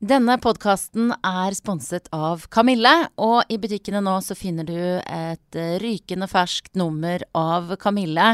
Denne 0.00 0.38
podkasten 0.40 1.10
er 1.12 1.52
sponset 1.52 2.06
av 2.16 2.46
Kamille, 2.48 2.88
og 3.20 3.50
i 3.52 3.58
butikkene 3.60 4.00
nå 4.00 4.14
så 4.24 4.32
finner 4.32 4.64
du 4.64 4.78
et 4.80 5.58
eh, 5.60 5.74
rykende 5.82 6.24
ferskt 6.24 6.72
nummer 6.80 7.20
av 7.36 7.74
Kamille. 7.82 8.30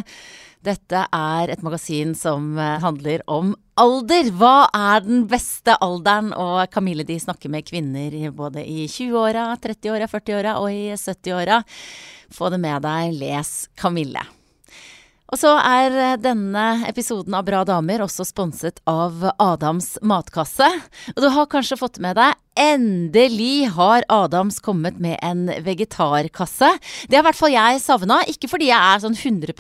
Dette 0.63 1.03
er 1.11 1.51
et 1.51 1.67
magasin 1.67 2.15
som 2.15 2.53
eh, 2.55 2.77
handler 2.85 3.27
om 3.27 3.51
alder. 3.83 4.31
Hva 4.39 4.71
er 4.71 5.03
den 5.09 5.27
beste 5.27 5.75
alderen? 5.83 6.31
Og 6.39 6.71
Kamille 6.71 7.03
de 7.03 7.19
snakker 7.19 7.51
med 7.51 7.67
kvinner 7.67 8.15
både 8.31 8.63
i 8.63 8.87
20-åra, 8.87 9.51
30-åra, 9.59 10.07
40-åra 10.15 10.57
og 10.63 10.71
i 10.71 10.93
70-åra. 10.95 11.65
Få 12.31 12.55
det 12.55 12.63
med 12.63 12.87
deg, 12.87 13.19
les 13.19 13.57
Kamille. 13.75 14.23
Og 15.33 15.41
så 15.41 15.53
er 15.59 15.97
eh, 15.97 16.17
denne 16.23 16.67
episoden 16.89 17.35
av 17.35 17.47
Bra 17.49 17.65
damer 17.67 18.05
også 18.05 18.27
sponset 18.29 18.83
av 18.91 19.25
Adams 19.43 19.97
matkasse. 20.07 20.69
Og 21.17 21.23
du 21.25 21.31
har 21.35 21.51
kanskje 21.51 21.79
fått 21.81 22.01
med 22.03 22.19
deg 22.19 22.37
Endelig 22.57 23.69
har 23.77 24.05
Adams 24.09 24.59
kommet 24.65 24.97
med 25.03 25.19
en 25.21 25.45
vegetarkasse. 25.61 26.71
Det 27.05 27.19
har 27.19 27.25
i 27.25 27.27
hvert 27.29 27.37
fall 27.37 27.53
jeg 27.53 27.83
savna. 27.85 28.23
Ikke 28.33 28.49
fordi 28.49 28.71
jeg 28.71 28.81
er 28.81 29.03
sånn 29.03 29.17
100 29.17 29.53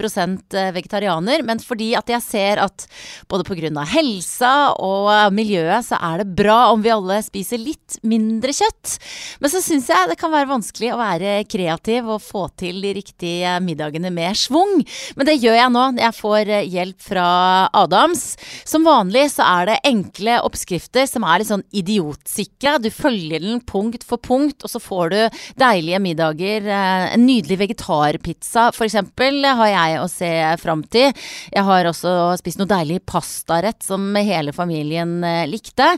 eh, 0.56 0.70
vegetarianer, 0.72 1.44
men 1.44 1.60
fordi 1.60 1.90
at 1.98 2.08
jeg 2.08 2.24
ser 2.24 2.62
at 2.64 2.86
både 3.28 3.44
pga. 3.44 3.84
helsa 3.90 4.72
og 4.80 5.32
miljøet 5.36 5.84
så 5.84 5.98
er 6.00 6.22
det 6.22 6.36
bra 6.38 6.72
om 6.72 6.80
vi 6.80 6.92
alle 6.94 7.18
spiser 7.24 7.60
litt 7.60 7.98
mindre 8.02 8.54
kjøtt. 8.56 8.96
Men 9.40 9.52
så 9.52 9.60
syns 9.60 9.90
jeg 9.92 10.08
det 10.08 10.18
kan 10.20 10.32
være 10.32 10.48
vanskelig 10.54 10.94
å 10.94 11.00
være 11.00 11.36
kreativ 11.52 12.08
og 12.08 12.24
få 12.24 12.46
til 12.56 12.80
de 12.80 12.94
riktige 12.96 13.58
middagene 13.60 14.08
med 14.08 14.40
schwung. 14.40 14.80
Men 15.16 15.28
det 15.28 15.36
gjør 15.42 15.60
jeg 15.60 15.74
nå. 15.76 15.84
Jeg 16.00 16.16
får 16.16 16.54
hjelp 16.64 17.06
fra 17.10 17.28
Adams. 17.76 18.24
Som 18.64 18.88
vanlig 18.88 19.28
så 19.36 19.44
er 19.44 19.72
det 19.72 19.78
enkle 19.84 20.40
oppskrifter 20.46 21.04
som 21.10 21.28
er 21.28 21.42
litt 21.42 21.52
sånn 21.52 21.66
idiotsikre. 21.76 22.78
Du 22.86 22.92
følger 22.94 23.42
den 23.42 23.60
punkt 23.66 24.04
for 24.06 24.22
punkt, 24.22 24.62
og 24.62 24.70
så 24.70 24.80
får 24.82 25.12
du 25.12 25.18
deilige 25.58 25.98
middager. 26.02 26.66
Eh, 26.70 27.06
en 27.16 27.26
nydelig 27.26 27.58
vegetarpizza, 27.64 28.68
eksempel, 28.86 29.42
har 29.58 29.72
jeg 29.72 29.98
å 30.00 30.06
se 30.10 30.30
fram 30.62 30.84
til. 30.92 31.10
Jeg 31.50 31.66
har 31.66 31.88
også 31.90 32.12
spist 32.38 32.60
noe 32.60 32.70
deilig 32.70 33.00
pastarett 33.08 33.82
som 33.82 34.04
hele 34.14 34.54
familien 34.54 35.18
eh, 35.26 35.44
likte. 35.50 35.88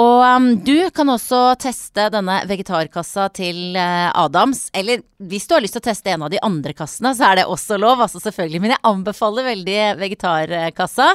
Og 0.00 0.20
um, 0.24 0.50
du 0.64 0.90
kan 0.94 1.08
også 1.14 1.54
teste 1.60 2.10
denne 2.12 2.40
vegetarkassa 2.48 3.30
til 3.34 3.78
uh, 3.78 4.10
Adams. 4.24 4.66
Eller 4.76 5.02
hvis 5.24 5.48
du 5.48 5.54
har 5.56 5.64
lyst 5.64 5.78
til 5.78 5.82
å 5.84 5.88
teste 5.88 6.12
en 6.12 6.26
av 6.26 6.32
de 6.32 6.42
andre 6.44 6.74
kassene, 6.76 7.14
så 7.16 7.30
er 7.30 7.40
det 7.40 7.46
også 7.48 7.78
lov, 7.80 8.02
altså 8.04 8.20
selvfølgelig. 8.22 8.60
Men 8.60 8.74
jeg 8.74 8.84
anbefaler 8.90 9.48
veldig 9.48 9.78
vegetarkassa. 10.02 11.08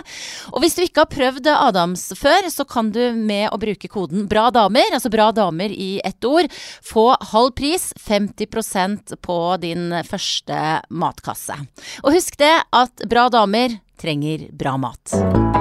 Og 0.56 0.64
hvis 0.64 0.78
du 0.78 0.84
ikke 0.86 1.06
har 1.06 1.12
prøvd 1.14 1.52
Adams 1.54 2.08
før, 2.18 2.50
så 2.50 2.66
kan 2.70 2.90
du 2.96 3.02
med 3.14 3.50
å 3.54 3.60
bruke 3.62 3.92
koden 3.92 4.26
BRA 4.30 4.48
damer, 4.56 4.96
altså 4.96 5.12
bra 5.14 5.19
damer 5.36 5.74
i 5.74 5.92
ett 6.06 6.26
ord, 6.26 6.48
få 6.84 7.12
halv 7.34 7.54
pris, 7.60 7.92
50% 8.00 9.18
på 9.22 9.40
din 9.62 9.92
første 10.08 10.80
matkasse. 10.90 11.60
Og 12.04 12.16
husk 12.16 12.40
det 12.40 12.56
at 12.72 13.10
bra 13.10 13.30
damer 13.34 13.80
trenger 14.00 14.48
bra 14.56 14.78
mat. 14.80 15.59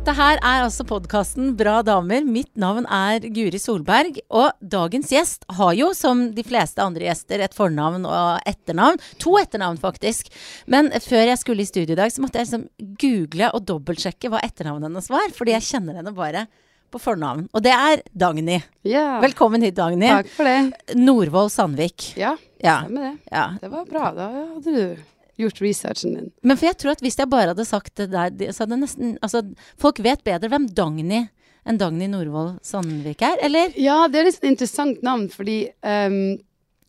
Dette 0.00 0.14
her 0.16 0.38
er 0.40 0.62
altså 0.64 0.84
podkasten 0.88 1.50
Bra 1.58 1.80
damer. 1.84 2.24
Mitt 2.24 2.48
navn 2.58 2.86
er 2.88 3.20
Guri 3.36 3.58
Solberg. 3.60 4.16
Og 4.32 4.48
dagens 4.72 5.10
gjest 5.12 5.44
har 5.58 5.74
jo, 5.76 5.90
som 5.94 6.22
de 6.34 6.44
fleste 6.46 6.80
andre 6.82 7.04
gjester, 7.04 7.42
et 7.44 7.54
fornavn 7.54 8.06
og 8.08 8.40
etternavn. 8.48 8.96
To 9.22 9.34
etternavn, 9.38 9.76
faktisk. 9.82 10.32
Men 10.72 10.88
før 11.04 11.28
jeg 11.28 11.40
skulle 11.42 11.66
i 11.66 11.68
studio 11.68 11.92
i 11.94 12.00
dag, 12.00 12.10
så 12.14 12.24
måtte 12.24 12.40
jeg 12.40 12.48
liksom 12.48 12.64
google 13.04 13.50
og 13.54 13.66
dobbeltsjekke 13.68 14.32
hva 14.32 14.40
etternavnet 14.48 14.88
hennes 14.88 15.12
var. 15.12 15.28
Fordi 15.36 15.54
jeg 15.58 15.68
kjenner 15.68 16.00
henne 16.00 16.16
bare 16.16 16.46
på 16.90 16.98
fornavn. 17.04 17.44
Og 17.54 17.62
det 17.68 17.76
er 17.76 18.02
Dagny. 18.24 18.56
Ja. 18.88 19.20
Velkommen 19.22 19.62
hit, 19.68 19.76
Dagny. 19.78 20.08
Takk 20.10 20.32
for 20.32 20.48
det. 20.48 20.96
Nordvoll 20.98 21.52
Sandvik. 21.52 22.14
Ja, 22.18 22.34
Ja. 22.64 22.80
stemmer 22.86 23.10
det. 23.12 23.14
ja. 23.30 23.46
Det 23.60 23.70
var 23.76 23.84
bra. 23.92 24.10
Da 24.16 24.32
hadde 24.32 24.64
du 24.64 24.96
gjort 25.44 25.62
researchen 25.64 26.16
din. 26.16 26.30
Men 26.42 26.58
for 26.58 26.70
jeg 26.70 26.78
tror 26.80 26.94
at 26.94 27.04
hvis 27.04 27.18
jeg 27.20 27.30
bare 27.32 27.52
hadde 27.52 27.68
sagt 27.68 27.94
det 28.00 28.10
der, 28.12 28.52
så 28.52 28.64
hadde 28.64 28.80
nesten 28.80 29.16
Altså, 29.20 29.42
folk 29.80 30.00
vet 30.04 30.24
bedre 30.26 30.50
hvem 30.52 30.68
Dagny 30.76 31.26
enn 31.68 31.80
Dagny 31.80 32.08
Norvoll 32.10 32.54
Sandvik 32.64 33.22
er, 33.26 33.40
eller? 33.44 33.74
Ja, 33.80 34.04
det 34.08 34.22
er 34.22 34.30
et 34.30 34.46
interessant 34.48 35.02
navn, 35.06 35.28
fordi 35.32 35.62
um, 35.84 36.38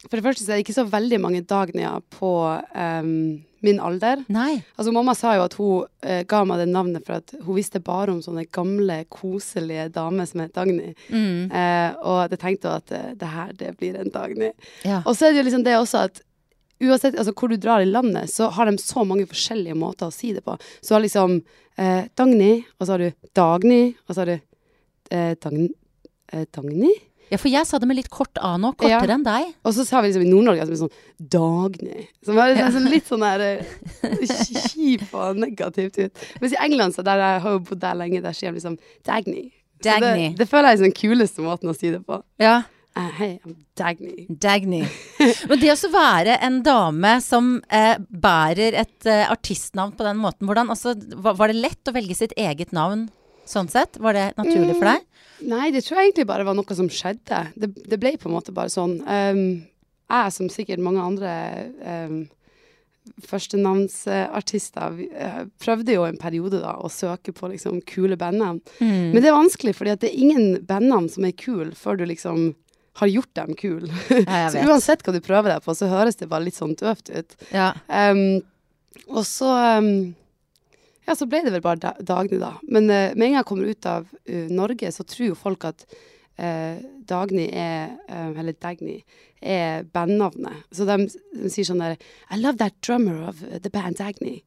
For 0.07 0.17
det 0.17 0.25
første 0.25 0.45
så 0.45 0.53
er 0.53 0.59
det 0.59 0.66
ikke 0.66 0.79
så 0.79 0.88
veldig 0.90 1.19
mange 1.22 1.44
Dagnyer 1.47 2.03
på 2.16 2.34
um, 2.73 3.41
min 3.61 3.79
alder. 3.79 4.23
Nei. 4.34 4.56
Altså 4.75 4.94
Mamma 4.94 5.13
sa 5.17 5.35
jo 5.38 5.44
at 5.45 5.56
hun 5.59 5.84
eh, 6.01 6.23
ga 6.29 6.41
meg 6.50 6.63
det 6.63 6.72
navnet 6.72 7.06
for 7.06 7.19
at 7.19 7.34
hun 7.38 7.57
visste 7.57 7.81
bare 7.84 8.13
om 8.13 8.22
sånne 8.25 8.47
gamle, 8.53 9.03
koselige 9.13 9.85
damer 9.94 10.25
som 10.29 10.41
het 10.41 10.56
Dagny. 10.57 10.95
Mm. 11.13 11.51
Eh, 11.53 12.00
og 12.01 12.34
jeg 12.34 12.41
tenkte 12.41 12.73
at 12.79 12.94
eh, 12.97 13.11
det 13.22 13.29
her, 13.29 13.53
det 13.59 13.75
blir 13.78 14.00
en 14.01 14.09
Dagny. 14.13 14.50
Ja. 14.81 15.03
Og 15.06 15.13
så 15.13 15.28
er 15.28 15.35
det 15.35 15.44
jo 15.44 15.47
liksom 15.51 15.66
det 15.67 15.78
også 15.78 16.07
at 16.09 16.23
uansett 16.81 17.18
altså, 17.19 17.34
hvor 17.38 17.52
du 17.52 17.58
drar 17.62 17.84
i 17.84 17.90
landet, 17.90 18.30
så 18.34 18.50
har 18.56 18.66
de 18.72 18.78
så 18.81 19.03
mange 19.08 19.28
forskjellige 19.30 19.75
måter 19.78 20.09
å 20.09 20.16
si 20.16 20.34
det 20.34 20.42
på. 20.46 20.58
Så 20.81 20.96
har 20.97 21.03
liksom 21.06 21.38
eh, 21.78 22.08
Dagny, 22.18 22.64
og 22.80 22.88
så 22.88 22.96
har 22.96 23.06
du 23.06 23.30
Dagny, 23.38 23.84
og 24.08 24.16
så 24.16 24.24
har 24.24 24.31
du 24.34 24.36
eh, 25.12 25.31
Dagn, 25.41 25.70
eh, 26.34 26.46
Dagny. 26.56 26.91
ja, 27.31 27.38
for 27.40 27.47
jeg 27.53 27.68
sa 27.68 27.80
det 27.80 27.88
med 27.88 27.96
litt 28.02 28.09
kort 28.12 28.36
A 28.44 28.58
nå, 28.59 28.74
kortere 28.75 29.08
Ja. 29.08 29.16
enn 29.16 29.24
deg. 29.24 29.53
Og 29.64 29.74
så 29.78 29.86
har 29.96 30.02
vi 30.03 30.09
liksom 30.12 30.25
i 30.25 30.31
Nord-Norge 30.31 30.66
er 30.66 30.75
sånn 30.81 30.91
Dagny. 31.38 32.08
Som 32.25 32.38
er 32.44 32.56
liksom 32.58 32.90
litt 32.91 33.08
sånn 33.08 33.24
der 33.24 33.46
eh, 33.46 34.28
kjip 34.68 35.08
og 35.14 35.40
negativt 35.40 35.97
ut. 36.02 36.28
Mens 36.41 36.53
i 36.58 36.59
England, 36.66 36.96
så 36.97 37.06
der 37.08 37.22
jeg 37.24 37.41
har 37.46 37.58
jo 37.58 37.64
bodd 37.70 37.81
der 37.86 37.96
lenge, 38.02 38.22
der 38.25 38.36
sier 38.36 38.52
de 38.52 38.59
liksom 38.59 38.78
Dagny. 39.08 39.47
Dagny. 39.81 40.28
Det, 40.31 40.38
det 40.44 40.50
føler 40.52 40.74
jeg 40.75 40.81
er 40.81 40.88
den 40.90 40.94
kuleste 41.00 41.41
måten 41.41 41.72
å 41.72 41.74
si 41.78 41.90
det 41.94 42.03
på. 42.06 42.20
Ja. 42.41 42.59
Eh, 42.97 43.12
Hei, 43.18 43.40
I'm 43.46 43.56
Dagny. 43.78 44.25
Dagny. 44.28 44.81
Men 45.50 45.62
det 45.62 45.72
å 45.72 45.91
være 45.94 46.35
en 46.44 46.59
dame 46.66 47.13
som 47.24 47.53
eh, 47.72 47.96
bærer 48.00 48.75
et 48.81 49.07
eh, 49.07 49.29
artistnavn 49.31 49.96
på 49.96 50.03
den 50.07 50.19
måten, 50.19 50.50
hvordan, 50.50 50.74
altså, 50.74 50.97
var, 51.16 51.38
var 51.40 51.52
det 51.52 51.62
lett 51.62 51.88
å 51.88 51.96
velge 51.96 52.18
sitt 52.18 52.35
eget 52.35 52.75
navn 52.75 53.07
sånn 53.47 53.72
sett? 53.72 53.96
Var 54.02 54.18
det 54.18 54.25
naturlig 54.40 54.75
for 54.75 54.91
deg? 54.91 55.07
Nei, 55.52 55.72
det 55.74 55.85
tror 55.85 56.02
jeg 56.02 56.12
egentlig 56.12 56.28
bare 56.29 56.46
var 56.47 56.57
noe 56.57 56.78
som 56.78 56.91
skjedde. 56.91 57.46
Det, 57.56 57.72
det 57.88 58.00
ble 58.02 58.13
på 58.19 58.29
en 58.29 58.35
måte 58.35 58.53
bare 58.56 58.72
sånn. 58.72 59.00
Um, 59.08 59.41
jeg, 60.12 60.35
som 60.35 60.52
sikkert 60.52 60.84
mange 60.84 61.02
andre 61.02 61.31
um, 61.79 62.19
førstenavnsartister, 63.25 65.00
eh, 65.16 65.40
prøvde 65.63 65.96
jo 65.96 66.03
en 66.06 66.19
periode 66.22 66.59
da 66.62 66.75
å 66.78 66.91
søke 66.91 67.34
på 67.34 67.50
liksom 67.53 67.79
kule 67.90 68.18
bandnavn. 68.19 68.59
Mm. 68.79 69.13
Men 69.13 69.18
det 69.18 69.31
er 69.31 69.38
vanskelig, 69.38 69.73
fordi 69.79 69.96
at 69.96 70.03
det 70.03 70.12
er 70.12 70.22
ingen 70.28 70.66
bandnavn 70.68 71.09
som 71.09 71.25
er 71.25 71.34
kul 71.40 71.72
før 71.78 71.97
du 72.02 72.06
liksom 72.12 72.52
har 72.94 73.07
gjort 73.07 73.35
dem 73.35 73.56
kul. 73.56 73.91
Ja, 74.28 74.50
så 74.52 74.63
uansett 74.68 75.03
hva 75.06 75.13
du 75.16 75.22
prøver 75.24 75.53
deg 75.53 75.63
på, 75.66 75.75
så 75.75 75.90
høres 75.91 76.19
det 76.19 76.29
bare 76.31 76.47
litt 76.47 76.57
sånn 76.57 76.75
døvt 76.79 77.12
ut. 77.13 77.38
Ja. 77.53 77.72
Um, 77.88 78.41
og 79.07 79.24
så 79.28 79.52
um, 79.79 80.12
Ja, 81.07 81.16
så 81.18 81.25
ble 81.29 81.41
det 81.46 81.56
vel 81.56 81.63
bare 81.63 81.79
da, 81.81 81.96
Dagny, 82.03 82.38
da. 82.41 82.53
Men 82.68 82.90
uh, 82.91 83.12
med 83.16 83.29
en 83.29 83.31
gang 83.31 83.40
jeg 83.40 83.50
kommer 83.50 83.72
ut 83.72 83.90
av 83.90 84.07
uh, 84.12 84.47
Norge, 84.52 84.91
så 84.94 85.07
tror 85.07 85.31
jo 85.31 85.40
folk 85.40 85.66
at 85.72 85.85
uh, 85.88 86.78
Dagny 87.07 87.47
er 87.50 87.97
Eller 88.12 88.56
Dagny 88.59 89.02
er 89.41 89.88
bandnavnet. 89.90 90.68
Så 90.75 90.85
de, 90.85 91.08
de 91.34 91.50
sier 91.52 91.68
sånn 91.68 91.81
der 91.81 91.97
I 92.29 92.40
love 92.40 92.59
that 92.62 92.78
drummer 92.85 93.23
of 93.31 93.41
the 93.41 93.72
band 93.72 93.97
Dagny. 94.00 94.41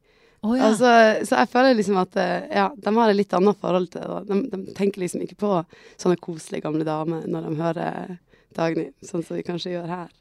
Oh, 0.45 0.53
ja. 0.53 0.69
Altså, 0.69 0.89
så 1.25 1.39
jeg 1.41 1.49
føler 1.49 1.73
liksom 1.73 1.97
at 1.97 2.13
ja, 2.53 2.67
de 2.69 2.91
har 2.93 3.09
et 3.09 3.17
litt 3.17 3.33
annet 3.33 3.57
forhold 3.57 3.87
til 3.89 4.03
det. 4.05 4.19
De, 4.29 4.35
de 4.51 4.75
tenker 4.77 5.01
liksom 5.01 5.23
ikke 5.25 5.39
på 5.41 5.51
sånne 5.97 6.19
koselige 6.21 6.67
gamle 6.67 6.85
damer 6.85 7.25
når 7.25 7.47
de 7.47 7.53
hører 7.63 8.13
Dagny, 8.55 8.89
sånn 9.03 9.23
som 9.25 9.37
vi 9.37 9.45
kanskje 9.45 9.75
gjør 9.75 9.89
her. 9.91 10.13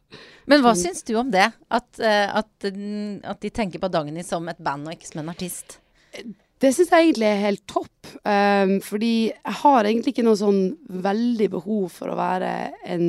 Men 0.51 0.63
hva 0.65 0.75
syns 0.79 1.05
du 1.07 1.15
om 1.19 1.31
det? 1.33 1.47
At, 1.75 1.89
eh, 2.01 2.27
at, 2.41 2.51
mm, 2.67 3.23
at 3.31 3.41
de 3.43 3.51
tenker 3.55 3.83
på 3.83 3.91
Dagny 3.93 4.25
som 4.27 4.49
et 4.51 4.61
band 4.63 4.89
og 4.89 4.97
ikke 4.97 5.11
som 5.11 5.23
en 5.23 5.33
artist? 5.33 5.79
Det 6.63 6.71
syns 6.73 6.93
jeg 6.93 7.09
egentlig 7.09 7.29
er 7.29 7.43
helt 7.43 7.65
topp. 7.71 8.11
Um, 8.25 8.79
fordi 8.85 9.15
jeg 9.31 9.57
har 9.61 9.85
egentlig 9.85 10.15
ikke 10.15 10.27
noe 10.27 10.39
sånn 10.39 10.61
veldig 11.05 11.49
behov 11.57 11.89
for 11.93 12.13
å 12.13 12.19
være 12.19 12.53
en 12.95 13.07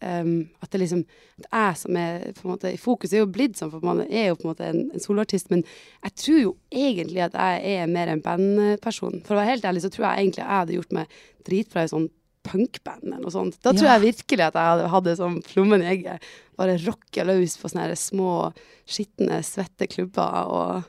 um, 0.00 0.32
At 0.64 0.72
det 0.72 0.80
liksom 0.82 1.02
at 1.36 1.46
jeg 1.50 1.78
som 1.82 1.98
er 2.00 2.22
på 2.38 2.46
en 2.46 2.52
måte 2.54 2.70
i 2.72 2.80
fokus, 2.80 3.12
er 3.12 3.20
jo 3.20 3.28
blitt 3.28 3.58
sånn, 3.58 3.70
for 3.72 3.84
man 3.84 4.00
er 4.06 4.30
jo 4.30 4.38
på 4.38 4.46
en 4.46 4.50
måte 4.54 4.68
en, 4.70 4.86
en 4.88 5.02
soloartist. 5.02 5.50
Men 5.52 5.62
jeg 6.06 6.14
tror 6.22 6.40
jo 6.40 6.52
egentlig 6.72 7.26
at 7.26 7.36
jeg 7.36 7.76
er 7.76 7.90
mer 7.92 8.08
en 8.12 8.22
bandperson. 8.24 9.20
For 9.26 9.36
å 9.36 9.42
være 9.42 9.52
helt 9.52 9.68
ærlig 9.68 9.84
så 9.84 9.92
tror 9.92 10.08
jeg 10.08 10.24
egentlig 10.24 10.42
jeg 10.42 10.54
hadde 10.54 10.78
gjort 10.78 10.96
meg 10.96 11.18
dritbra 11.46 11.84
i 11.84 11.92
sånn 11.92 12.08
punkband 12.46 13.04
eller 13.06 13.22
noe 13.26 13.34
sånt. 13.34 13.58
Da 13.62 13.72
tror 13.74 13.88
Ja. 13.88 13.98
jeg 13.98 14.14
virkelig 14.14 14.46
at 14.48 14.54
jeg 14.58 14.70
hadde, 14.72 14.90
hadde 14.94 15.16
sånn 15.20 15.38
plommen 15.46 15.82
i 15.84 15.90
egget. 15.96 16.22
Bare 16.56 16.78
rocke 16.86 17.24
løs 17.28 17.56
på 17.60 17.68
sånne 17.72 17.96
små, 18.00 18.52
skitne, 18.88 19.42
svette 19.44 19.88
klubber 19.92 20.46
og 20.48 20.84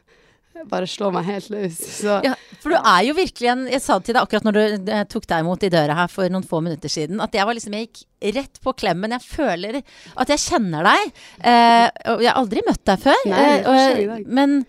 bare 0.71 0.87
slå 0.89 1.11
meg 1.13 1.27
helt 1.27 1.49
løs. 1.53 1.75
Så 1.99 2.15
Ja, 2.25 2.31
for 2.63 2.73
du 2.73 2.77
er 2.79 3.03
jo 3.05 3.13
virkelig 3.13 3.49
en 3.51 3.67
Jeg 3.69 3.81
sa 3.83 3.99
det 3.99 4.07
til 4.07 4.15
deg 4.17 4.23
akkurat 4.23 4.43
når 4.47 4.55
du 4.57 4.91
eh, 4.91 5.03
tok 5.05 5.27
deg 5.29 5.43
imot 5.43 5.61
i 5.67 5.69
døra 5.69 5.93
her 5.99 6.07
for 6.09 6.27
noen 6.33 6.47
få 6.47 6.63
minutter 6.65 6.89
siden, 6.89 7.21
at 7.21 7.31
jeg 7.37 7.45
var 7.45 7.53
liksom 7.53 7.75
Jeg 7.77 7.91
gikk 7.91 8.33
rett 8.39 8.57
på 8.63 8.73
klemmen. 8.73 9.11
Jeg 9.13 9.21
føler 9.21 9.83
at 10.17 10.27
jeg 10.33 10.39
kjenner 10.47 10.83
deg. 10.87 11.13
Eh, 11.45 11.89
og 12.13 12.23
jeg 12.25 12.31
har 12.31 12.41
aldri 12.41 12.63
møtt 12.65 12.83
deg 12.89 13.05
før. 13.05 13.21
Nei, 13.29 13.45
eh, 13.59 14.09
og, 14.17 14.25
men 14.27 14.65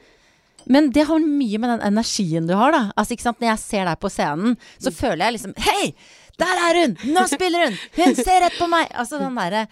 men 0.69 0.91
det 0.93 1.07
har 1.09 1.17
mye 1.25 1.57
med 1.57 1.71
den 1.71 1.95
energien 1.95 2.47
du 2.47 2.53
har, 2.53 2.75
da. 2.75 2.81
Altså, 2.95 3.15
ikke 3.17 3.25
sant? 3.25 3.39
Når 3.41 3.49
jeg 3.55 3.61
ser 3.63 3.87
deg 3.89 4.01
på 4.03 4.11
scenen, 4.13 4.59
så 4.77 4.93
føler 4.93 5.25
jeg 5.25 5.39
liksom 5.39 5.55
Hei! 5.65 5.95
Der 6.39 6.65
er 6.69 6.83
hun! 6.83 6.99
Nå 7.15 7.25
spiller 7.31 7.67
hun! 7.67 7.79
Hun 7.99 8.19
ser 8.19 8.45
rett 8.47 8.59
på 8.59 8.69
meg! 8.71 8.91
Altså 8.95 9.21
den 9.23 9.39
derre 9.39 9.67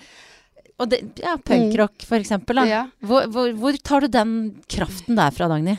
og 0.77 0.91
det, 0.93 0.99
ja, 1.23 1.37
punkrock, 1.41 2.05
for 2.05 2.21
eksempel. 2.21 2.59
Da. 2.61 2.67
Ja. 2.69 2.83
Hvor, 3.01 3.29
hvor, 3.33 3.53
hvor 3.57 3.79
tar 3.81 4.05
du 4.05 4.11
den 4.13 4.33
kraften 4.69 5.17
der 5.17 5.33
fra, 5.33 5.49
Dagny? 5.49 5.79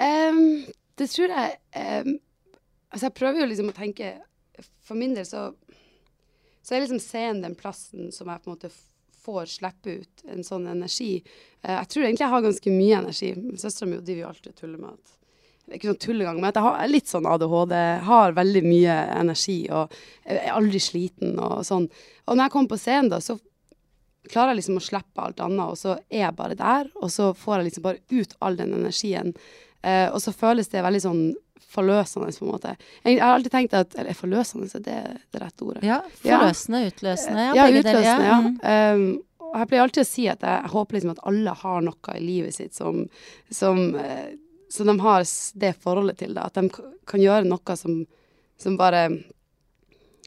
Um, 0.00 0.66
det 1.00 1.08
tror 1.12 1.32
jeg 1.32 1.56
um, 2.06 2.14
Altså, 2.90 3.06
jeg 3.06 3.16
prøver 3.16 3.42
jo 3.42 3.48
liksom 3.50 3.68
å 3.68 3.74
tenke 3.76 4.14
For 4.86 4.96
min 4.96 5.12
del 5.12 5.26
så 5.28 5.50
Så 6.64 6.72
er 6.72 6.80
liksom 6.86 7.02
scenen 7.04 7.42
den 7.44 7.56
plassen 7.58 8.08
som 8.12 8.30
jeg 8.32 8.40
på 8.40 8.48
en 8.48 8.56
måte 8.56 8.72
får 9.20 9.50
slippe 9.52 9.98
ut 10.00 10.22
en 10.32 10.40
sånn 10.40 10.64
energi. 10.72 11.18
Uh, 11.60 11.74
jeg 11.74 11.90
tror 11.92 12.06
egentlig 12.06 12.24
jeg 12.24 12.32
har 12.32 12.44
ganske 12.44 12.72
mye 12.72 13.00
energi. 13.02 13.32
Søstera 13.60 13.88
mi 13.90 13.98
driver 14.00 14.22
jo 14.22 14.30
alltid 14.30 14.52
og 14.52 14.60
tuller 14.62 14.80
med 14.80 14.94
at 14.96 15.16
ikke 15.76 15.90
sånn 15.90 16.00
tullegang, 16.02 16.40
men 16.40 16.50
at 16.50 16.58
jeg 16.58 16.66
har 16.66 16.90
litt 16.90 17.10
sånn 17.10 17.28
ADHD. 17.30 17.76
Har 18.06 18.36
veldig 18.36 18.62
mye 18.66 18.96
energi 19.18 19.60
og 19.72 19.94
er 20.24 20.50
aldri 20.54 20.80
sliten 20.82 21.38
og 21.38 21.60
sånn. 21.66 21.86
Og 22.26 22.36
når 22.36 22.46
jeg 22.46 22.54
kommer 22.54 22.72
på 22.72 22.80
scenen, 22.80 23.12
da, 23.12 23.20
så 23.24 23.38
klarer 24.30 24.52
jeg 24.52 24.60
liksom 24.60 24.80
å 24.80 24.84
slippe 24.84 25.24
alt 25.24 25.40
annet, 25.44 25.72
og 25.72 25.78
så 25.78 25.96
er 26.10 26.26
jeg 26.26 26.38
bare 26.38 26.58
der. 26.58 26.90
Og 27.00 27.12
så 27.12 27.30
får 27.36 27.58
jeg 27.58 27.70
liksom 27.70 27.86
bare 27.86 28.20
ut 28.20 28.34
all 28.40 28.58
den 28.58 28.74
energien. 28.76 29.32
Eh, 29.82 30.08
og 30.10 30.20
så 30.22 30.34
føles 30.36 30.68
det 30.72 30.84
veldig 30.84 31.02
sånn 31.06 31.22
forløsende, 31.70 32.34
på 32.34 32.44
en 32.46 32.52
måte. 32.52 32.74
Jeg, 33.04 33.20
har 33.22 33.36
alltid 33.36 33.52
tenkt 33.54 33.74
at 33.78 33.94
Eller 34.00 34.16
forløsende, 34.18 34.66
så 34.68 34.80
det 34.82 34.94
er 34.96 35.18
det 35.30 35.42
rette 35.42 35.64
ordet? 35.64 35.82
Ja, 35.86 36.00
forløsende, 36.22 36.84
utløsende. 36.90 37.48
Ja, 37.50 37.56
Ja, 37.56 37.66
utløsende, 37.70 37.82
deler, 37.82 38.00
utløsende, 38.02 38.30
ja. 38.30 38.38
Mm. 38.90 39.02
Um, 39.06 39.50
og 39.50 39.58
jeg 39.58 39.70
pleier 39.70 39.82
alltid 39.84 40.04
å 40.04 40.08
si 40.08 40.26
at 40.30 40.44
jeg, 40.46 40.62
jeg 40.62 40.72
håper 40.74 40.96
liksom 40.96 41.12
at 41.14 41.24
alle 41.26 41.54
har 41.62 41.80
noe 41.82 42.14
i 42.14 42.22
livet 42.22 42.54
sitt 42.54 42.76
som, 42.76 43.00
som, 43.50 43.80
eh, 43.98 44.28
som 44.70 44.86
de 44.86 44.94
har 45.02 45.26
det 45.54 45.74
forholdet 45.82 46.18
til. 46.22 46.34
det, 46.34 46.46
At 46.46 46.54
de 46.54 46.68
kan 47.06 47.22
gjøre 47.22 47.48
noe 47.48 47.76
som, 47.76 48.04
som 48.60 48.78
bare 48.78 49.08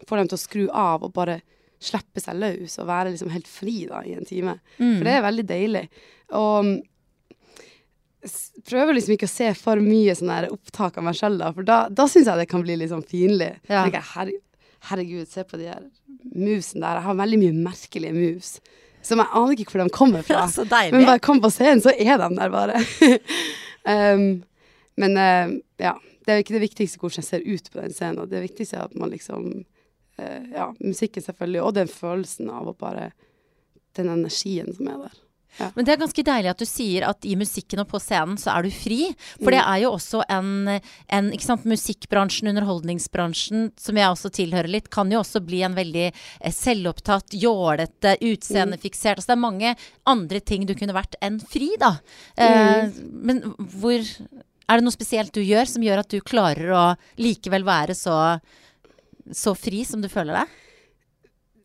får 0.07 0.19
dem 0.19 0.31
til 0.31 0.37
å 0.39 0.43
skru 0.43 0.63
av 0.69 1.05
og 1.07 1.13
bare 1.15 1.39
slippe 1.83 2.21
seg 2.23 2.39
løs 2.39 2.77
og 2.79 2.87
være 2.87 3.13
liksom 3.13 3.31
helt 3.33 3.47
fri 3.49 3.83
da, 3.89 4.01
i 4.07 4.15
en 4.17 4.27
time. 4.27 4.57
Mm. 4.77 4.97
For 4.97 5.07
det 5.07 5.13
er 5.13 5.25
veldig 5.27 5.45
deilig. 5.47 5.83
Og 6.39 6.73
prøver 8.69 8.95
liksom 8.95 9.15
ikke 9.17 9.27
å 9.27 9.33
se 9.33 9.49
for 9.59 9.83
mye 9.83 10.15
sånne 10.15 10.51
opptak 10.53 10.99
av 10.99 11.07
meg 11.07 11.17
sjøl, 11.19 11.35
da, 11.41 11.51
for 11.55 11.67
da, 11.67 11.79
da 11.91 12.07
syns 12.11 12.29
jeg 12.31 12.39
det 12.39 12.49
kan 12.51 12.63
bli 12.63 12.77
litt 12.79 12.93
sånn 12.93 13.03
pinlig. 13.07 13.51
Ja. 13.67 13.83
Jeg, 13.87 14.03
herre, 14.13 14.37
herregud, 14.89 15.27
se 15.31 15.43
på 15.47 15.59
de 15.59 15.67
her 15.71 15.83
movesene 16.31 16.85
der. 16.85 17.01
Jeg 17.01 17.07
har 17.09 17.19
veldig 17.19 17.41
mye 17.43 17.57
merkelige 17.65 18.15
moves. 18.15 18.55
Som 19.03 19.19
jeg 19.19 19.35
aner 19.35 19.59
ikke 19.59 19.75
hvor 19.75 19.83
de 19.83 19.91
kommer 19.91 20.23
fra. 20.23 20.45
Så. 20.53 20.63
Men 20.67 21.07
bare 21.07 21.23
kom 21.23 21.43
på 21.43 21.51
scenen, 21.51 21.83
så 21.83 21.91
er 21.91 22.15
de 22.21 22.31
der 22.39 22.53
bare. 22.53 22.79
um, 23.87 24.43
men 24.99 25.17
uh, 25.17 25.53
ja, 25.81 25.93
det 26.25 26.33
er 26.33 26.43
ikke 26.43 26.55
det 26.57 26.65
viktigste 26.67 27.01
hvordan 27.01 27.21
jeg 27.21 27.29
ser 27.29 27.45
ut 27.47 27.69
på 27.71 27.81
den 27.81 27.95
scenen. 27.95 28.29
Det 28.29 28.43
viktigste 28.45 28.79
er 28.79 28.87
at 28.87 28.95
man 28.99 29.13
liksom 29.13 29.49
uh, 30.19 30.43
Ja, 30.53 30.71
musikken 30.79 31.25
selvfølgelig, 31.25 31.61
og 31.61 31.75
den 31.75 31.91
følelsen 31.91 32.51
av 32.53 32.69
å 32.69 32.77
bare 32.77 33.11
Den 33.93 34.09
energien 34.09 34.73
som 34.73 34.87
er 34.89 35.03
der. 35.05 35.17
Men 35.75 35.85
det 35.85 35.93
er 35.93 35.99
ganske 36.01 36.23
deilig 36.25 36.49
at 36.49 36.61
du 36.61 36.65
sier 36.65 37.05
at 37.07 37.25
i 37.29 37.35
musikken 37.37 37.79
og 37.83 37.87
på 37.91 37.99
scenen 38.01 38.37
så 38.41 38.55
er 38.57 38.63
du 38.65 38.71
fri. 38.73 39.15
For 39.41 39.51
det 39.53 39.59
Mm. 39.61 39.69
er 39.73 39.81
jo 39.83 39.91
også 39.93 40.23
en, 40.29 40.81
en 41.13 41.27
sant, 41.39 41.65
Musikkbransjen, 41.69 42.49
underholdningsbransjen, 42.49 43.71
som 43.77 43.95
jeg 43.99 44.09
også 44.09 44.31
tilhører 44.33 44.67
litt, 44.69 44.89
kan 44.89 45.11
jo 45.11 45.19
også 45.21 45.43
bli 45.45 45.61
en 45.63 45.75
veldig 45.77 46.07
eh, 46.11 46.51
selvopptatt, 46.51 47.33
jålete, 47.37 48.17
utseendefiksert 48.21 49.17
Altså 49.21 49.29
det 49.33 49.37
er 49.37 49.43
mange 49.45 49.75
andre 50.09 50.39
ting 50.41 50.65
du 50.65 50.73
kunne 50.75 50.93
vært 50.95 51.15
enn 51.21 51.39
fri, 51.39 51.69
da. 51.79 51.95
Eh, 52.37 52.89
men 53.13 53.43
hvor 53.77 53.99
Er 54.69 54.79
det 54.79 54.83
noe 54.85 54.95
spesielt 54.95 55.33
du 55.35 55.41
gjør 55.43 55.67
som 55.67 55.83
gjør 55.83 55.99
at 55.99 56.09
du 56.09 56.21
klarer 56.23 56.69
å 56.71 56.83
likevel 57.19 57.65
være 57.67 57.93
så, 57.93 58.39
så 59.31 59.53
fri 59.59 59.83
som 59.85 60.01
du 60.01 60.07
føler 60.09 60.39
deg? 60.39 60.47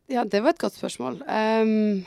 Ja, 0.09 0.23
det 0.25 0.41
var 0.43 0.51
et 0.55 0.59
godt 0.59 0.75
spørsmål. 0.75 1.19
Um, 1.29 2.03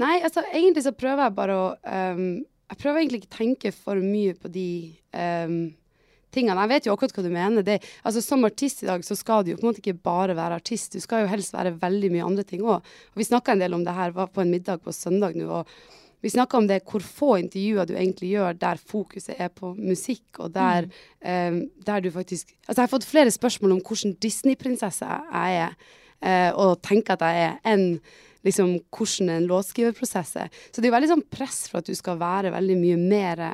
nei, 0.00 0.16
altså 0.22 0.44
egentlig 0.52 0.84
så 0.86 0.94
prøver 0.96 1.26
jeg 1.26 1.36
bare 1.36 1.58
å 1.58 1.66
um, 2.14 2.24
Jeg 2.70 2.78
prøver 2.78 3.00
egentlig 3.00 3.20
ikke 3.22 3.32
å 3.32 3.38
tenke 3.38 3.72
for 3.74 3.98
mye 3.98 4.34
på 4.38 4.50
de 4.54 4.70
um, 5.10 5.60
tingene. 6.34 6.62
Jeg 6.62 6.70
vet 6.70 6.86
jo 6.86 6.94
akkurat 6.94 7.14
hva 7.16 7.24
du 7.26 7.30
mener. 7.34 7.64
Det, 7.66 7.80
altså 8.06 8.22
Som 8.22 8.46
artist 8.46 8.84
i 8.84 8.90
dag 8.90 9.04
så 9.06 9.16
skal 9.18 9.44
du 9.44 9.52
jo 9.52 9.58
på 9.58 9.66
en 9.66 9.72
måte 9.72 9.82
ikke 9.82 9.98
bare 10.06 10.36
være 10.38 10.60
artist, 10.60 10.94
du 10.94 11.02
skal 11.02 11.24
jo 11.24 11.32
helst 11.32 11.54
være 11.56 11.74
veldig 11.80 12.12
mye 12.14 12.28
andre 12.28 12.46
ting 12.46 12.62
òg. 12.62 12.86
Vi 13.18 13.26
snakka 13.26 13.56
en 13.56 13.64
del 13.64 13.74
om 13.74 13.86
det 13.86 13.96
her, 13.96 14.14
var 14.14 14.30
på 14.30 14.44
en 14.44 14.52
middag 14.52 14.84
på 14.84 14.94
søndag 14.94 15.38
nå. 15.38 15.48
og 15.50 15.66
vi 16.20 16.30
snakka 16.30 16.58
om 16.58 16.66
det 16.68 16.82
hvor 16.84 17.00
få 17.00 17.30
intervjuer 17.40 17.88
du 17.88 17.94
egentlig 17.96 18.34
gjør 18.34 18.58
der 18.60 18.80
fokuset 18.92 19.38
er 19.40 19.48
på 19.48 19.72
musikk, 19.78 20.26
og 20.38 20.52
der, 20.52 20.90
um, 21.24 21.62
der 21.86 22.00
du 22.00 22.10
faktisk 22.10 22.52
Altså, 22.66 22.82
jeg 22.82 22.86
har 22.86 22.94
fått 22.94 23.08
flere 23.08 23.30
spørsmål 23.30 23.72
om 23.72 23.80
hvilken 23.80 24.18
Disney-prinsesse 24.20 25.06
jeg 25.06 25.62
er, 25.64 25.78
uh, 26.20 26.50
og 26.60 26.82
tenker 26.82 27.16
at 27.16 27.24
jeg 27.24 27.46
er, 27.46 27.56
enn 27.64 27.86
liksom 28.46 28.78
hvordan 28.94 29.34
en 29.34 29.50
låtskriverprosess 29.50 30.36
er. 30.44 30.54
Så 30.70 30.80
det 30.80 30.88
er 30.88 30.92
jo 30.92 30.96
veldig 30.98 31.12
sånn 31.12 31.28
press 31.32 31.66
for 31.70 31.80
at 31.80 31.90
du 31.90 31.96
skal 31.98 32.20
være 32.20 32.54
veldig 32.54 32.78
mye 32.80 32.98
mer 33.00 33.44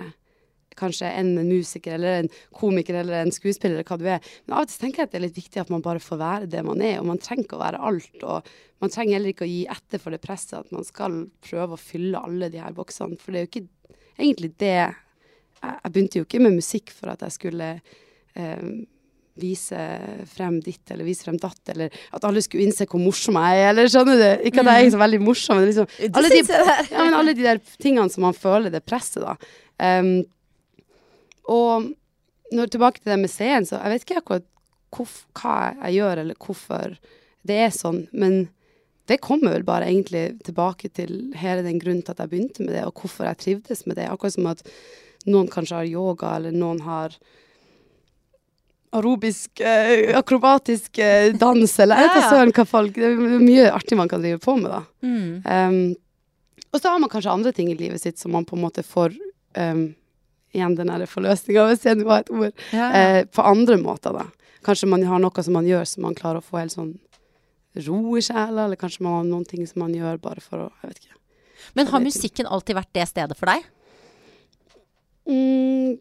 kanskje 0.76 1.08
enn 1.08 1.32
en 1.40 1.48
musiker 1.48 1.96
eller 1.96 2.20
en 2.20 2.30
komiker 2.54 2.98
eller 3.00 3.22
en 3.22 3.32
skuespiller 3.32 3.78
eller 3.78 3.88
hva 3.88 3.96
du 4.00 4.06
er. 4.12 4.32
Men 4.44 4.58
av 4.58 4.66
og 4.66 4.70
til 4.70 4.82
tenker 4.82 5.02
jeg 5.02 5.08
at 5.08 5.14
det 5.14 5.20
er 5.20 5.24
litt 5.24 5.38
viktig 5.40 5.62
at 5.62 5.72
man 5.72 5.84
bare 5.84 6.02
får 6.02 6.20
være 6.20 6.50
det 6.52 6.62
man 6.66 6.82
er, 6.84 6.98
og 7.00 7.08
man 7.10 7.20
trenger 7.22 7.46
ikke 7.46 7.58
å 7.58 7.62
være 7.64 7.82
alt. 7.90 8.18
Og 8.20 8.50
man 8.84 8.92
trenger 8.92 9.16
heller 9.16 9.32
ikke 9.32 9.46
å 9.46 9.50
gi 9.50 9.62
etter 9.72 10.02
for 10.02 10.14
det 10.14 10.22
presset 10.24 10.58
at 10.60 10.74
man 10.76 10.84
skal 10.86 11.22
prøve 11.44 11.76
å 11.76 11.80
fylle 11.80 12.20
alle 12.20 12.50
de 12.52 12.60
her 12.60 12.76
boksene. 12.76 13.16
For 13.20 13.32
det 13.32 13.40
er 13.40 13.46
jo 13.46 13.52
ikke 13.54 13.96
egentlig 14.16 14.52
det 14.60 14.76
jeg 14.76 15.92
begynte 15.92 16.20
jo 16.20 16.26
ikke 16.26 16.42
med 16.44 16.58
musikk 16.58 16.92
for 16.94 17.10
at 17.10 17.24
jeg 17.24 17.34
skulle 17.34 17.70
eh, 18.36 18.66
vise 19.40 19.80
frem 20.30 20.58
ditt 20.64 20.92
eller 20.92 21.06
vise 21.06 21.26
frem 21.26 21.36
datt, 21.40 21.60
eller 21.72 21.92
at 22.16 22.24
alle 22.26 22.42
skulle 22.44 22.66
innse 22.66 22.86
hvor 22.88 23.02
morsom 23.02 23.38
jeg 23.40 23.60
er, 23.60 23.68
eller 23.72 23.90
skjønner 23.92 24.22
du? 24.22 24.48
Ikke 24.48 24.62
at 24.64 24.72
jeg 24.72 24.86
er 24.86 24.94
så 24.94 25.02
veldig 25.02 25.20
morsom, 25.24 25.60
men 25.60 25.68
liksom 25.70 26.16
alle 26.16 26.32
de, 26.32 26.42
ja, 26.92 27.04
men 27.04 27.18
alle 27.20 27.36
de 27.36 27.46
der 27.46 27.62
tingene 27.76 28.12
som 28.12 28.26
man 28.26 28.36
føler 28.36 28.72
det 28.72 28.84
presset, 28.88 29.24
da. 29.24 29.36
Um, 29.76 30.18
og 31.52 31.92
når 32.56 32.72
tilbake 32.72 33.02
til 33.02 33.12
det 33.12 33.20
med 33.22 33.32
scenen, 33.32 33.68
så 33.68 33.78
jeg 33.78 33.92
vet 33.92 34.06
ikke 34.06 34.20
akkurat 34.22 34.46
hvorf, 34.96 35.16
hva 35.36 35.56
jeg 35.86 35.98
gjør, 35.98 36.22
eller 36.22 36.38
hvorfor 36.40 36.98
det 37.46 37.58
er 37.66 37.74
sånn, 37.74 38.04
men 38.16 38.46
det 39.06 39.20
kommer 39.22 39.54
vel 39.54 39.66
bare 39.66 39.86
egentlig 39.86 40.24
tilbake 40.46 40.90
til 40.94 41.30
hele 41.38 41.62
den 41.66 41.78
grunnen 41.82 42.02
til 42.02 42.16
at 42.16 42.24
jeg 42.24 42.32
begynte 42.32 42.64
med 42.64 42.74
det, 42.74 42.86
og 42.88 43.02
hvorfor 43.02 43.28
jeg 43.28 43.42
trivdes 43.42 43.84
med 43.86 44.00
det. 44.00 44.08
Akkurat 44.10 44.34
som 44.34 44.48
at 44.50 44.64
noen 45.30 45.50
kanskje 45.50 45.78
har 45.78 45.90
yoga, 45.90 46.32
eller 46.38 46.54
noen 46.54 46.80
har 46.86 47.14
arobisk, 48.92 49.60
eh, 49.60 50.18
akrobatisk 50.18 50.98
eh, 50.98 51.32
dans, 51.34 51.78
eller 51.80 52.00
jeg 52.00 52.08
vet 52.08 52.22
Ja, 52.22 52.30
søren 52.30 52.52
hva 52.54 52.64
folk 52.68 52.94
Det 52.94 53.06
er 53.08 53.42
mye 53.42 53.68
artig 53.72 53.98
man 53.98 54.10
kan 54.10 54.22
drive 54.24 54.40
på 54.42 54.56
med, 54.60 54.70
da. 54.70 54.82
Mm. 55.02 55.42
Um, 55.44 55.78
og 56.72 56.80
så 56.80 56.92
har 56.92 57.00
man 57.00 57.10
kanskje 57.10 57.32
andre 57.32 57.52
ting 57.56 57.70
i 57.72 57.78
livet 57.78 58.02
sitt 58.02 58.18
som 58.20 58.34
man 58.36 58.44
på 58.44 58.56
en 58.56 58.64
måte 58.66 58.84
får 58.86 59.14
um, 59.56 59.88
Igjen 60.56 60.76
den 60.78 60.88
der 60.88 61.08
forløsninga, 61.10 61.66
hvis 61.68 61.82
det 61.84 62.04
var 62.06 62.22
et 62.22 62.30
ord. 62.32 62.62
Ja. 62.72 62.86
Eh, 62.96 63.24
på 63.28 63.42
andre 63.44 63.76
måter, 63.76 64.14
da. 64.16 64.22
Kanskje 64.64 64.88
man 64.88 65.02
har 65.04 65.20
noe 65.20 65.42
som 65.44 65.52
man 65.52 65.66
gjør 65.68 65.84
som 65.90 66.06
man 66.06 66.14
klarer 66.16 66.40
å 66.40 66.46
få 66.46 66.62
helt 66.62 66.72
sånn 66.72 66.94
ro 67.84 68.16
i 68.16 68.22
sjela, 68.24 68.64
eller 68.64 68.80
kanskje 68.80 69.04
man 69.04 69.18
har 69.18 69.26
noen 69.28 69.44
ting 69.44 69.66
som 69.68 69.82
man 69.84 69.92
gjør 69.92 70.16
bare 70.22 70.40
for 70.40 70.64
å 70.64 70.70
Jeg 70.80 70.92
vet 70.92 71.02
ikke. 71.02 71.18
Men 71.74 71.90
har 71.90 72.00
jeg 72.00 72.06
ikke. 72.06 72.14
musikken 72.14 72.48
alltid 72.48 72.78
vært 72.78 72.94
det 72.96 73.08
stedet 73.10 73.36
for 73.36 73.52
deg? 73.52 73.66
Mm, 75.26 75.98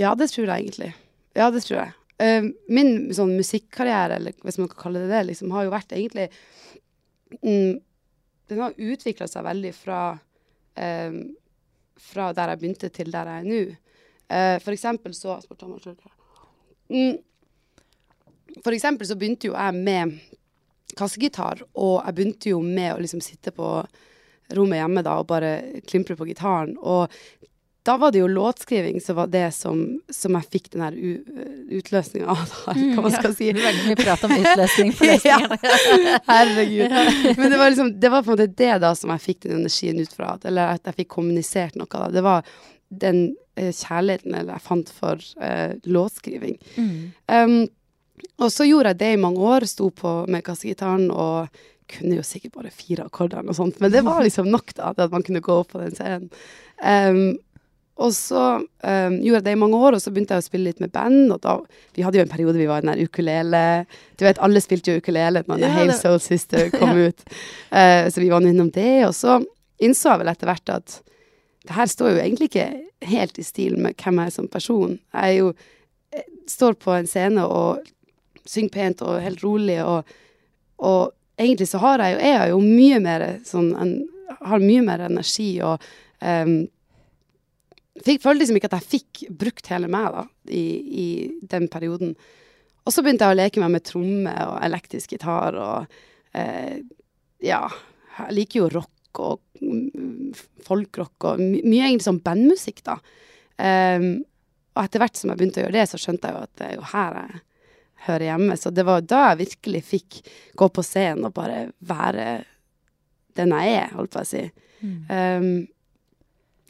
ja, 0.00 0.14
det 0.16 0.30
tror 0.32 0.48
jeg 0.48 0.64
egentlig. 0.64 0.90
Ja, 1.38 1.50
det 1.50 1.62
tror 1.66 1.78
jeg. 1.80 1.96
Uh, 2.20 2.50
min 2.68 3.10
sånn 3.16 3.36
musikkarriere, 3.38 4.18
eller 4.20 4.34
hvis 4.44 4.58
man 4.60 4.68
kan 4.70 4.82
kalle 4.84 5.04
det 5.04 5.12
det, 5.12 5.22
liksom, 5.30 5.52
har 5.54 5.66
jo 5.66 5.72
vært 5.72 5.94
egentlig 5.96 6.26
um, 7.40 7.78
Den 8.50 8.60
har 8.60 8.74
utvikla 8.76 9.28
seg 9.30 9.46
veldig 9.46 9.70
fra 9.76 10.00
um, 10.74 11.20
fra 12.00 12.30
der 12.36 12.52
jeg 12.52 12.60
begynte 12.60 12.90
til 12.92 13.10
der 13.12 13.28
jeg 13.28 13.42
er 13.42 13.48
nå. 13.48 13.62
Uh, 14.30 14.56
for 14.62 14.72
eksempel 14.74 15.14
så 15.14 15.36
mm, 16.88 17.16
For 18.62 18.72
eksempel 18.72 19.08
så 19.08 19.16
begynte 19.18 19.50
jo 19.50 19.56
jeg 19.56 19.74
med 19.74 20.18
kassegitar, 20.98 21.62
og 21.74 22.00
jeg 22.04 22.14
begynte 22.14 22.52
jo 22.52 22.62
med 22.62 22.94
å 22.94 23.02
liksom 23.02 23.22
sitte 23.22 23.52
på 23.54 23.68
rommet 24.56 24.80
hjemme 24.80 25.04
da 25.06 25.20
og 25.20 25.28
bare 25.30 25.82
klimpre 25.86 26.16
på 26.18 26.26
gitaren. 26.26 26.74
Og 26.78 27.12
da 27.82 27.96
var 27.96 28.12
det 28.12 28.20
jo 28.20 28.26
låtskriving 28.28 29.00
som 29.00 29.16
var 29.16 29.30
det 29.32 29.46
som, 29.56 30.00
som 30.12 30.36
jeg 30.36 30.48
fikk 30.52 30.66
den 30.74 30.82
her 30.84 30.96
utløsninga 31.78 32.28
av, 32.28 32.52
eller 32.68 32.96
hva 32.96 33.04
man 33.06 33.14
skal 33.14 33.34
si. 33.36 33.48
Veldig 33.56 33.86
mye 33.86 33.98
prat 34.00 34.26
om 34.28 34.34
utløsning 34.36 34.92
på 34.98 35.08
Ja. 35.30 35.38
Herregud. 36.28 36.92
Men 37.38 37.46
det 37.46 37.56
var 37.56 37.72
liksom 37.72 37.94
Det 38.00 38.12
var 38.12 38.26
på 38.26 38.34
en 38.34 38.36
måte 38.36 38.50
det 38.60 38.74
da 38.84 38.92
som 38.98 39.14
jeg 39.14 39.24
fikk 39.24 39.42
den 39.46 39.62
energien 39.62 40.00
ut 40.00 40.12
fra. 40.12 40.34
Eller 40.44 40.76
at 40.76 40.90
jeg 40.90 41.00
fikk 41.00 41.12
kommunisert 41.16 41.80
noe. 41.80 41.88
av 41.96 42.12
Det 42.12 42.24
var 42.26 42.44
den 42.90 43.24
eh, 43.56 43.72
kjærligheten 43.72 44.34
eller 44.34 44.56
jeg 44.58 44.66
fant 44.66 44.92
for 44.92 45.26
eh, 45.40 45.76
låtskriving. 45.88 46.56
Mm. 46.76 46.94
Um, 47.32 47.58
og 48.44 48.52
så 48.52 48.66
gjorde 48.68 48.92
jeg 48.92 49.00
det 49.00 49.12
i 49.14 49.20
mange 49.20 49.40
år, 49.40 49.64
sto 49.68 49.88
på 49.94 50.14
med 50.28 50.44
kassegitaren 50.44 51.08
og 51.12 51.62
kunne 51.90 52.18
jo 52.18 52.24
sikkert 52.26 52.54
bare 52.58 52.72
fire 52.74 53.06
akkorder 53.08 53.46
og 53.46 53.56
sånt, 53.56 53.80
men 53.82 53.90
det 53.90 54.02
var 54.06 54.20
liksom 54.22 54.50
nok 54.50 54.74
da, 54.76 54.92
til 54.94 55.06
at 55.06 55.14
man 55.14 55.24
kunne 55.26 55.42
gå 55.42 55.56
opp 55.62 55.72
på 55.72 55.80
den 55.82 55.94
scenen. 55.96 56.28
Um, 56.78 57.38
og 58.00 58.14
så 58.16 58.42
um, 58.56 59.16
gjorde 59.20 59.38
jeg 59.38 59.44
det 59.44 59.52
i 59.52 59.60
mange 59.60 59.76
år, 59.76 59.96
og 59.96 60.00
så 60.00 60.12
begynte 60.12 60.36
jeg 60.36 60.42
å 60.42 60.46
spille 60.46 60.70
litt 60.70 60.80
med 60.80 60.92
band. 60.94 61.34
Og 61.34 61.40
da, 61.44 61.58
vi 61.96 62.04
hadde 62.06 62.20
jo 62.20 62.24
en 62.24 62.32
periode 62.32 62.56
vi 62.56 62.68
var 62.70 62.80
i 62.80 62.86
den 62.86 62.94
der 62.94 63.04
ukulele 63.04 63.62
Du 64.16 64.24
vet, 64.24 64.40
alle 64.40 64.62
spilte 64.64 64.94
jo 64.94 65.02
ukulele 65.02 65.42
når 65.46 65.60
Ja, 65.60 65.72
Hale 65.74 65.96
Soul 65.98 66.20
Sister 66.24 66.70
kom 66.78 66.96
ut. 66.96 67.20
Uh, 67.68 68.08
så 68.08 68.22
vi 68.22 68.30
var 68.32 68.40
nå 68.40 68.54
innom 68.54 68.72
det. 68.72 69.02
Og 69.08 69.12
så 69.16 69.36
innså 69.84 70.14
jeg 70.14 70.22
vel 70.22 70.32
etter 70.32 70.48
hvert 70.48 70.74
at 70.78 70.96
det 71.68 71.76
her 71.76 71.92
står 71.92 72.14
jo 72.14 72.22
egentlig 72.22 72.48
ikke 72.48 72.68
helt 73.10 73.38
i 73.38 73.44
stil 73.44 73.76
med 73.76 73.98
hvem 74.00 74.22
jeg 74.22 74.32
er 74.32 74.36
som 74.38 74.48
person. 74.48 74.96
Jeg 75.12 75.20
er 75.20 75.36
jo 75.36 75.52
jeg 76.10 76.24
står 76.50 76.80
på 76.80 76.94
en 76.96 77.06
scene 77.06 77.44
og 77.46 77.84
synger 78.48 78.72
pent 78.74 79.02
og 79.06 79.20
helt 79.22 79.44
rolig, 79.44 79.76
og, 79.84 80.08
og 80.82 81.12
egentlig 81.38 81.68
så 81.70 81.78
har 81.84 82.02
jeg 82.02 82.16
jo, 82.16 82.22
er 82.24 82.34
jeg 82.34 82.54
jo 82.54 82.62
mye 82.64 83.02
mer 83.04 83.26
sånn 83.46 83.74
en, 83.76 83.92
Har 84.46 84.62
mye 84.62 84.82
mer 84.86 85.02
energi 85.02 85.56
og 85.66 85.82
um, 86.22 86.62
fikk, 88.06 88.22
Følte 88.22 88.42
liksom 88.42 88.60
ikke 88.60 88.70
at 88.70 88.78
jeg 88.78 88.90
fikk 88.94 89.24
brukt 89.40 89.70
hele 89.72 89.90
meg 89.92 90.12
da, 90.14 90.24
i, 90.52 90.64
i 91.04 91.08
den 91.50 91.68
perioden. 91.72 92.14
Og 92.84 92.94
så 92.94 93.04
begynte 93.04 93.26
jeg 93.26 93.36
å 93.36 93.40
leke 93.40 93.62
meg 93.62 93.74
med 93.74 93.86
tromme 93.86 94.34
og 94.46 94.56
elektrisk 94.66 95.16
gitar 95.16 95.58
og 95.60 96.00
eh, 96.36 96.80
Ja, 97.44 97.64
jeg 98.18 98.36
liker 98.36 98.62
jo 98.62 98.72
rock 98.72 99.20
og 99.20 99.40
mm, 99.60 100.32
folkrock 100.66 101.28
og 101.30 101.40
my 101.40 101.62
mye 101.64 101.86
egentlig 101.88 102.06
sånn 102.06 102.22
bandmusikk, 102.24 102.82
da. 102.86 102.98
Um, 103.60 104.20
og 104.76 104.84
etter 104.84 105.02
hvert 105.02 105.18
som 105.18 105.32
jeg 105.32 105.40
begynte 105.40 105.60
å 105.60 105.64
gjøre 105.64 105.76
det, 105.76 105.86
så 105.90 105.98
skjønte 106.00 106.28
jeg 106.28 106.36
jo 106.36 106.44
at 106.44 106.52
det 106.60 106.66
er 106.68 106.76
jo 106.76 106.84
her 106.92 107.16
jeg 107.18 107.40
hører 108.06 108.26
hjemme. 108.28 108.56
Så 108.60 108.72
det 108.72 108.84
var 108.88 109.02
da 109.04 109.22
jeg 109.30 109.40
virkelig 109.42 109.82
fikk 109.88 110.20
gå 110.60 110.68
på 110.70 110.84
scenen 110.86 111.26
og 111.28 111.34
bare 111.36 111.58
være 111.90 112.28
den 113.38 113.54
jeg 113.56 113.74
er, 113.80 113.92
holdt 113.96 114.14
på 114.14 114.22
å 114.22 114.28
si. 114.28 114.44
Um, 115.10 115.50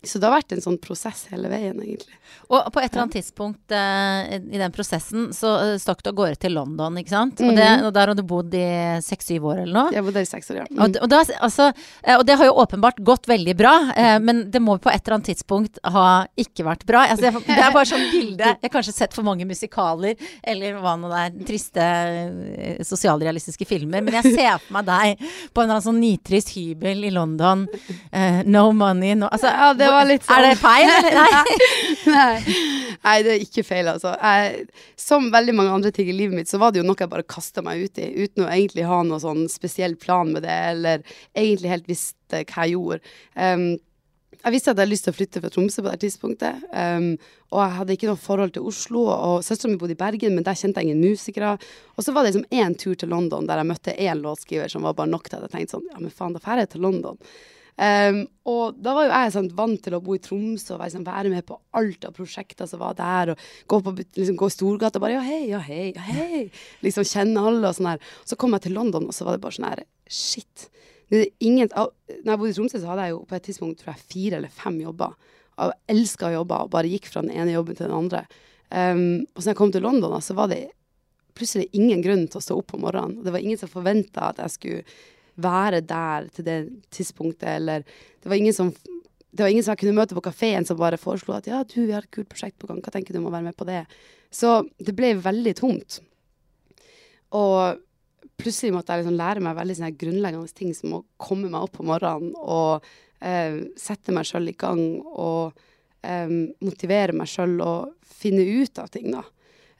så 0.05 0.19
det 0.21 0.25
har 0.29 0.39
vært 0.39 0.53
en 0.57 0.63
sånn 0.65 0.79
prosess 0.81 1.27
hele 1.31 1.49
veien, 1.53 1.77
egentlig. 1.77 2.15
Og 2.49 2.69
på 2.73 2.81
et 2.81 2.89
eller 2.93 3.03
annet 3.05 3.17
tidspunkt 3.19 3.75
eh, 3.75 4.39
i 4.41 4.59
den 4.61 4.73
prosessen 4.73 5.27
så 5.37 5.51
eh, 5.61 5.75
stakk 5.83 6.01
du 6.03 6.09
av 6.11 6.17
gårde 6.17 6.39
til 6.41 6.55
London, 6.57 6.97
ikke 6.97 7.13
sant? 7.13 7.41
Og, 7.45 7.51
det, 7.57 7.67
Mhm. 7.71 7.85
og 7.87 7.93
der 7.95 8.07
har 8.09 8.15
du 8.17 8.23
bodd 8.23 8.55
i 8.55 8.65
seks-syv 9.05 9.45
år 9.51 9.63
eller 9.65 9.75
noe? 9.77 9.93
Jeg 9.93 10.03
bodde 10.07 10.15
der 10.21 10.27
i 10.27 10.31
seks 10.31 10.51
år, 10.55 10.61
ja. 10.63 10.67
Mm. 10.71 10.81
Og, 10.87 10.97
og, 11.03 11.09
da, 11.13 11.21
altså, 11.45 11.67
eh, 12.05 12.17
og 12.17 12.25
det 12.27 12.37
har 12.41 12.49
jo 12.49 12.55
åpenbart 12.65 13.03
gått 13.05 13.29
veldig 13.29 13.57
bra, 13.61 13.75
eh, 13.95 14.19
men 14.25 14.45
det 14.51 14.63
må 14.65 14.79
på 14.81 14.89
et 14.91 15.03
eller 15.05 15.19
annet 15.19 15.31
tidspunkt 15.35 15.79
ha 15.85 16.07
ikke 16.39 16.65
vært 16.65 16.87
bra. 16.89 17.05
Altså, 17.11 17.29
det, 17.29 17.45
det 17.51 17.59
er 17.61 17.77
bare 17.77 17.91
sånn 17.91 18.07
bilde 18.11 18.49
Jeg 18.55 18.63
har 18.71 18.75
kanskje 18.79 18.95
sett 18.97 19.13
for 19.15 19.23
mange 19.29 19.45
musikaler, 19.45 20.17
eller 20.43 20.81
hva 20.81 20.97
nå 20.97 21.11
det 21.13 21.21
er, 21.27 21.45
triste 21.51 21.85
eh, 21.85 22.81
sosialrealistiske 22.87 23.67
filmer, 23.69 24.01
men 24.07 24.17
jeg 24.21 24.33
ser 24.37 24.57
for 24.65 24.79
meg 24.79 24.89
deg 24.89 25.21
på 25.53 25.61
en 25.61 25.67
eller 25.69 25.77
annen 25.77 25.87
sånn 25.91 26.01
nitrist 26.01 26.55
hybel 26.57 27.05
i 27.05 27.13
London. 27.15 27.67
eh, 28.13 28.43
no 28.47 28.71
money, 28.73 29.15
no 29.15 29.29
altså, 29.29 29.51
Ja, 29.51 29.73
det 29.75 29.90
var 29.95 30.07
litt 30.09 30.27
Er 30.31 30.47
det 30.47 30.55
sånn. 30.55 30.63
feil? 30.63 30.89
Nei. 31.17 31.43
Nei. 32.17 32.57
Nei, 33.01 33.17
det 33.25 33.35
er 33.35 33.45
ikke 33.45 33.65
feil, 33.65 33.89
altså. 33.93 34.15
Jeg, 34.21 34.65
som 35.01 35.31
veldig 35.33 35.55
mange 35.57 35.77
andre 35.79 35.93
ting 35.97 36.09
i 36.13 36.17
livet 36.17 36.37
mitt, 36.37 36.51
så 36.53 36.61
var 36.61 36.73
det 36.75 36.83
jo 36.83 36.87
noe 36.89 36.99
jeg 37.01 37.13
bare 37.13 37.25
kasta 37.25 37.63
meg 37.65 37.85
ut 37.87 38.01
i, 38.03 38.09
uten 38.25 38.45
å 38.45 38.51
egentlig 38.53 38.85
ha 38.89 39.03
noe 39.07 39.21
sånn 39.23 39.47
spesiell 39.53 39.95
plan 40.01 40.33
med 40.35 40.45
det, 40.45 40.57
eller 40.75 41.05
egentlig 41.33 41.73
helt 41.73 41.89
visste 41.89 42.43
hva 42.45 42.67
jeg 42.67 42.77
gjorde. 42.77 43.01
Um, 43.37 43.71
jeg 44.41 44.55
visste 44.55 44.71
at 44.71 44.79
jeg 44.79 44.81
hadde 44.81 44.93
lyst 44.95 45.05
til 45.05 45.13
å 45.13 45.17
flytte 45.19 45.41
fra 45.43 45.51
Tromsø 45.53 45.83
på 45.85 45.91
det 45.93 46.01
tidspunktet. 46.05 46.63
Um, 46.73 47.09
og 47.53 47.61
jeg 47.61 47.77
hadde 47.77 47.97
ikke 47.97 48.09
noe 48.09 48.21
forhold 48.21 48.55
til 48.55 48.69
Oslo. 48.71 49.03
Og 49.13 49.43
søstera 49.45 49.69
mi 49.73 49.77
bodde 49.81 49.93
i 49.97 50.01
Bergen, 50.01 50.33
men 50.37 50.47
der 50.47 50.57
kjente 50.57 50.81
jeg 50.81 50.89
ingen 50.89 51.03
musikere. 51.13 51.57
Og 51.97 52.07
så 52.07 52.15
var 52.17 52.25
det 52.25 52.33
liksom 52.33 52.47
én 52.63 52.77
tur 52.81 52.97
til 52.97 53.13
London 53.13 53.49
der 53.49 53.61
jeg 53.61 53.69
møtte 53.69 53.97
én 54.01 54.23
låtskriver 54.25 54.73
som 54.73 54.87
var 54.87 54.97
bare 54.97 55.13
nok 55.13 55.29
til 55.29 55.41
at 55.41 55.49
jeg 55.49 55.57
tenkte 55.59 55.77
sånn 55.77 55.89
Ja, 55.93 56.01
men 56.01 56.15
faen, 56.15 56.37
da 56.37 56.41
drar 56.45 56.63
jeg 56.63 56.71
til 56.73 56.85
London. 56.87 57.21
Um, 57.81 58.19
og 58.51 58.77
da 58.85 58.93
var 58.93 59.07
jo 59.07 59.13
jeg 59.15 59.33
sånn, 59.33 59.47
vant 59.57 59.81
til 59.81 59.95
å 59.97 60.03
bo 60.05 60.13
i 60.13 60.21
Tromsø 60.21 60.75
og 60.75 60.83
være, 60.83 60.93
sånn, 60.93 61.07
være 61.07 61.31
med 61.33 61.47
på 61.49 61.57
alt 61.81 62.03
av 62.05 62.13
prosjekter 62.13 62.69
som 62.69 62.83
var 62.83 62.99
der. 62.99 63.33
Og 63.33 63.45
gå, 63.73 63.79
på, 63.87 63.95
liksom, 64.19 64.37
gå 64.37 64.49
i 64.51 64.53
Storgata 64.53 65.01
og 65.01 65.05
bare 65.07 65.15
ja, 65.17 65.23
hei, 65.25 65.39
ja, 65.49 65.61
hei, 65.65 65.87
ja, 65.97 66.05
hei. 66.05 66.43
Liksom 66.85 67.07
kjenne 67.09 67.41
alle 67.49 67.71
og 67.71 67.79
sånn 67.79 67.89
her. 67.95 68.03
Så 68.29 68.37
kom 68.37 68.53
jeg 68.57 68.67
til 68.67 68.77
London, 68.77 69.07
og 69.09 69.17
så 69.17 69.25
var 69.25 69.39
det 69.39 69.45
bare 69.47 69.57
sånn 69.57 69.69
her 69.71 69.83
Shit. 70.11 70.67
Det 71.11 71.23
ingen, 71.47 71.71
av- 71.79 71.95
når 72.21 72.33
jeg 72.35 72.41
bodde 72.43 72.53
i 72.53 72.57
Tromsø, 72.59 72.81
så 72.83 72.91
hadde 72.93 73.07
jeg 73.09 73.15
jo 73.15 73.23
på 73.31 73.39
et 73.39 73.47
tidspunkt 73.49 73.81
tror 73.81 73.95
jeg, 73.95 74.05
fire 74.13 74.41
eller 74.43 74.53
fem 74.61 74.77
jobber. 74.83 75.17
Og 75.61 75.73
elska 75.95 76.31
jobber 76.35 76.67
og 76.67 76.75
bare 76.75 76.91
gikk 76.91 77.09
fra 77.09 77.25
den 77.25 77.33
ene 77.33 77.55
jobben 77.57 77.79
til 77.79 77.89
den 77.89 77.97
andre. 77.97 78.27
Um, 78.71 79.25
og 79.35 79.41
så 79.41 79.51
jeg 79.51 79.59
kom 79.59 79.73
til 79.75 79.83
London, 79.87 80.15
så 80.23 80.37
var 80.39 80.53
det 80.53 80.67
plutselig 81.39 81.71
ingen 81.73 82.05
grunn 82.05 82.27
til 82.29 82.39
å 82.41 82.45
stå 82.45 82.59
opp 82.61 82.75
om 82.77 82.85
morgenen. 82.85 83.23
Det 83.25 83.33
var 83.33 83.41
ingen 83.43 83.59
som 83.59 83.73
forventa 83.73 84.29
at 84.31 84.45
jeg 84.45 84.55
skulle 84.59 84.85
være 85.43 85.83
der 85.87 86.31
til 86.35 86.47
det 86.47 86.59
tidspunktet, 86.95 87.49
eller 87.57 87.85
det 87.85 88.31
var 88.31 88.39
ingen 88.39 88.57
som 88.57 88.73
det 89.31 89.45
var 89.45 89.53
ingen 89.53 89.63
som 89.63 89.77
jeg 89.77 89.85
kunne 89.85 89.99
møte 90.01 90.17
på 90.17 90.25
kafeen 90.27 90.65
som 90.67 90.79
bare 90.79 90.99
foreslo 90.99 91.37
at 91.37 91.47
ja, 91.47 91.61
du, 91.63 91.77
vi 91.85 91.95
har 91.95 92.03
et 92.03 92.15
kult 92.15 92.29
prosjekt 92.33 92.57
på 92.59 92.67
gang, 92.67 92.81
hva 92.83 92.91
tenker 92.91 93.15
du 93.15 93.21
om 93.21 93.29
å 93.31 93.35
være 93.35 93.47
med 93.47 93.57
på 93.59 93.67
det? 93.69 93.85
Så 94.35 94.65
det 94.83 94.95
ble 94.99 95.13
veldig 95.23 95.53
tomt. 95.61 96.01
Og 97.39 97.79
plutselig 98.41 98.75
måtte 98.75 98.95
jeg 98.95 99.05
liksom 99.05 99.19
lære 99.21 99.45
meg 99.45 99.59
veldig 99.59 99.77
sånne 99.79 99.99
grunnleggende 100.01 100.57
ting 100.57 100.75
som 100.75 100.99
å 100.99 101.05
komme 101.21 101.51
meg 101.51 101.63
opp 101.63 101.77
på 101.79 101.87
morgenen 101.87 102.35
og 102.41 102.87
eh, 103.23 103.63
sette 103.79 104.15
meg 104.17 104.27
sjøl 104.27 104.51
i 104.51 104.57
gang 104.59 104.83
og 104.99 105.61
eh, 106.03 106.31
motivere 106.65 107.15
meg 107.17 107.31
sjøl 107.31 107.59
og 107.63 107.95
finne 108.21 108.43
ut 108.43 108.83
av 108.83 108.91
ting, 108.91 109.13
da. 109.15 109.23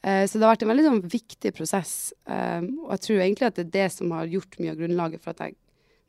Eh, 0.03 0.23
så 0.27 0.37
det 0.37 0.45
har 0.45 0.55
vært 0.55 0.65
en 0.65 0.71
veldig 0.73 0.87
sånn, 0.87 1.01
viktig 1.13 1.53
prosess. 1.57 2.13
eh, 2.27 2.61
og 2.61 2.95
jeg 2.95 3.03
tror 3.05 3.19
egentlig 3.19 3.49
at 3.49 3.59
det 3.59 3.67
er 3.67 3.75
det 3.77 3.89
som 3.93 4.13
har 4.15 4.31
gjort 4.31 4.59
mye 4.59 4.73
av 4.73 4.81
grunnlaget 4.81 5.23
for 5.23 5.35
at 5.35 5.45
jeg 5.45 5.57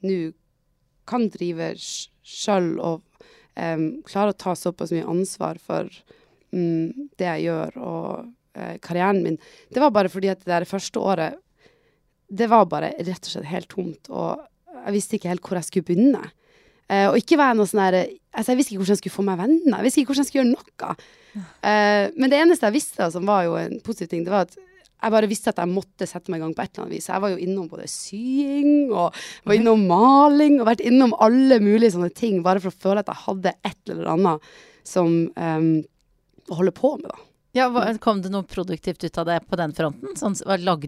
nå 0.03 0.33
kan 1.09 1.29
drive 1.35 1.73
sjøl 2.23 2.77
og 2.79 3.03
um, 3.59 4.03
klare 4.07 4.33
å 4.33 4.39
ta 4.39 4.55
såpass 4.59 4.93
mye 4.95 5.09
ansvar 5.09 5.59
for 5.63 5.89
um, 6.55 7.09
det 7.19 7.27
jeg 7.27 7.49
gjør 7.49 7.79
og 7.83 8.29
uh, 8.59 8.77
karrieren 8.85 9.23
min. 9.25 9.39
Det 9.73 9.83
var 9.83 9.95
bare 9.95 10.13
fordi 10.13 10.31
at 10.33 10.45
det 10.45 10.53
der 10.53 10.69
første 10.69 11.03
året 11.03 11.41
det 12.33 12.49
var 12.49 12.69
bare 12.71 12.95
rett 12.97 13.27
og 13.27 13.33
slett 13.35 13.51
helt 13.51 13.69
tomt, 13.69 14.09
og 14.09 14.41
jeg 14.73 14.95
visste 14.95 15.19
ikke 15.19 15.29
helt 15.29 15.43
hvor 15.45 15.59
jeg 15.59 15.69
skulle 15.69 15.89
begynne. 15.91 16.23
Eh, 16.93 17.07
og 17.09 17.17
ikke 17.17 17.39
være 17.41 17.57
noe 17.57 17.69
sånn 17.71 17.81
der 17.87 17.97
altså 18.33 18.53
Jeg 18.53 18.59
visste 18.59 18.73
ikke 18.73 18.83
hvordan 18.83 18.97
jeg 18.97 19.03
skulle 19.03 19.19
få 19.19 19.25
meg 19.27 19.41
venner. 19.41 19.79
Jeg 19.79 19.87
visste 19.87 20.03
ikke 20.03 20.13
hvordan 20.13 20.25
jeg 20.25 20.31
skulle 20.31 20.43
gjøre 20.43 20.53
noe. 20.57 20.97
Uh, 21.33 22.05
men 22.21 22.29
det 22.33 22.39
eneste 22.41 22.69
jeg 22.69 22.77
visste, 22.77 23.09
som 23.13 23.29
var 23.29 23.47
jo 23.47 23.57
en 23.61 23.79
positiv 23.85 24.11
ting, 24.11 24.25
det 24.25 24.33
var 24.33 24.47
at 24.47 24.57
jeg 25.03 25.13
bare 25.15 25.29
visste 25.31 25.51
at 25.51 25.59
jeg 25.59 25.73
måtte 25.73 26.07
sette 26.07 26.31
meg 26.31 26.39
i 26.39 26.45
gang 26.45 26.53
på 26.55 26.63
et 26.63 26.71
eller 26.71 26.85
annet 26.85 26.95
vis. 26.95 27.09
Jeg 27.11 27.23
var 27.25 27.33
jo 27.33 27.41
innom 27.43 27.67
både 27.69 27.89
sying 27.91 28.93
og 28.93 29.17
var 29.49 29.57
innom 29.57 29.83
maling 29.89 30.61
og 30.61 30.69
vært 30.69 30.85
innom 30.87 31.17
alle 31.25 31.59
mulige 31.65 31.97
sånne 31.97 32.13
ting, 32.15 32.39
bare 32.45 32.63
for 32.63 32.71
å 32.71 32.83
føle 32.85 33.03
at 33.03 33.11
jeg 33.11 33.25
hadde 33.25 33.55
et 33.67 33.93
eller 33.93 34.13
annet 34.13 34.53
som 34.87 35.11
um, 35.35 35.73
å 36.53 36.61
holde 36.61 36.75
på 36.77 36.95
med, 37.01 37.11
da. 37.11 37.32
Ja, 37.53 37.67
hva, 37.69 37.85
kom 38.01 38.23
det 38.25 38.31
noe 38.33 38.47
produktivt 38.49 39.05
ut 39.05 39.19
av 39.21 39.27
det 39.29 39.37
på 39.45 39.59
den 39.61 39.75
fronten? 39.77 40.15
Sånn, 40.17 40.37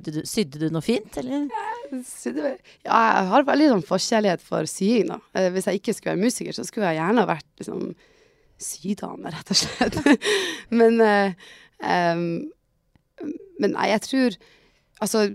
du, 0.00 0.20
sydde 0.24 0.62
du 0.62 0.70
noe 0.72 0.84
fint, 0.84 1.18
eller? 1.20 1.44
Ja, 1.92 3.00
jeg 3.18 3.26
har 3.34 3.46
veldig 3.50 3.66
sånn 3.74 3.84
forkjærlighet 3.84 4.44
for 4.44 4.68
sying, 4.70 5.10
da. 5.12 5.18
Eh, 5.36 5.50
Hvis 5.52 5.68
jeg 5.68 5.82
ikke 5.82 5.94
skulle 5.94 6.14
være 6.14 6.24
musiker, 6.24 6.56
så 6.56 6.64
skulle 6.64 6.92
jeg 6.92 7.02
gjerne 7.02 7.26
vært 7.28 7.50
liksom 7.60 7.82
sydame, 8.64 9.32
rett 9.34 9.52
og 9.52 9.60
slett. 9.60 9.98
men 10.80 11.00
eh, 11.04 11.50
em, 11.84 12.24
Men 13.60 13.76
nei, 13.76 13.90
jeg 13.92 14.04
tror 14.08 14.38
Altså, 15.04 15.26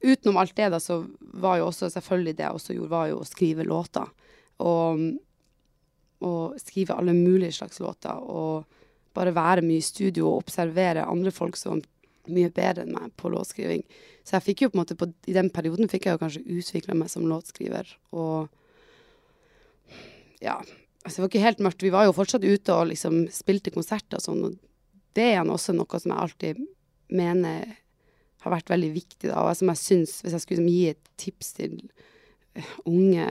utenom 0.00 0.38
alt 0.40 0.54
det, 0.56 0.70
da, 0.72 0.78
så 0.80 1.02
var 1.36 1.58
jo 1.60 1.66
også 1.68 1.90
selvfølgelig 1.92 2.36
det 2.38 2.44
jeg 2.46 2.56
også 2.56 2.76
gjorde, 2.76 2.92
var 2.94 3.08
jo 3.10 3.18
å 3.20 3.26
skrive 3.28 3.66
låter. 3.66 4.06
Og, 4.62 5.02
og 6.24 6.54
skrive 6.62 6.96
alle 6.96 7.12
mulige 7.16 7.58
slags 7.58 7.82
låter. 7.82 8.14
Og 8.14 8.64
bare 9.16 9.34
være 9.36 9.64
mye 9.64 9.80
i 9.80 9.84
studio 9.84 10.28
og 10.30 10.44
observere 10.44 11.06
andre 11.08 11.32
folk 11.34 11.58
som 11.58 11.82
mye 12.32 12.50
bedre 12.50 12.84
enn 12.84 12.94
meg 12.94 13.12
på 13.18 13.30
låtskriving. 13.32 13.84
Så 14.26 14.36
jeg 14.36 14.46
fikk 14.48 14.64
jo 14.64 14.70
på 14.72 14.78
en 14.78 14.82
måte 14.82 14.96
på, 14.98 15.08
I 15.30 15.36
den 15.36 15.50
perioden 15.54 15.90
fikk 15.90 16.08
jeg 16.08 16.16
jo 16.16 16.22
kanskje 16.22 16.44
utvikla 16.58 16.96
meg 16.98 17.10
som 17.12 17.26
låtskriver. 17.30 17.90
Og 18.16 18.48
ja, 20.42 20.58
altså 21.04 21.16
det 21.16 21.22
var 21.24 21.30
ikke 21.30 21.44
helt 21.44 21.62
mørkt. 21.62 21.86
Vi 21.86 21.94
var 21.94 22.08
jo 22.08 22.16
fortsatt 22.16 22.44
ute 22.46 22.74
og 22.74 22.90
liksom 22.90 23.26
spilte 23.34 23.74
konserter 23.74 24.18
og 24.18 24.26
sånn. 24.26 24.42
Og 24.48 24.56
det 25.16 25.28
er 25.36 25.46
også 25.46 25.76
noe 25.76 26.02
som 26.02 26.12
jeg 26.12 26.22
alltid 26.24 26.64
mener 27.14 27.76
har 28.42 28.54
vært 28.54 28.70
veldig 28.70 28.92
viktig. 28.94 29.30
Da, 29.30 29.42
og 29.42 29.54
som 29.58 29.70
jeg 29.72 29.82
syns, 29.82 30.18
hvis 30.22 30.34
jeg 30.34 30.44
skulle 30.44 30.62
liksom 30.62 30.74
gi 30.74 30.84
et 30.92 31.12
tips 31.22 31.54
til 31.60 31.78
unge 32.88 33.26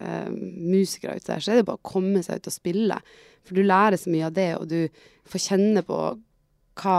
eh, 0.00 0.28
musikere 0.30 1.16
ute 1.16 1.32
der, 1.32 1.40
så 1.44 1.52
er 1.52 1.60
det 1.60 1.66
bare 1.68 1.80
å 1.80 1.86
komme 1.86 2.22
seg 2.26 2.40
ut 2.40 2.50
og 2.50 2.54
spille. 2.56 2.98
For 3.46 3.54
du 3.58 3.62
lærer 3.66 3.98
så 4.00 4.10
mye 4.12 4.26
av 4.28 4.34
det, 4.36 4.48
og 4.58 4.68
du 4.70 4.80
får 5.30 5.44
kjenne 5.50 5.82
på 5.86 5.98
hva, 6.82 6.98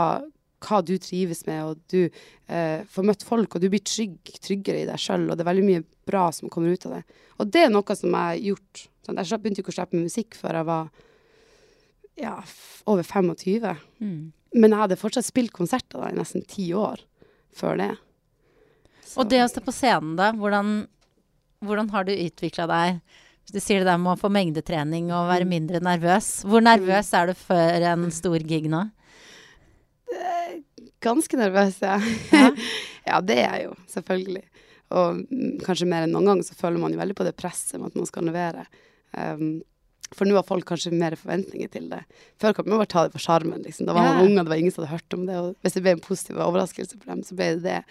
hva 0.64 0.78
du 0.82 0.94
trives 1.02 1.44
med, 1.46 1.60
og 1.64 1.82
du 1.92 2.00
eh, 2.48 2.84
får 2.88 3.06
møtt 3.10 3.26
folk, 3.28 3.54
og 3.54 3.62
du 3.62 3.68
blir 3.72 3.84
trygg, 3.84 4.18
tryggere 4.42 4.82
i 4.82 4.88
deg 4.88 4.98
sjøl, 5.02 5.28
og 5.28 5.36
det 5.36 5.44
er 5.44 5.50
veldig 5.52 5.66
mye 5.68 5.84
bra 6.08 6.24
som 6.34 6.48
kommer 6.52 6.72
ut 6.72 6.86
av 6.88 6.96
det. 6.98 7.02
Og 7.38 7.52
det 7.52 7.66
er 7.66 7.74
noe 7.74 7.98
som 7.98 8.08
jeg 8.10 8.32
har 8.32 8.40
gjort. 8.52 8.86
Sånn, 9.06 9.20
jeg 9.20 9.40
begynte 9.44 9.62
ikke 9.62 9.74
å 9.74 9.76
slippe 9.78 9.96
med 9.98 10.08
musikk 10.08 10.34
før 10.40 10.58
jeg 10.58 10.68
var 10.68 10.88
ja, 12.18 12.34
over 12.90 13.06
25. 13.06 13.68
Mm. 14.02 14.32
Men 14.58 14.72
jeg 14.74 14.80
hadde 14.82 14.98
fortsatt 14.98 15.28
spilt 15.28 15.52
konserter 15.54 16.00
da, 16.02 16.10
i 16.10 16.16
nesten 16.18 16.42
ti 16.48 16.70
år 16.74 17.04
før 17.54 17.78
det. 17.78 17.90
Så- 19.04 19.20
Og 19.22 19.28
det 19.30 19.40
å 19.44 19.48
stå 19.48 19.62
på 19.64 19.72
scenen, 19.72 20.16
da. 20.16 20.32
Hvordan, 20.32 20.88
hvordan 21.64 21.90
har 21.94 22.06
du 22.06 22.12
utvikla 22.14 22.68
deg? 22.70 23.00
Du 23.48 23.58
sier 23.64 23.80
det 23.80 23.88
der 23.88 24.00
med 24.00 24.12
å 24.12 24.20
få 24.20 24.28
mengdetrening 24.32 25.08
og 25.08 25.30
være 25.30 25.48
mindre 25.48 25.80
nervøs. 25.80 26.42
Hvor 26.44 26.60
nervøs 26.64 27.14
er 27.16 27.30
du 27.30 27.38
før 27.38 27.86
en 27.94 28.10
stor 28.12 28.44
gig 28.44 28.68
nå? 28.68 28.82
Ganske 31.04 31.38
nervøs, 31.38 31.78
ja. 31.80 31.96
Ja. 32.34 32.50
ja, 33.10 33.20
det 33.24 33.38
er 33.38 33.52
jeg 33.54 33.68
jo, 33.68 33.74
selvfølgelig. 33.92 34.44
Og 34.98 35.20
mm, 35.30 35.56
kanskje 35.64 35.88
mer 35.88 36.06
enn 36.06 36.14
noen 36.16 36.30
gang 36.32 36.44
så 36.44 36.56
føler 36.58 36.80
man 36.82 36.94
jo 36.94 37.00
veldig 37.00 37.16
på 37.18 37.26
det 37.26 37.36
presset 37.38 37.78
med 37.78 37.92
at 37.92 37.98
man 37.98 38.08
skal 38.08 38.26
levere. 38.28 38.64
Um, 39.12 39.60
for 40.16 40.24
nå 40.24 40.38
har 40.38 40.46
folk 40.48 40.64
kanskje 40.68 40.94
mer 40.96 41.16
forventninger 41.20 41.70
til 41.72 41.90
det. 41.92 42.00
Før 42.40 42.56
kan 42.56 42.68
man 42.68 42.80
bare 42.80 42.90
ta 42.90 43.04
det 43.06 43.14
for 43.14 43.22
sjarmen. 43.22 43.60
Liksom. 43.64 43.88
Da 43.88 43.96
var 43.96 44.08
man 44.08 44.16
Ja. 44.18 44.24
ung, 44.24 44.38
og 44.38 44.44
det 44.46 44.52
var 44.52 44.62
ingen 44.62 44.72
som 44.74 44.84
hadde 44.84 44.96
hørt 44.96 45.14
om 45.18 45.26
det. 45.28 45.36
Og 45.36 45.56
hvis 45.62 45.76
det 45.76 45.82
ble 45.84 45.96
en 45.96 46.06
positiv 46.06 46.40
overraskelse 46.40 46.96
for 46.96 47.12
dem, 47.12 47.22
så 47.22 47.36
ble 47.36 47.50
det 47.56 47.62
det. 47.68 47.82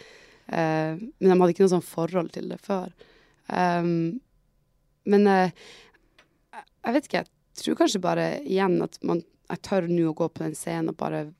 Uh, 0.50 0.98
men 1.20 1.30
de 1.30 1.36
hadde 1.38 1.54
ikke 1.54 1.66
noe 1.68 1.76
sånn 1.78 1.86
forhold 1.86 2.34
til 2.34 2.50
det 2.50 2.60
før. 2.66 2.90
Um, 3.50 4.20
men 5.06 5.24
jeg- 5.26 5.54
jeg 6.86 6.94
vet 6.94 7.08
ikke, 7.08 7.22
jeg 7.24 7.64
tror 7.64 7.76
kanskje 7.76 8.02
bare 8.02 8.26
igjen 8.44 8.82
at 8.84 8.98
man, 9.04 9.22
jeg 9.50 9.62
tør 9.62 9.88
nå 9.88 10.10
å 10.12 10.16
gå 10.16 10.28
på 10.34 10.44
den 10.44 10.56
scenen 10.56 10.90
og 10.90 10.98
bare 10.98 11.34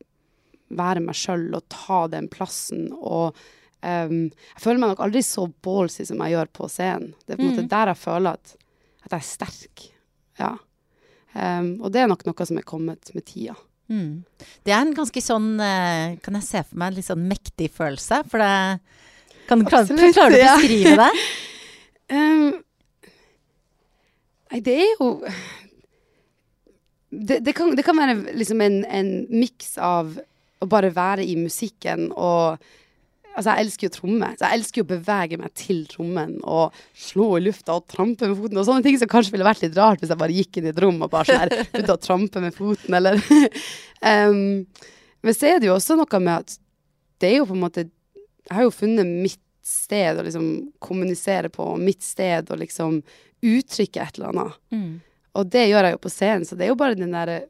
være 0.72 1.00
meg 1.04 1.16
sjøl 1.16 1.54
og 1.56 1.64
ta 1.70 2.08
den 2.08 2.28
plassen. 2.30 2.90
Og 2.94 3.36
um, 3.84 4.30
jeg 4.32 4.60
føler 4.64 4.80
meg 4.80 4.90
nok 4.94 5.00
aldri 5.06 5.20
så 5.24 5.48
ballsy 5.64 6.06
som 6.08 6.18
jeg 6.24 6.36
gjør 6.36 6.48
på 6.54 6.70
scenen. 6.72 7.14
Det 7.26 7.34
er 7.34 7.38
på 7.38 7.44
en 7.44 7.52
måte 7.52 7.64
Mhm. 7.66 7.70
der 7.70 7.86
jeg 7.94 7.98
føler 7.98 8.34
at, 8.34 8.56
at 9.06 9.12
jeg 9.12 9.20
er 9.20 9.30
sterk. 9.32 9.90
Ja. 10.40 10.58
Um, 11.36 11.82
og 11.84 11.92
det 11.92 12.02
er 12.02 12.08
nok 12.08 12.24
noe 12.26 12.46
som 12.46 12.58
er 12.58 12.64
kommet 12.64 13.14
med 13.14 13.26
tida. 13.26 13.56
Mm. 13.90 14.24
Det 14.66 14.74
er 14.74 14.82
en 14.82 14.94
ganske 14.94 15.22
sånn 15.24 15.62
eh, 15.64 16.18
Kan 16.20 16.34
jeg 16.36 16.44
se 16.44 16.60
for 16.64 16.76
meg 16.76 16.88
en 16.90 16.96
litt 16.98 17.06
sånn 17.08 17.22
mektig 17.30 17.70
følelse? 17.72 18.18
For 18.28 18.38
det 18.44 18.82
kan, 19.48 19.62
Absolutt, 19.66 20.14
Klarer 20.14 20.34
du 20.36 20.42
å 20.44 20.58
beskrive 20.58 20.96
det? 20.98 21.12
Nei, 24.48 24.62
det 24.64 24.76
er 24.80 24.92
jo 24.96 25.10
det, 27.10 27.40
det, 27.44 27.54
kan, 27.56 27.76
det 27.76 27.84
kan 27.88 27.98
være 27.98 28.36
liksom 28.38 28.62
en, 28.64 28.82
en 28.86 29.14
miks 29.32 29.78
av 29.80 30.18
å 30.58 30.68
bare 30.70 30.92
være 30.96 31.26
i 31.28 31.38
musikken 31.40 32.12
og 32.16 32.58
Altså, 33.38 33.52
jeg 33.54 33.68
elsker 33.68 33.86
jo 33.86 33.94
tromme, 33.94 34.28
så 34.34 34.48
jeg 34.48 34.58
elsker 34.58 34.80
jo 34.80 34.84
å 34.88 34.90
bevege 34.90 35.38
meg 35.38 35.52
til 35.54 35.84
trommen 35.86 36.32
og 36.42 36.78
slå 36.98 37.28
i 37.38 37.44
lufta 37.46 37.76
og 37.78 37.84
trampe 37.86 38.26
med 38.26 38.40
foten 38.40 38.58
og 38.58 38.66
sånne 38.66 38.82
ting 38.88 38.98
som 38.98 39.12
kanskje 39.12 39.36
ville 39.36 39.46
vært 39.46 39.62
litt 39.62 39.78
rart 39.78 40.02
hvis 40.02 40.10
jeg 40.10 40.18
bare 40.18 40.34
gikk 40.34 40.58
inn 40.58 40.66
i 40.66 40.72
et 40.72 40.80
rom 40.82 40.98
og 41.06 41.12
bare 41.12 41.30
sånn 41.30 41.44
her 41.44 41.54
begynte 41.76 41.94
å 41.94 42.02
trampe 42.02 42.42
med 42.42 42.56
foten, 42.58 42.98
eller 42.98 43.22
um, 44.10 44.66
Men 45.22 45.38
så 45.38 45.52
er 45.52 45.62
det 45.62 45.70
jo 45.70 45.76
også 45.76 46.00
noe 46.00 46.24
med 46.26 46.34
at 46.34 46.58
det 47.22 47.30
er 47.30 47.38
jo 47.38 47.46
på 47.52 47.54
en 47.54 47.62
måte 47.62 47.86
Jeg 47.86 48.58
har 48.58 48.66
jo 48.66 48.74
funnet 48.74 49.14
mitt 49.28 49.44
sted 49.68 50.20
å 50.20 50.24
liksom 50.26 50.48
kommunisere 50.80 51.52
på, 51.54 51.70
mitt 51.82 52.04
sted 52.06 52.52
å 52.52 52.58
liksom 52.60 53.02
uttrykke 53.46 54.02
et 54.02 54.18
eller 54.18 54.32
annet. 54.32 54.58
Mm. 54.72 54.90
Og 55.38 55.54
det 55.54 55.68
gjør 55.68 55.88
jeg 55.88 55.98
jo 55.98 56.04
på 56.08 56.12
scenen, 56.14 56.48
så 56.48 56.58
det 56.58 56.66
er 56.66 56.72
jo 56.72 56.80
bare 56.80 56.98
den 56.98 57.16
derre 57.16 57.42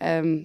um, 0.00 0.44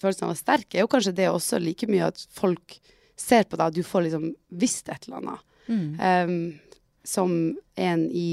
Følelsen 0.00 0.24
av 0.24 0.30
å 0.30 0.32
være 0.32 0.40
sterk 0.40 0.74
er 0.74 0.80
jo 0.80 0.88
kanskje 0.88 1.12
det 1.12 1.26
også 1.28 1.58
like 1.60 1.84
mye 1.90 2.06
at 2.08 2.22
folk 2.32 2.78
ser 3.20 3.44
på 3.44 3.58
deg, 3.58 3.66
at 3.66 3.76
du 3.76 3.84
får 3.84 4.06
liksom 4.06 4.30
visst 4.62 4.88
et 4.88 5.04
eller 5.04 5.18
annet. 5.18 5.42
Mm. 5.68 5.90
Um, 6.00 6.86
som 7.04 7.34
en 7.76 8.06
i 8.08 8.30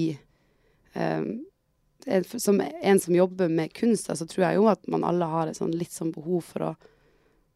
um, 0.95 1.27
en, 2.07 2.23
Som 2.23 2.61
en 2.81 2.99
som 3.03 3.15
jobber 3.15 3.51
med 3.51 3.73
kunst, 3.73 4.05
så 4.05 4.13
altså, 4.13 4.27
tror 4.31 4.45
jeg 4.45 4.61
jo 4.61 4.69
at 4.71 4.87
man 4.87 5.03
alle 5.03 5.27
har 5.27 5.51
et 5.51 5.59
sånn 5.59 5.75
litt 5.75 5.91
sånn 5.91 6.13
behov 6.15 6.45
for 6.53 6.69
å, 6.69 6.71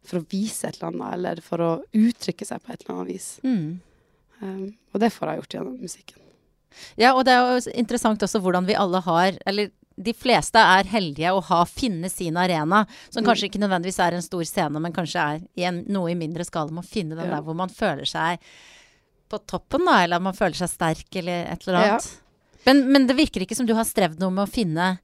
for 0.03 0.19
å 0.21 0.25
vise 0.31 0.67
et 0.67 0.77
eller 0.79 0.89
annet, 0.93 1.13
eller 1.13 1.41
for 1.45 1.57
å 1.61 1.71
uttrykke 1.93 2.45
seg 2.47 2.61
på 2.63 2.73
et 2.73 2.81
eller 2.83 2.95
annet 2.97 3.13
vis. 3.13 3.27
Mm. 3.43 3.79
Um, 4.41 4.63
og 4.93 4.99
det 5.03 5.11
får 5.13 5.27
jeg 5.29 5.41
gjort 5.41 5.55
gjennom 5.57 5.77
musikken. 5.81 6.17
Ja, 6.97 7.11
og 7.13 7.25
det 7.27 7.33
er 7.35 7.51
jo 7.59 7.71
interessant 7.77 8.23
også 8.23 8.39
hvordan 8.41 8.65
vi 8.65 8.77
alle 8.79 9.01
har 9.03 9.35
Eller 9.45 9.69
de 10.01 10.13
fleste 10.15 10.55
er 10.57 10.87
heldige 10.87 11.33
å 11.35 11.41
ha 11.43 11.65
finne 11.67 12.07
sin 12.09 12.37
arena, 12.39 12.85
som 13.11 13.21
Mm. 13.23 13.27
kanskje 13.27 13.49
ikke 13.49 13.59
nødvendigvis 13.61 13.99
er 13.99 14.13
en 14.15 14.21
stor 14.25 14.41
scene, 14.47 14.79
men 14.79 14.93
kanskje 14.93 15.19
er 15.19 15.41
i 15.59 15.63
en, 15.67 15.83
noe 15.91 16.09
i 16.09 16.15
mindre 16.15 16.45
skala. 16.47 16.71
Med 16.71 16.83
å 16.85 16.87
finne 16.87 17.15
den 17.15 17.27
Ja. 17.29 17.35
der 17.35 17.41
hvor 17.43 17.53
man 17.55 17.69
føler 17.69 18.07
seg 18.07 18.39
på 19.29 19.37
toppen, 19.45 19.85
da, 19.85 20.03
eller 20.03 20.19
man 20.19 20.33
føler 20.33 20.55
seg 20.55 20.69
sterk, 20.69 21.15
eller 21.15 21.45
et 21.51 21.67
eller 21.67 21.77
Ja. 21.77 21.91
annet. 21.99 22.17
Men, 22.65 22.91
men 22.91 23.05
det 23.07 23.15
virker 23.17 23.41
ikke 23.41 23.55
som 23.55 23.65
du 23.67 23.75
har 23.75 23.83
strevd 23.85 24.17
noe 24.19 24.31
med 24.31 24.47
å 24.47 24.51
finne 24.51 24.99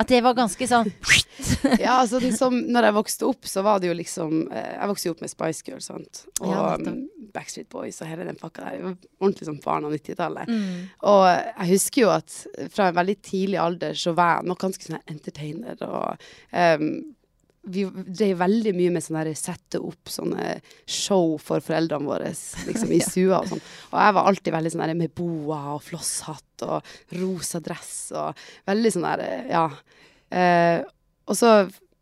At 0.00 0.10
det 0.10 0.20
var 0.24 0.34
ganske 0.34 0.66
sånn 0.66 0.88
ja, 1.84 2.00
altså 2.00 2.18
liksom, 2.22 2.56
når 2.74 2.88
jeg 2.88 2.96
vokste 2.96 3.26
opp, 3.28 3.46
så 3.46 3.62
var 3.66 3.80
det 3.82 3.90
jo 3.90 3.96
liksom 3.96 4.46
eh, 4.50 4.72
Jeg 4.74 4.90
vokste 4.90 5.08
jo 5.08 5.14
opp 5.14 5.22
med 5.24 5.32
Spice 5.32 5.66
Girls, 5.66 5.88
sant. 5.90 6.24
Og 6.40 6.50
Ja, 6.50 6.64
um, 6.78 7.04
Backstreet 7.34 7.68
Boys 7.72 8.00
og 8.02 8.10
hele 8.10 8.26
den 8.28 8.38
pakka 8.38 8.64
der. 8.64 8.76
Jeg 8.78 8.84
var 8.86 8.96
Ordentlig 9.20 9.48
sånn 9.48 9.62
barn 9.64 9.88
av 9.88 9.94
90-tallet. 9.94 10.50
mm. 10.50 10.80
Og 11.10 11.24
jeg 11.28 11.70
husker 11.72 12.04
jo 12.04 12.12
at 12.14 12.36
fra 12.74 12.90
en 12.90 12.98
veldig 12.98 13.16
tidlig 13.26 13.58
alder 13.62 13.98
så 13.98 14.14
var 14.18 14.38
jeg 14.38 14.50
nok 14.50 14.62
ganske 14.66 14.86
sånn 14.86 15.00
entertainer. 15.10 15.78
Og 15.86 16.26
um, 16.54 16.88
vi 17.66 17.84
drev 17.88 18.38
veldig 18.42 18.72
mye 18.76 18.92
med 18.94 19.04
sånn 19.04 19.18
her 19.20 19.30
sette 19.38 19.80
opp 19.80 20.10
sånne 20.12 20.58
show 20.84 21.36
for 21.40 21.64
foreldrene 21.64 22.08
våre 22.08 22.30
liksom 22.68 22.92
i 22.92 23.00
stua 23.08 23.40
og 23.40 23.50
sånn. 23.52 23.64
Og 23.92 23.98
jeg 24.00 24.16
var 24.18 24.30
alltid 24.30 24.56
veldig 24.56 24.72
sånn 24.74 24.94
med 24.98 25.14
boa 25.16 25.60
og 25.74 25.84
flosshatt 25.86 26.66
og 26.66 26.94
rosa 27.20 27.60
dress 27.64 27.94
og 28.16 28.46
veldig 28.68 28.94
sånn 28.94 29.08
der, 29.08 29.26
ja. 29.50 29.66
Eh, 30.34 30.80
og 31.24 31.38
så, 31.38 31.52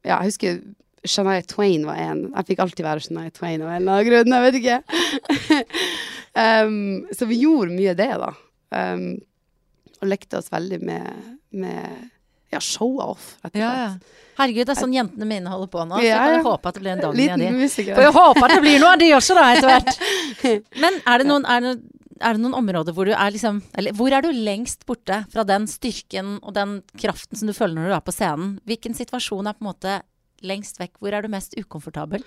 ja, 0.03 0.19
jeg 0.19 0.33
husker 0.33 0.63
Shania 1.05 1.43
Twain 1.47 1.85
var 1.87 1.99
en. 1.99 2.25
Jeg 2.31 2.49
fikk 2.53 2.63
alltid 2.63 2.87
være 2.87 3.03
Shania 3.03 3.35
Twain 3.35 3.63
av 3.65 3.73
en 3.73 3.83
eller 3.83 3.99
annen 3.99 4.09
grunn, 4.09 4.35
jeg 4.37 4.47
vet 4.47 4.59
ikke. 4.61 5.67
um, 6.45 6.77
så 7.11 7.27
vi 7.31 7.43
gjorde 7.43 7.75
mye 7.75 7.95
det, 7.99 8.11
da. 8.23 8.31
Um, 8.73 9.07
og 9.99 10.11
lekte 10.11 10.39
oss 10.39 10.51
veldig 10.53 10.79
med, 10.83 11.27
med 11.55 12.11
ja, 12.53 12.61
show-off, 12.61 13.37
rett 13.45 13.55
og 13.57 13.61
Ja, 13.63 13.71
slett. 13.73 14.03
ja. 14.13 14.19
Herregud, 14.39 14.67
det 14.67 14.73
er 14.77 14.81
sånn 14.81 14.95
jentene 14.97 15.27
mine 15.29 15.51
holder 15.53 15.69
på 15.73 15.83
nå. 15.85 15.99
Så 16.01 16.07
jeg 16.07 16.17
kan 16.17 16.45
håpe 16.47 16.69
at 16.71 16.75
det 16.79 16.83
blir 16.85 16.93
en 16.95 17.03
Dagny 17.05 17.27
av 17.33 17.39
de. 17.43 17.69
For 17.93 18.05
jeg 18.07 18.15
håper 18.17 18.45
at 18.47 18.55
det 18.57 18.63
blir 18.65 18.79
noe 18.81 18.93
av 18.95 19.03
de 19.03 19.11
også, 19.17 19.35
da, 19.37 19.49
etter 19.53 19.69
hvert. 19.69 19.99
Men 20.85 20.97
er 21.05 21.21
det 21.21 21.27
noen, 21.29 21.45
er 21.45 21.61
det, 21.67 21.75
er 22.23 22.39
det 22.39 22.43
noen 22.45 22.57
områder 22.63 22.95
hvor 22.97 23.09
du 23.09 23.13
er 23.13 23.33
liksom 23.35 23.59
Eller 23.77 23.93
hvor 23.99 24.15
er 24.15 24.23
du 24.25 24.31
lengst 24.33 24.87
borte 24.87 25.25
fra 25.33 25.45
den 25.45 25.67
styrken 25.69 26.37
og 26.41 26.55
den 26.57 26.79
kraften 26.97 27.37
som 27.41 27.51
du 27.51 27.53
føler 27.57 27.77
når 27.77 27.91
du 27.93 27.97
er 27.99 28.05
på 28.09 28.15
scenen? 28.17 28.57
Hvilken 28.65 28.95
situasjon 28.97 29.47
er 29.51 29.59
på 29.59 29.65
en 29.67 29.71
måte 29.73 29.99
lengst 30.43 30.81
vekk? 30.81 30.97
Hvor 31.03 31.13
er 31.13 31.23
du 31.23 31.29
mest 31.33 31.53
ukomfortabel? 31.61 32.25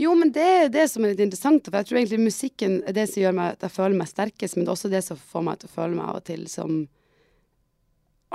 Jo, 0.00 0.12
men 0.14 0.30
det 0.32 0.44
er 0.44 0.68
det 0.72 0.86
som 0.92 1.04
er 1.04 1.14
litt 1.14 1.24
interessant. 1.24 1.64
For 1.66 1.80
jeg 1.80 1.88
tror 1.88 1.98
egentlig 2.02 2.20
musikken 2.28 2.78
er 2.88 2.94
det 2.96 3.08
som 3.10 3.22
gjør 3.24 3.34
meg 3.36 3.56
at 3.56 3.64
jeg 3.66 3.74
føler 3.80 3.96
meg 3.98 4.08
sterkest, 4.12 4.56
men 4.56 4.64
det 4.64 4.70
er 4.70 4.76
også 4.76 4.92
det 4.92 5.02
som 5.08 5.18
får 5.32 5.42
meg 5.48 5.58
til 5.60 5.68
å 5.72 5.74
føle 5.74 5.96
meg 5.96 6.04
av 6.12 6.20
og 6.20 6.24
til 6.28 6.44
som 6.52 6.76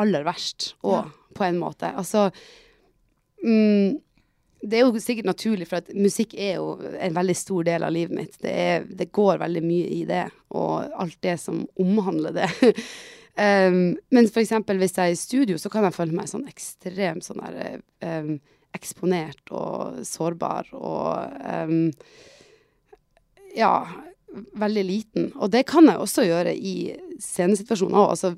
aller 0.01 0.25
verst 0.27 0.73
òg, 0.85 1.11
på 1.35 1.45
en 1.47 1.59
måte. 1.59 1.89
Altså 1.91 2.29
mm, 3.43 3.97
Det 4.65 4.79
er 4.79 4.85
jo 4.85 5.01
sikkert 5.03 5.29
naturlig, 5.29 5.67
for 5.69 5.81
at 5.81 5.91
musikk 5.93 6.33
er 6.33 6.57
jo 6.57 6.77
en 6.81 7.15
veldig 7.15 7.35
stor 7.37 7.67
del 7.67 7.85
av 7.85 7.93
livet 7.93 8.15
mitt. 8.17 8.39
Det, 8.41 8.53
er, 8.53 8.87
det 8.89 9.11
går 9.15 9.41
veldig 9.43 9.63
mye 9.65 9.91
i 9.93 10.01
det, 10.09 10.25
og 10.55 10.87
alt 10.95 11.19
det 11.25 11.37
som 11.41 11.65
omhandler 11.81 12.35
det. 12.35 12.49
um, 13.37 13.93
men 14.15 14.31
for 14.31 14.41
eksempel 14.43 14.81
hvis 14.81 14.97
jeg 14.97 15.13
er 15.13 15.17
i 15.17 15.21
studio, 15.21 15.59
så 15.61 15.71
kan 15.73 15.85
jeg 15.87 15.97
føle 15.97 16.17
meg 16.17 16.31
sånn 16.31 16.47
ekstremt 16.49 17.27
sånn 17.27 17.43
der 17.45 17.77
um, 18.01 18.35
eksponert 18.75 19.53
og 19.55 20.01
sårbar 20.07 20.73
og 20.75 21.39
um, 21.45 21.91
Ja, 23.55 23.85
veldig 24.59 24.83
liten. 24.83 25.29
Og 25.39 25.47
det 25.53 25.61
kan 25.69 25.87
jeg 25.87 26.01
også 26.01 26.25
gjøre 26.27 26.51
i 26.57 26.91
scenesituasjoner 27.23 28.01
òg. 28.01 28.09
Altså, 28.17 28.33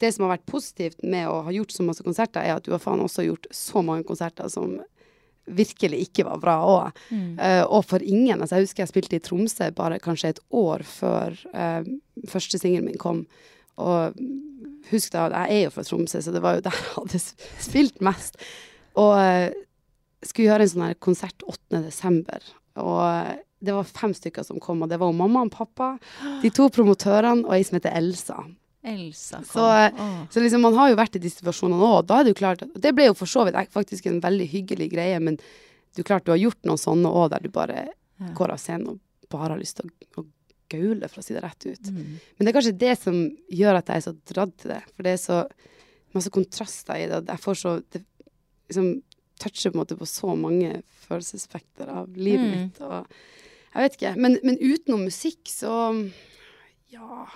det 0.00 0.12
som 0.14 0.24
har 0.24 0.34
vært 0.36 0.48
positivt 0.48 1.02
med 1.04 1.28
å 1.28 1.42
ha 1.46 1.52
gjort 1.54 1.74
så 1.74 1.84
masse 1.86 2.04
konserter, 2.04 2.42
er 2.42 2.56
at 2.56 2.64
du 2.64 2.72
har 2.72 2.82
faen 2.82 3.02
også 3.04 3.26
gjort 3.26 3.48
så 3.54 3.82
mange 3.84 4.06
konserter 4.08 4.48
som 4.52 4.78
virkelig 5.50 6.04
ikke 6.06 6.26
var 6.28 6.40
bra 6.42 6.56
òg. 6.66 7.00
Eh, 7.40 7.62
og 7.64 7.84
for 7.88 8.02
ingen. 8.02 8.40
Altså, 8.40 8.58
jeg 8.58 8.68
husker 8.68 8.84
jeg 8.84 8.92
spilte 8.92 9.18
i 9.18 9.24
Tromsø 9.24 9.70
bare 9.76 10.00
kanskje 10.02 10.34
et 10.34 10.42
år 10.54 10.84
før 10.86 11.36
uh, 11.54 11.82
første 12.30 12.60
singelen 12.60 12.90
min 12.90 13.00
kom. 13.00 13.24
Og 13.80 14.16
husk 14.90 15.14
da, 15.14 15.28
jeg 15.32 15.56
er 15.56 15.66
jo 15.66 15.74
fra 15.74 15.84
Tromsø, 15.86 16.22
så 16.22 16.34
det 16.34 16.44
var 16.44 16.58
jo 16.58 16.64
der 16.68 16.76
jeg 16.76 16.94
hadde 16.96 17.22
spilt 17.66 18.00
mest. 18.04 18.40
Og 19.00 19.14
uh, 19.16 19.50
skulle 20.24 20.50
gjøre 20.50 20.66
en 20.66 20.74
sånn 20.74 20.88
her 20.88 20.98
konsert 21.02 21.46
8. 21.48 21.82
desember. 21.88 22.44
Og 22.80 23.36
det 23.60 23.74
var 23.76 23.88
fem 23.88 24.12
stykker 24.16 24.44
som 24.46 24.60
kom, 24.62 24.84
og 24.84 24.88
det 24.88 25.00
var 25.00 25.10
jo 25.10 25.18
mamma 25.18 25.44
og 25.44 25.52
pappa, 25.52 25.94
de 26.40 26.48
to 26.54 26.70
promotørene 26.72 27.44
og 27.44 27.56
ei 27.56 27.64
som 27.66 27.76
heter 27.76 27.96
Elsa. 27.98 28.38
Elsa 28.84 29.36
kom. 29.36 29.44
Så, 29.44 29.64
eh, 29.86 30.26
Så 30.30 30.40
liksom 30.40 30.60
man 30.62 30.74
har 30.74 30.88
jo 30.90 30.96
vært 30.96 31.16
i 31.16 31.18
de 31.18 31.28
situasjonene 31.28 31.82
òg, 31.84 32.06
da 32.06 32.20
er 32.20 32.24
det 32.24 32.34
jo 32.34 32.40
klart 32.40 32.62
Det 32.80 32.94
ble 32.94 33.06
jo 33.10 33.14
for 33.14 33.26
så 33.26 33.44
vidt 33.44 33.54
faktisk 33.72 34.06
en 34.06 34.20
veldig 34.20 34.48
hyggelig 34.48 34.90
greie, 34.92 35.20
men 35.20 35.36
du 35.96 36.02
klart 36.02 36.24
du 36.24 36.30
har 36.32 36.38
gjort 36.38 36.62
noen 36.64 36.78
sånne 36.78 37.10
òg, 37.12 37.30
der 37.30 37.40
du 37.40 37.48
bare 37.50 37.88
Ja. 38.20 38.32
går 38.34 38.50
av 38.52 38.58
scenen 38.58 38.88
og 38.88 39.00
bare 39.30 39.50
har 39.52 39.58
lyst 39.58 39.76
til 39.76 39.90
å, 40.16 40.22
å 40.22 40.26
gaule, 40.70 41.08
for 41.08 41.20
å 41.20 41.24
si 41.24 41.34
det 41.34 41.42
rett 41.42 41.66
ut. 41.66 41.82
Mm. 41.90 42.20
Men 42.38 42.46
det 42.46 42.48
er 42.48 42.60
kanskje 42.60 42.78
det 42.78 42.98
som 42.98 43.14
gjør 43.50 43.76
at 43.78 43.86
jeg 43.86 43.96
er 43.96 44.00
så 44.00 44.16
dratt 44.34 44.56
til 44.58 44.70
det, 44.70 44.82
for 44.94 45.02
det 45.02 45.12
er 45.12 45.16
så 45.16 45.46
masse 46.14 46.30
kontraster 46.30 46.94
i 46.96 47.06
det. 47.06 47.16
og 47.16 47.26
Jeg 47.26 47.38
får 47.40 47.54
så 47.56 47.82
det, 47.90 48.04
liksom 48.68 49.02
toucher 49.38 49.70
på 49.70 49.74
en 49.74 49.80
måte 49.84 49.96
på 49.98 50.06
så 50.06 50.36
mange 50.38 50.82
følelsesspekter 51.08 51.88
av 51.88 52.08
livet 52.16 52.40
Mm. 52.46 52.60
mitt. 52.60 52.80
Og 52.80 53.06
jeg 53.74 53.82
vet 53.90 53.96
ikke. 53.98 54.16
Men, 54.16 54.38
men 54.44 54.58
utenom 54.58 55.04
musikk, 55.04 55.44
så 55.46 56.12
Ja. 56.90 57.26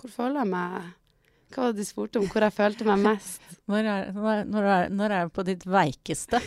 Hvor 0.00 0.12
føler 0.12 0.40
jeg 0.40 0.50
meg 0.50 0.88
Hva 1.50 1.62
var 1.64 1.72
det 1.72 1.82
de 1.82 1.86
spurte 1.88 2.20
om? 2.20 2.28
Hvor 2.30 2.46
jeg 2.46 2.56
følte 2.56 2.86
meg 2.88 3.02
mest? 3.04 3.40
Når 3.70 3.86
er, 3.86 4.06
når, 4.16 4.44
når 4.50 4.64
er, 4.66 4.88
når 4.90 5.12
er 5.14 5.26
det 5.28 5.34
på 5.36 5.42
ditt 5.46 5.64
veikeste? 5.70 6.40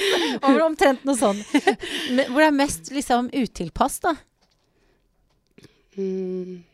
Omtrent 0.64 1.04
noe. 1.06 1.28
Men 2.16 2.32
Hvor 2.32 2.40
det 2.40 2.48
er 2.48 2.56
mest 2.56 2.90
liksom 2.90 3.28
utilpass, 3.30 4.00
da. 4.02 4.16
Mm. 5.94 6.64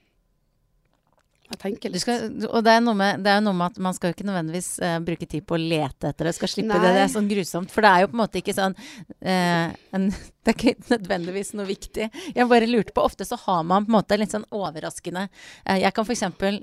Jeg 1.51 1.59
tenker 1.59 1.91
litt. 1.91 2.03
skal, 2.05 2.29
og 2.47 2.63
det 2.63 2.73
er, 2.77 2.83
noe 2.85 2.95
med, 2.95 3.25
det 3.27 3.33
er 3.33 3.41
noe 3.43 3.57
med 3.57 3.73
at 3.73 3.81
man 3.83 3.97
skal 3.97 4.11
jo 4.11 4.17
ikke 4.17 4.27
nødvendigvis 4.29 4.69
uh, 4.85 4.99
bruke 5.03 5.27
tid 5.27 5.47
på 5.47 5.57
å 5.57 5.61
lete 5.61 6.13
etter 6.13 6.29
det. 6.29 6.35
Skal 6.37 6.53
slippe 6.53 6.79
det. 6.79 6.93
Det 6.95 7.03
er 7.03 7.11
sånn 7.11 7.31
grusomt. 7.31 7.75
For 7.75 7.87
det 7.87 7.91
er 7.91 8.05
jo 8.05 8.11
på 8.13 8.17
en 8.17 8.23
måte 8.23 8.41
ikke 8.43 8.55
sånn 8.57 8.77
uh, 8.79 9.67
en, 9.97 10.07
Det 10.47 10.55
er 10.55 10.57
ikke 10.57 10.95
nødvendigvis 10.95 11.53
noe 11.59 11.67
viktig. 11.69 12.07
Jeg 12.37 12.51
bare 12.51 12.71
lurte 12.71 12.95
på 12.97 13.05
Ofte 13.05 13.27
så 13.29 13.37
har 13.43 13.67
man 13.67 13.85
på 13.85 13.93
en 13.93 13.99
måte 13.99 14.21
litt 14.21 14.33
sånn 14.33 14.47
overraskende 14.57 15.27
uh, 15.27 15.77
Jeg 15.77 15.93
kan 15.97 16.07
for 16.07 16.15
eksempel 16.17 16.63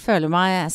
føle 0.00 0.28
meg 0.30 0.70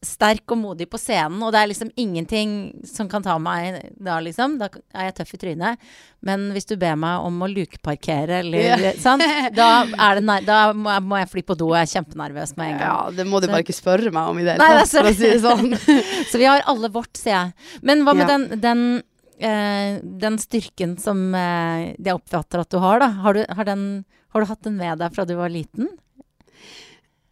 sterk 0.00 0.48
og 0.54 0.56
modig 0.62 0.86
på 0.88 0.96
scenen, 0.96 1.42
og 1.44 1.50
det 1.52 1.58
er 1.60 1.68
liksom 1.68 1.90
ingenting 2.00 2.52
som 2.88 3.08
kan 3.12 3.20
ta 3.20 3.34
meg 3.42 3.90
da, 4.00 4.14
liksom. 4.24 4.54
Da 4.60 4.70
er 4.96 5.10
jeg 5.10 5.16
tøff 5.18 5.34
i 5.36 5.40
trynet. 5.42 5.82
Men 6.24 6.46
hvis 6.54 6.64
du 6.70 6.72
ber 6.80 6.96
meg 6.96 7.20
om 7.26 7.36
å 7.44 7.48
lukeparkere 7.52 8.38
eller 8.40 8.64
Ja. 8.64 8.92
sånn, 9.04 9.20
da, 9.52 9.66
er 9.84 10.22
da 10.46 10.60
må 10.72 11.18
jeg, 11.20 11.28
fly 11.34 11.42
på 11.44 11.56
do, 11.60 11.68
og 11.68 11.76
jeg 11.76 11.84
er 11.90 11.92
kjempenervøs 11.98 12.56
med 12.56 12.72
en 12.72 12.78
gang. 12.80 12.88
Ja, 12.88 13.10
det 13.18 13.26
må 13.28 13.42
du 13.42 13.46
Så- 13.48 13.52
bare 13.52 13.64
ikke 13.66 13.76
spørre 13.76 14.12
meg 14.16 14.32
om 14.32 14.40
i 14.40 14.48
det 14.48 14.56
hele 14.56 14.80
tatt, 14.80 14.88
for 14.96 15.10
å 15.12 15.14
si 15.14 15.28
det 15.34 15.42
sånn. 15.44 15.76
Så 16.32 16.40
vi 16.40 16.48
har 16.48 16.64
alle 16.66 16.88
vårt, 16.96 17.12
sier 17.20 17.36
jeg. 17.36 17.52
Men 17.82 18.04
hva 18.08 18.16
med 18.16 18.24
Ja. 18.28 18.38
den, 18.38 18.60
den, 18.64 19.02
eh, 19.38 20.00
den 20.24 20.40
styrken 20.40 20.96
som 20.98 21.34
eh, 21.34 21.92
jeg 22.00 22.16
oppfatter 22.16 22.64
at 22.64 22.70
du 22.72 22.78
har, 22.80 23.00
da? 23.04 23.10
Har 23.20 23.34
du, 23.36 23.44
har, 23.44 23.64
den, 23.68 23.86
har 24.32 24.40
du 24.40 24.46
hatt 24.48 24.62
den 24.64 24.80
med 24.80 24.96
deg 25.04 25.12
fra 25.12 25.28
du 25.28 25.36
var 25.36 25.52
liten? 25.52 25.92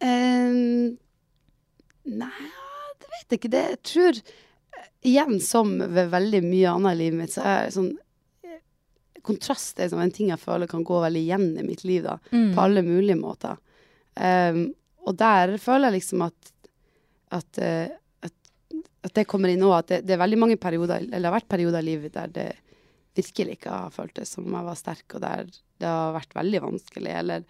Ehm, 0.05 0.97
nei, 2.03 2.51
det 2.99 3.09
vet 3.13 3.33
jeg 3.33 3.39
ikke. 3.39 3.51
Det 3.53 3.63
jeg 3.65 3.81
tror 3.93 4.19
eh, 4.21 4.85
Igjen, 5.09 5.39
som 5.43 5.73
ved 5.79 6.11
veldig 6.11 6.43
mye 6.45 6.75
annet 6.75 6.95
i 6.95 7.01
livet 7.03 7.19
mitt, 7.21 7.33
så 7.35 7.45
er 7.47 7.73
sånn 7.75 7.89
eh, 8.45 8.59
Kontrast 9.25 9.79
er 9.79 9.91
sånn 9.91 10.03
en 10.03 10.13
ting 10.15 10.31
jeg 10.33 10.41
føler 10.41 10.69
kan 10.71 10.85
gå 10.87 11.01
veldig 11.03 11.23
igjen 11.25 11.49
i 11.59 11.65
mitt 11.67 11.83
liv, 11.87 12.05
da. 12.07 12.17
Mm. 12.31 12.53
På 12.55 12.65
alle 12.65 12.83
mulige 12.87 13.19
måter. 13.19 13.59
Um, 14.19 14.65
og 15.07 15.15
der 15.19 15.55
føler 15.61 15.89
jeg 15.89 16.01
liksom 16.01 16.25
at 16.25 16.55
at, 17.29 17.57
eh, 17.61 17.89
at, 18.25 18.33
at 19.05 19.15
det 19.15 19.27
kommer 19.29 19.51
inn 19.51 19.61
nå. 19.63 19.71
At 19.75 19.91
det, 19.91 20.03
det 20.07 20.15
er 20.15 20.23
veldig 20.23 20.41
mange 20.41 20.59
perioder, 20.61 21.05
eller 21.05 21.21
det 21.21 21.31
har 21.31 21.37
vært 21.37 21.51
perioder 21.51 21.83
i 21.83 21.89
livet 21.91 22.15
der 22.15 22.33
det 22.33 22.49
virkelig 23.19 23.57
ikke 23.57 23.73
har 23.73 23.93
føltes 23.93 24.35
som 24.35 24.47
jeg 24.47 24.67
var 24.67 24.79
sterk, 24.79 25.07
og 25.15 25.23
der 25.23 25.49
det 25.49 25.87
har 25.87 26.13
vært 26.15 26.35
veldig 26.35 26.61
vanskelig, 26.65 27.11
eller 27.21 27.43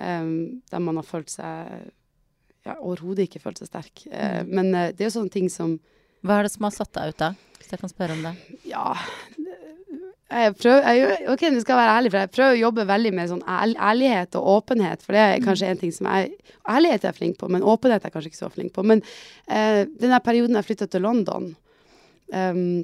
um, 0.00 0.62
der 0.70 0.82
man 0.82 1.00
har 1.00 1.06
følt 1.06 1.32
seg 1.32 1.90
ja, 2.66 2.74
overhodet 2.82 3.28
ikke 3.28 3.40
følt 3.46 3.60
seg 3.62 3.70
sterk. 3.70 4.06
Eh, 4.10 4.42
Mm. 4.42 4.50
men 4.58 4.74
eh, 4.74 4.90
det 4.92 5.04
er 5.06 5.10
jo 5.10 5.16
sånne 5.20 5.32
ting 5.32 5.48
som 5.52 5.78
Hva 6.26 6.40
er 6.40 6.46
det 6.48 6.52
som 6.56 6.64
har 6.66 6.72
satt 6.74 6.92
deg 6.96 7.12
ut 7.14 7.20
da? 7.22 7.32
Hvis 7.60 7.70
jeg 7.70 7.78
kan 7.84 7.92
spørre 7.92 8.16
om 8.16 8.22
det. 8.26 8.34
Ja 8.66 8.94
jeg 10.26 10.56
prøver, 10.58 10.82
jeg, 10.90 11.18
ok, 11.30 11.42
nå 11.54 11.60
skal 11.62 11.78
være 11.78 11.92
ærlig, 12.00 12.10
for 12.10 12.18
jeg 12.24 12.30
prøver 12.34 12.54
å 12.56 12.58
jobbe 12.58 12.84
veldig 12.88 13.12
med 13.14 13.28
sånn 13.30 13.44
ærl- 13.46 13.76
ærlighet 13.78 14.34
og 14.40 14.48
åpenhet. 14.56 15.04
For 15.06 15.14
det 15.14 15.20
er 15.22 15.44
kanskje 15.44 15.68
en 15.70 15.78
ting 15.78 15.92
som 15.94 16.08
jeg 16.10 16.32
Ærlighet 16.66 17.04
er 17.04 17.12
jeg 17.12 17.18
flink 17.20 17.36
på, 17.38 17.46
men 17.54 17.62
åpenhet 17.62 18.02
er 18.02 18.08
jeg 18.08 18.14
kanskje 18.16 18.30
ikke 18.32 18.40
så 18.40 18.48
flink 18.50 18.72
på. 18.74 18.82
Men 18.82 19.04
eh, 19.46 19.84
den 19.86 20.10
der 20.10 20.18
perioden 20.26 20.58
jeg 20.58 20.66
flytta 20.66 20.88
til 20.90 21.04
London, 21.06 21.44
um, 22.34 22.82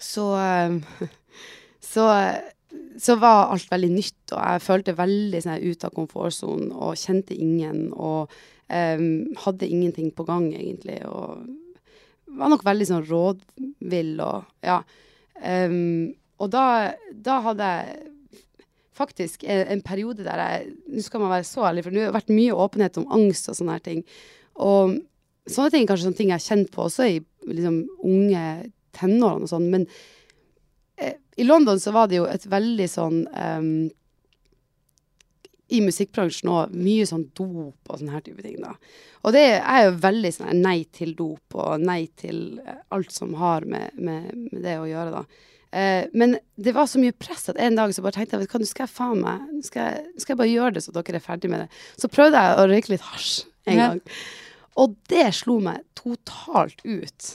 så 0.00 0.24
eh, 0.40 0.78
så, 1.84 2.06
så 2.96 3.16
var 3.20 3.52
alt 3.52 3.68
veldig 3.68 3.90
nytt, 3.92 4.32
og 4.32 4.40
jeg 4.40 4.64
følte 4.64 4.96
veldig 4.96 5.42
sånn, 5.44 5.60
ut 5.68 5.84
av 5.84 5.92
komfortsonen 5.98 6.72
og 6.72 6.96
kjente 6.96 7.36
ingen. 7.36 7.90
Og 7.92 8.32
ehm, 8.70 9.34
hadde 9.44 9.68
ingenting 9.68 10.10
på 10.14 10.26
gang, 10.28 10.50
egentlig. 10.54 11.00
Og 11.08 11.44
var 12.38 12.52
nok 12.52 12.64
veldig 12.66 12.86
sånn 12.88 13.06
rådvill 13.08 14.14
og 14.22 14.66
ja. 14.66 14.80
Um, 15.40 16.12
og 16.40 16.50
da, 16.52 16.64
da 17.16 17.38
hadde 17.46 17.68
jeg 17.68 18.10
faktisk 19.00 19.44
en, 19.48 19.62
en 19.72 19.82
periode 19.84 20.24
der 20.26 20.42
jeg 20.44 20.72
Nå 20.92 21.04
skal 21.04 21.22
man 21.22 21.32
være 21.32 21.48
så 21.48 21.64
ærlig, 21.70 21.84
for 21.86 21.96
det 21.96 22.06
har 22.06 22.16
vært 22.16 22.32
mye 22.32 22.56
åpenhet 22.56 22.98
om 23.00 23.08
angst 23.16 23.48
og 23.48 23.56
sånne 23.56 23.78
her 23.78 23.84
ting. 23.84 24.02
Og 24.60 24.98
sånne 25.48 25.72
ting 25.72 25.84
er 25.84 25.90
kanskje 25.90 26.08
sånne 26.08 26.20
ting 26.20 26.32
jeg 26.32 26.40
har 26.40 26.46
kjent 26.46 26.72
på 26.74 26.84
også 26.86 27.08
i 27.08 27.18
liksom, 27.48 27.82
unge 28.06 28.44
tenårene 28.96 29.46
og 29.46 29.52
sånn, 29.52 29.68
men 29.72 29.86
eh, 31.00 31.16
i 31.40 31.46
London 31.46 31.80
så 31.80 31.94
var 31.94 32.10
det 32.10 32.18
jo 32.20 32.26
et 32.28 32.44
veldig 32.50 32.88
sånn 32.90 33.22
ehm, 33.38 33.72
i 35.70 35.80
musikkbransjen 35.84 36.50
òg 36.50 36.72
mye 36.74 37.04
sånn 37.06 37.28
dop 37.36 37.90
og 37.92 37.98
sånne 38.00 38.14
her 38.16 38.24
type 38.26 38.42
ting, 38.42 38.56
da. 38.62 38.72
Og 39.24 39.34
det 39.36 39.44
er 39.60 39.84
jo 39.86 39.92
veldig 40.02 40.32
sånn 40.34 40.62
nei 40.64 40.80
til 40.96 41.14
dop 41.18 41.54
og 41.60 41.80
nei 41.84 42.02
til 42.18 42.58
eh, 42.64 42.80
alt 42.96 43.12
som 43.14 43.34
har 43.38 43.66
med, 43.68 43.94
med, 44.00 44.30
med 44.50 44.62
det 44.64 44.78
å 44.80 44.88
gjøre, 44.90 45.10
da. 45.20 45.46
Eh, 45.70 46.08
men 46.18 46.34
det 46.58 46.72
var 46.74 46.88
så 46.90 46.98
mye 46.98 47.14
press 47.14 47.46
at 47.52 47.60
en 47.62 47.76
dag 47.78 47.92
så 47.94 48.02
bare 48.02 48.16
tenkte 48.18 48.34
jeg 48.34 48.42
vet 48.42 48.50
du 48.50 48.56
hva, 48.56 48.62
nå 48.64 48.66
skal 48.72 48.86
jeg 48.88 48.90
faen 48.96 49.20
meg 49.22 49.44
Nå 49.54 49.60
skal 49.62 50.00
skal 50.18 50.32
jeg 50.34 50.40
bare 50.40 50.50
gjøre 50.50 50.74
det 50.74 50.82
så 50.82 50.94
dere 50.96 51.20
er 51.20 51.22
ferdig 51.28 51.50
med 51.52 51.62
det. 51.62 51.68
Så 52.02 52.10
prøvde 52.10 52.40
jeg 52.42 52.56
å 52.58 52.64
røyke 52.72 52.90
litt 52.96 53.04
hasj 53.12 53.44
en 53.70 53.76
Ja. 53.78 53.86
gang. 53.92 54.00
Og 54.82 54.96
det 55.12 55.28
slo 55.38 55.60
meg 55.62 55.84
totalt 55.94 56.82
ut. 56.82 57.30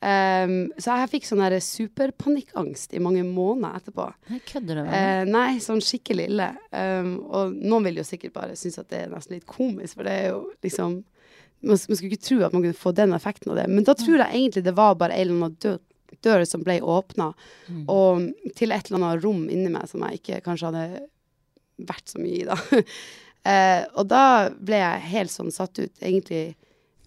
Ehm, 0.00 0.70
så 0.80 0.94
jeg 0.96 1.10
fikk 1.12 1.26
sånn 1.28 1.42
superpanikkangst 1.60 2.94
i 2.96 3.02
mange 3.04 3.20
måneder 3.26 3.76
etterpå. 3.82 4.06
Kødder 4.48 4.78
du 4.78 4.82
med 4.86 4.90
meg? 4.90 5.28
Uh, 5.28 5.30
nei, 5.34 5.50
sånn 5.60 5.82
skikkelig 5.84 6.28
ille. 6.30 6.46
Um, 6.72 7.10
og 7.28 7.52
noen 7.60 7.84
vil 7.90 8.00
jo 8.00 8.06
sikkert 8.08 8.32
bare 8.36 8.56
synes 8.56 8.80
at 8.80 8.88
det 8.92 9.02
er 9.04 9.12
nesten 9.12 9.36
litt 9.36 9.48
komisk, 9.50 9.98
for 9.98 10.08
det 10.08 10.16
er 10.22 10.28
jo 10.32 10.44
liksom 10.64 11.02
Man, 11.60 11.76
man 11.76 11.96
skulle 11.98 12.14
ikke 12.14 12.24
tro 12.24 12.36
at 12.46 12.54
man 12.56 12.62
kunne 12.64 12.72
få 12.80 12.90
den 12.96 13.12
effekten 13.12 13.50
av 13.52 13.58
det. 13.58 13.66
Men 13.68 13.84
da 13.84 13.92
tror 13.92 14.14
jeg 14.16 14.32
egentlig 14.32 14.62
det 14.64 14.72
var 14.78 14.94
bare 14.96 15.12
en 15.12 15.20
eller 15.26 15.34
annen 15.44 15.56
dør, 15.60 15.74
dør 16.24 16.44
som 16.48 16.62
ble 16.64 16.78
åpna, 16.80 17.34
Mm. 17.68 17.82
og 17.92 18.54
til 18.56 18.72
et 18.72 18.88
eller 18.88 18.96
annet 19.04 19.24
rom 19.26 19.42
inni 19.52 19.68
meg 19.68 19.84
som 19.90 20.00
jeg 20.06 20.22
ikke 20.22 20.38
kanskje 20.46 20.70
hadde 20.70 21.02
vært 21.90 22.08
så 22.08 22.18
mye 22.22 22.38
i, 22.38 22.46
da. 22.48 22.56
Uh, 23.44 23.84
og 24.00 24.08
da 24.08 24.22
ble 24.56 24.80
jeg 24.80 25.04
helt 25.12 25.34
sånn 25.34 25.52
satt 25.52 25.76
ut, 25.84 25.92
egentlig 26.00 26.54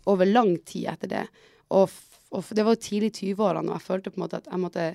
over 0.05 0.29
lang 0.29 0.53
tid 0.69 0.85
etter 0.93 1.09
det. 1.15 1.25
Og, 1.73 1.89
og 2.33 2.51
det 2.57 2.65
var 2.65 2.79
tidlig 2.81 3.13
i 3.13 3.33
20-årene, 3.33 3.69
og 3.69 3.77
jeg 3.77 3.87
følte 3.87 4.11
på 4.11 4.19
en 4.19 4.25
måte 4.25 4.39
at 4.41 4.49
jeg 4.49 4.61
måtte 4.63 4.87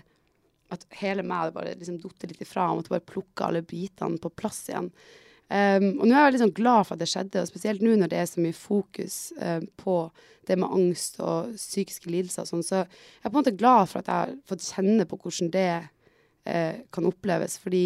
at 0.75 0.85
hele 1.01 1.25
meg 1.25 1.47
hadde 1.47 1.57
bare 1.57 1.77
liksom 1.79 1.97
datt 2.03 2.27
litt 2.29 2.43
ifra. 2.45 2.67
Jeg 2.69 2.81
måtte 2.81 2.93
bare 2.93 3.09
plukke 3.09 3.47
alle 3.47 3.65
bitene 3.65 4.21
på 4.21 4.33
plass 4.37 4.67
igjen. 4.69 4.91
Um, 5.49 5.87
og 5.97 6.03
nå 6.05 6.13
er 6.13 6.19
jeg 6.19 6.27
veldig 6.27 6.41
sånn 6.43 6.57
glad 6.59 6.83
for 6.85 6.95
at 6.95 7.01
det 7.01 7.09
skjedde, 7.09 7.41
og 7.41 7.49
spesielt 7.49 7.85
nå 7.85 7.95
når 7.97 8.11
det 8.13 8.19
er 8.21 8.27
så 8.29 8.43
mye 8.45 8.57
fokus 8.57 9.15
uh, 9.41 9.63
på 9.81 9.95
det 10.49 10.59
med 10.61 10.75
angst 10.77 11.17
og 11.25 11.55
psykiske 11.57 12.13
lidelser 12.13 12.45
og 12.45 12.51
sånn, 12.51 12.67
så 12.67 12.83
jeg 12.83 13.23
er 13.23 13.31
på 13.31 13.33
en 13.33 13.39
måte 13.39 13.57
glad 13.57 13.89
for 13.89 14.03
at 14.03 14.11
jeg 14.11 14.27
har 14.27 14.35
fått 14.49 14.67
kjenne 14.67 15.07
på 15.09 15.17
hvordan 15.23 15.51
det 15.57 15.71
uh, 15.89 16.75
kan 16.93 17.09
oppleves. 17.09 17.57
Fordi 17.65 17.85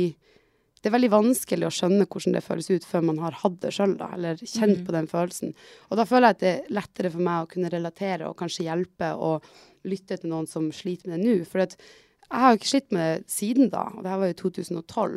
det 0.82 0.90
er 0.90 0.96
veldig 0.96 1.12
vanskelig 1.12 1.66
å 1.68 1.74
skjønne 1.74 2.08
hvordan 2.10 2.34
det 2.34 2.42
føles 2.42 2.68
ut 2.72 2.86
før 2.86 3.04
man 3.06 3.20
har 3.22 3.36
hatt 3.38 3.58
det 3.62 3.70
sjøl, 3.76 3.92
eller 4.02 4.40
kjent 4.40 4.80
mm. 4.80 4.86
på 4.88 4.94
den 4.96 5.06
følelsen. 5.10 5.52
Og 5.90 6.00
da 6.00 6.06
føler 6.08 6.32
jeg 6.32 6.36
at 6.36 6.40
det 6.42 6.50
er 6.52 6.72
lettere 6.74 7.12
for 7.14 7.22
meg 7.22 7.44
å 7.44 7.50
kunne 7.52 7.70
relatere 7.70 8.26
og 8.26 8.34
kanskje 8.40 8.66
hjelpe 8.66 9.12
og 9.14 9.46
lytte 9.86 10.18
til 10.18 10.32
noen 10.32 10.48
som 10.50 10.66
sliter 10.74 11.12
med 11.12 11.22
det 11.22 11.28
nå. 11.28 11.46
For 11.46 11.62
at 11.62 11.76
jeg 11.78 12.42
har 12.42 12.50
jo 12.50 12.58
ikke 12.58 12.72
slitt 12.72 12.96
med 12.96 13.22
det 13.22 13.30
siden 13.30 13.70
da, 13.70 13.84
og 13.94 14.02
det 14.02 14.10
her 14.10 14.22
var 14.24 14.32
jo 14.32 14.38
2012. 14.40 15.14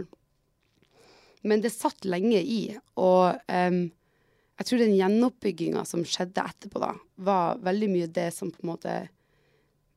Men 1.49 1.65
det 1.65 1.73
satt 1.73 2.05
lenge 2.09 2.41
i, 2.41 2.61
og 3.01 3.41
um, 3.49 3.81
jeg 4.55 4.69
tror 4.69 4.81
den 4.81 4.95
gjenoppbygginga 4.99 5.83
som 5.89 6.05
skjedde 6.07 6.45
etterpå, 6.45 6.81
da, 6.83 6.93
var 7.25 7.59
veldig 7.65 7.89
mye 7.91 8.11
det 8.13 8.29
som 8.37 8.53
på 8.53 8.61
en 8.63 8.71
måte 8.75 8.93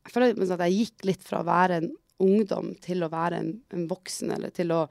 Jeg 0.09 0.14
føler 0.14 0.33
at 0.33 0.64
jeg 0.64 0.76
gikk 0.78 1.04
litt 1.04 1.24
fra 1.24 1.42
å 1.42 1.48
være 1.48 1.83
en 1.83 1.90
ungdom 2.24 2.72
til 2.81 3.04
å 3.04 3.12
være 3.12 3.42
en, 3.42 3.50
en 3.76 3.87
voksen, 3.90 4.33
eller 4.33 4.54
til 4.57 4.72
å 4.72 4.87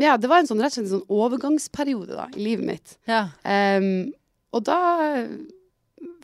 Ja, 0.00 0.16
det 0.20 0.28
var 0.28 0.42
en 0.42 0.48
sånn 0.48 0.60
rett 0.60 0.74
og 0.74 0.78
slett 0.78 0.88
en 0.88 0.94
sånn 0.98 1.18
overgangsperiode 1.18 2.16
da, 2.16 2.26
i 2.36 2.44
livet 2.44 2.68
mitt. 2.68 2.96
Ja. 3.08 3.26
Um, 3.42 4.12
og 4.52 4.64
da 4.68 4.80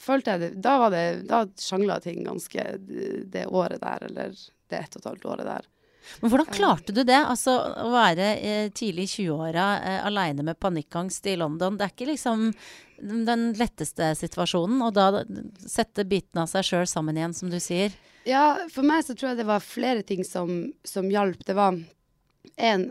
følte 0.00 0.34
jeg 0.34 0.40
det 0.42 0.48
Da 0.64 0.74
var 0.82 0.92
det 0.92 1.04
Da 1.28 1.42
sjangla 1.58 1.96
ting 2.04 2.22
ganske 2.26 2.64
det, 2.78 3.06
det 3.32 3.46
året 3.48 3.80
der, 3.82 4.04
eller 4.10 4.34
det 4.70 4.78
ett 4.78 4.96
og 4.96 5.02
et 5.02 5.08
halvt 5.10 5.24
året 5.28 5.48
der. 5.48 5.68
Men 6.20 6.32
hvordan 6.32 6.48
klarte 6.50 6.94
du 6.94 7.02
det? 7.04 7.18
Altså 7.18 7.54
å 7.84 7.90
være 7.92 8.28
eh, 8.40 8.70
tidlig 8.74 9.04
i 9.06 9.10
20-åra 9.12 9.66
eh, 9.78 9.98
aleine 10.06 10.44
med 10.46 10.58
panikkangst 10.60 11.28
i 11.30 11.36
London. 11.38 11.76
Det 11.78 11.86
er 11.86 11.92
ikke 11.92 12.08
liksom 12.08 12.48
den 13.02 13.44
letteste 13.58 14.12
situasjonen. 14.18 14.80
Og 14.86 14.96
da 14.96 15.22
sette 15.60 16.06
bitene 16.08 16.44
av 16.44 16.50
seg 16.50 16.66
sjøl 16.66 16.88
sammen 16.90 17.20
igjen, 17.20 17.36
som 17.36 17.52
du 17.52 17.58
sier. 17.62 17.94
Ja, 18.26 18.56
for 18.72 18.86
meg 18.86 19.04
så 19.06 19.14
tror 19.14 19.32
jeg 19.32 19.42
det 19.42 19.48
var 19.50 19.62
flere 19.62 20.02
ting 20.06 20.24
som, 20.26 20.72
som 20.86 21.10
hjalp. 21.10 21.44
Det 21.46 21.58
var 21.58 21.78
en 22.56 22.88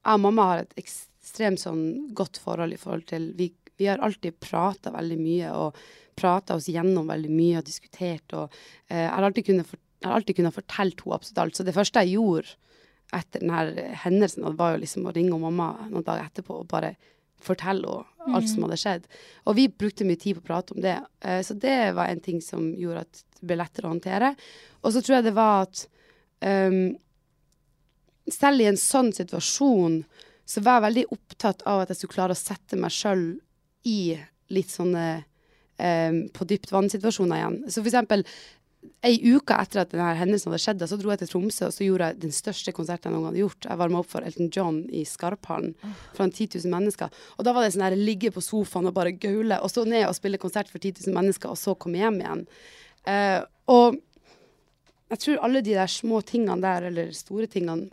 Jeg 0.00 0.16
og 0.16 0.22
mamma 0.24 0.46
har 0.50 0.62
et 0.62 0.78
ekstremt 0.80 1.60
sånn 1.60 1.82
godt 2.16 2.40
forhold 2.40 2.72
i 2.74 2.80
forhold 2.80 3.06
til 3.10 3.30
Vi, 3.38 3.50
vi 3.80 3.88
har 3.90 4.00
alltid 4.04 4.38
prata 4.40 4.92
veldig 4.94 5.18
mye 5.20 5.52
og 5.56 5.76
prata 6.20 6.56
oss 6.56 6.68
gjennom 6.68 7.08
veldig 7.08 7.30
mye 7.32 7.60
og 7.60 7.68
diskutert. 7.68 8.34
Og 8.36 8.50
eh, 8.88 9.04
jeg 9.04 9.12
har 9.12 9.28
alltid 9.28 9.46
kunnet, 9.46 9.68
for, 9.68 9.80
alltid 10.08 10.40
kunnet 10.40 10.56
fortelle 10.56 10.96
henne 10.96 11.16
absolutt 11.16 11.42
alt. 11.44 11.56
Så 11.56 11.66
det 11.66 11.76
første 11.76 12.04
jeg 12.04 12.18
gjorde 12.18 12.56
etter 13.16 13.42
denne 13.42 13.86
hendelsen, 14.04 14.46
var 14.58 14.74
jo 14.74 14.82
liksom 14.84 15.08
å 15.08 15.14
ringe 15.14 15.38
mamma 15.40 15.72
noen 15.88 16.06
dager 16.06 16.28
etterpå 16.28 16.60
og 16.60 16.68
bare 16.70 16.94
fortelle 17.40 17.88
henne 17.88 18.36
alt 18.36 18.50
som 18.50 18.66
hadde 18.66 18.80
skjedd. 18.80 19.06
Og 19.48 19.56
vi 19.56 19.70
brukte 19.72 20.04
mye 20.06 20.20
tid 20.20 20.36
på 20.36 20.44
å 20.44 20.48
prate 20.50 20.76
om 20.76 20.82
det. 20.84 20.98
Eh, 21.24 21.40
så 21.46 21.56
det 21.56 21.94
var 21.96 22.10
en 22.10 22.24
ting 22.24 22.40
som 22.44 22.68
gjorde 22.76 23.06
at 23.06 23.22
det 23.40 23.48
ble 23.48 23.60
lettere 23.62 23.88
å 23.88 23.94
håndtere. 23.94 24.34
Og 24.84 24.92
så 24.92 25.02
tror 25.04 25.18
jeg 25.18 25.30
det 25.30 25.36
var 25.38 25.64
at 25.64 25.86
um, 26.44 26.92
selv 28.34 28.62
i 28.62 28.68
en 28.70 28.80
sånn 28.80 29.12
situasjon 29.16 30.02
så 30.50 30.62
var 30.66 30.80
jeg 30.80 30.86
veldig 30.88 31.06
opptatt 31.14 31.64
av 31.70 31.84
at 31.84 31.92
jeg 31.92 32.00
skulle 32.00 32.16
klare 32.16 32.34
å 32.34 32.38
sette 32.38 32.78
meg 32.80 32.94
sjøl 32.94 33.26
i 33.86 34.16
litt 34.50 34.72
sånne 34.72 35.04
um, 35.78 36.24
på 36.34 36.46
dypt 36.50 36.72
vann-situasjoner 36.74 37.38
igjen. 37.38 37.60
Så 37.70 37.80
for 37.80 37.90
eksempel 37.92 38.24
ei 39.04 39.16
uke 39.32 39.56
etter 39.60 39.82
at 39.82 39.92
denne 39.92 40.12
hendelsen 40.16 40.50
hadde 40.50 40.62
skjedd, 40.62 40.82
så 40.88 40.96
dro 41.00 41.12
jeg 41.12 41.22
til 41.22 41.30
Tromsø 41.30 41.68
og 41.68 41.74
så 41.76 41.84
gjorde 41.84 42.10
jeg 42.10 42.20
den 42.22 42.34
største 42.34 42.72
konserten 42.76 43.08
jeg 43.08 43.14
noen 43.14 43.26
gang 43.26 43.30
hadde 43.30 43.42
gjort. 43.42 43.68
Jeg 43.68 43.80
varma 43.82 44.00
opp 44.00 44.10
for 44.10 44.26
Elton 44.26 44.50
John 44.52 44.82
i 44.96 45.04
Skarphallen 45.08 45.74
foran 46.16 46.32
10 46.32 46.60
000 46.64 46.72
mennesker. 46.72 47.22
Og 47.36 47.46
da 47.46 47.54
var 47.56 47.64
det 47.64 47.74
sånn 47.76 47.86
her 47.86 47.96
ligge 47.98 48.32
på 48.34 48.44
sofaen 48.44 48.88
og 48.88 48.96
bare 48.96 49.14
gaule, 49.16 49.60
og 49.60 49.72
så 49.72 49.84
ned 49.88 50.06
og 50.08 50.16
spille 50.16 50.40
konsert 50.40 50.72
for 50.72 50.80
10 50.80 51.06
000 51.06 51.16
mennesker, 51.16 51.52
og 51.52 51.60
så 51.60 51.76
komme 51.80 52.00
hjem 52.00 52.20
igjen. 52.24 52.44
Uh, 53.04 53.40
og 53.72 54.00
jeg 55.10 55.24
tror 55.24 55.44
alle 55.44 55.64
de 55.66 55.74
der 55.74 55.90
små 55.90 56.20
tingene 56.24 56.60
der, 56.62 56.88
eller 56.90 57.12
store 57.16 57.48
tingene, 57.50 57.90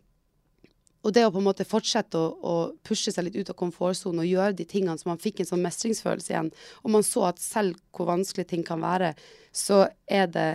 og 1.07 1.13
det 1.15 1.23
å 1.23 1.31
på 1.31 1.39
en 1.39 1.47
måte 1.47 1.63
fortsette 1.67 2.19
å, 2.19 2.27
å 2.35 2.55
pushe 2.83 3.13
seg 3.13 3.29
litt 3.29 3.37
ut 3.39 3.51
av 3.53 3.55
komfortsonen 3.59 4.25
og 4.25 4.27
gjøre 4.27 4.57
de 4.59 4.65
tingene 4.67 4.99
som 4.99 5.13
man 5.13 5.21
fikk 5.23 5.39
en 5.39 5.49
sånn 5.53 5.63
mestringsfølelse 5.63 6.33
igjen, 6.33 6.51
og 6.83 6.93
man 6.97 7.05
så 7.07 7.29
at 7.29 7.39
selv 7.39 7.79
hvor 7.95 8.09
vanskelig 8.11 8.49
ting 8.49 8.65
kan 8.67 8.83
være, 8.83 9.13
så 9.55 9.85
er 10.03 10.27
det 10.33 10.49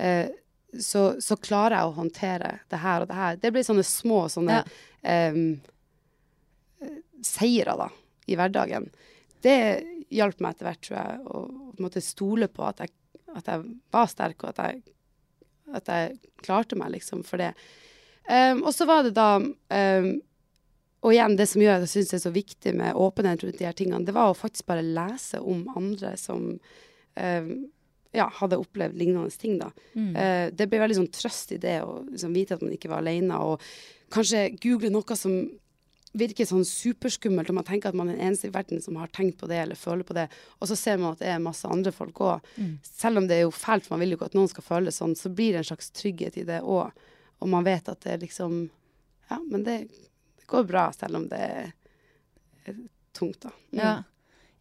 eh, 0.00 0.32
så, 0.80 1.20
så, 1.22 1.36
klarer 1.40 1.76
jeg 1.76 1.88
å 1.90 1.96
håndtere 1.96 2.50
det 2.72 2.80
her 2.82 3.04
og 3.04 3.10
det 3.10 3.16
her. 3.16 3.38
Det 3.40 3.52
blir 3.54 3.64
sånne 3.64 3.84
små 3.86 4.26
sånne 4.32 4.58
ja. 4.58 4.64
eh, 5.12 5.38
seire 7.24 7.76
da, 7.80 7.90
i 8.26 8.36
hverdagen. 8.36 8.88
Det 9.44 9.56
hjalp 10.12 10.40
meg 10.40 10.56
etter 10.56 10.70
hvert, 10.70 10.84
tror 10.84 10.98
jeg, 10.98 11.22
å 11.28 11.46
en 11.76 12.04
stole 12.04 12.48
på 12.52 12.64
at 12.66 12.84
jeg, 12.84 12.94
at 13.36 13.48
jeg 13.52 13.64
var 13.92 14.08
sterk, 14.10 14.44
og 14.44 14.54
at 14.54 14.62
jeg, 14.64 14.94
at 15.76 15.90
jeg 15.92 16.16
klarte 16.44 16.78
meg, 16.78 16.94
liksom, 16.96 17.24
for 17.26 17.42
det. 17.42 17.52
Um, 18.26 18.64
og 18.66 18.74
så 18.74 18.86
var 18.88 19.04
det 19.06 19.12
da 19.14 19.36
um, 19.38 20.08
Og 21.06 21.12
igjen, 21.12 21.36
det 21.38 21.44
som 21.46 21.62
gjør 21.62 21.76
at 21.76 21.84
jeg 21.84 21.92
syns 21.92 22.08
det 22.10 22.16
er 22.18 22.24
så 22.24 22.32
viktig 22.34 22.72
med 22.74 22.98
åpenhet 22.98 23.44
rundt 23.44 23.60
de 23.60 23.66
her 23.68 23.76
tingene, 23.78 24.02
det 24.02 24.14
var 24.16 24.32
å 24.32 24.38
faktisk 24.38 24.66
bare 24.66 24.82
lese 24.82 25.38
om 25.38 25.60
andre 25.78 26.16
som 26.18 26.48
um, 26.56 27.52
ja, 28.16 28.26
hadde 28.40 28.58
opplevd 28.58 28.96
lignende 28.98 29.30
ting, 29.30 29.60
da. 29.60 29.68
Mm. 29.94 30.08
Uh, 30.16 30.46
det 30.56 30.66
ble 30.66 30.80
veldig 30.82 30.98
sånn 30.98 31.12
trøst 31.14 31.54
i 31.54 31.60
det 31.62 31.76
å 31.84 32.00
liksom, 32.08 32.34
vite 32.34 32.56
at 32.56 32.64
man 32.64 32.74
ikke 32.74 32.90
var 32.90 33.04
alene, 33.04 33.38
og 33.38 33.62
kanskje 34.14 34.48
google 34.58 34.90
noe 34.94 35.18
som 35.20 35.36
virker 36.16 36.48
sånn 36.48 36.64
superskummelt, 36.66 37.50
og 37.52 37.58
man 37.58 37.66
tenker 37.66 37.90
at 37.92 37.98
man 37.98 38.10
er 38.10 38.16
den 38.16 38.30
eneste 38.30 38.48
i 38.48 38.54
verden 38.54 38.80
som 38.82 38.96
har 39.00 39.10
tenkt 39.14 39.38
på 39.40 39.48
det 39.50 39.58
eller 39.62 39.78
føler 39.78 40.06
på 40.06 40.16
det, 40.16 40.26
og 40.60 40.70
så 40.70 40.78
ser 40.78 41.00
man 41.00 41.12
at 41.12 41.22
det 41.22 41.28
er 41.32 41.42
masse 41.42 41.68
andre 41.68 41.92
folk 41.94 42.22
òg. 42.24 42.46
Mm. 42.56 42.72
Selv 42.86 43.20
om 43.20 43.28
det 43.28 43.38
er 43.38 43.44
jo 43.44 43.52
fælt, 43.54 43.90
man 43.92 44.00
vil 44.02 44.14
jo 44.14 44.20
ikke 44.20 44.30
at 44.30 44.38
noen 44.38 44.50
skal 44.50 44.66
føle 44.66 44.94
sånn, 44.94 45.16
så 45.18 45.32
blir 45.32 45.52
det 45.52 45.62
en 45.62 45.68
slags 45.70 45.92
trygghet 45.96 46.40
i 46.40 46.46
det 46.48 46.62
òg. 46.64 47.04
Og 47.38 47.48
man 47.48 47.64
vet 47.64 47.88
at 47.88 48.00
det 48.00 48.20
liksom 48.24 48.68
Ja, 49.28 49.40
men 49.42 49.64
det, 49.64 49.78
det 50.38 50.46
går 50.46 50.64
bra, 50.64 50.92
selv 50.92 51.16
om 51.16 51.28
det 51.28 51.72
er 52.64 52.76
tungt, 53.12 53.40
da. 53.42 53.50
Mm. 53.70 53.80
Ja. 53.80 53.94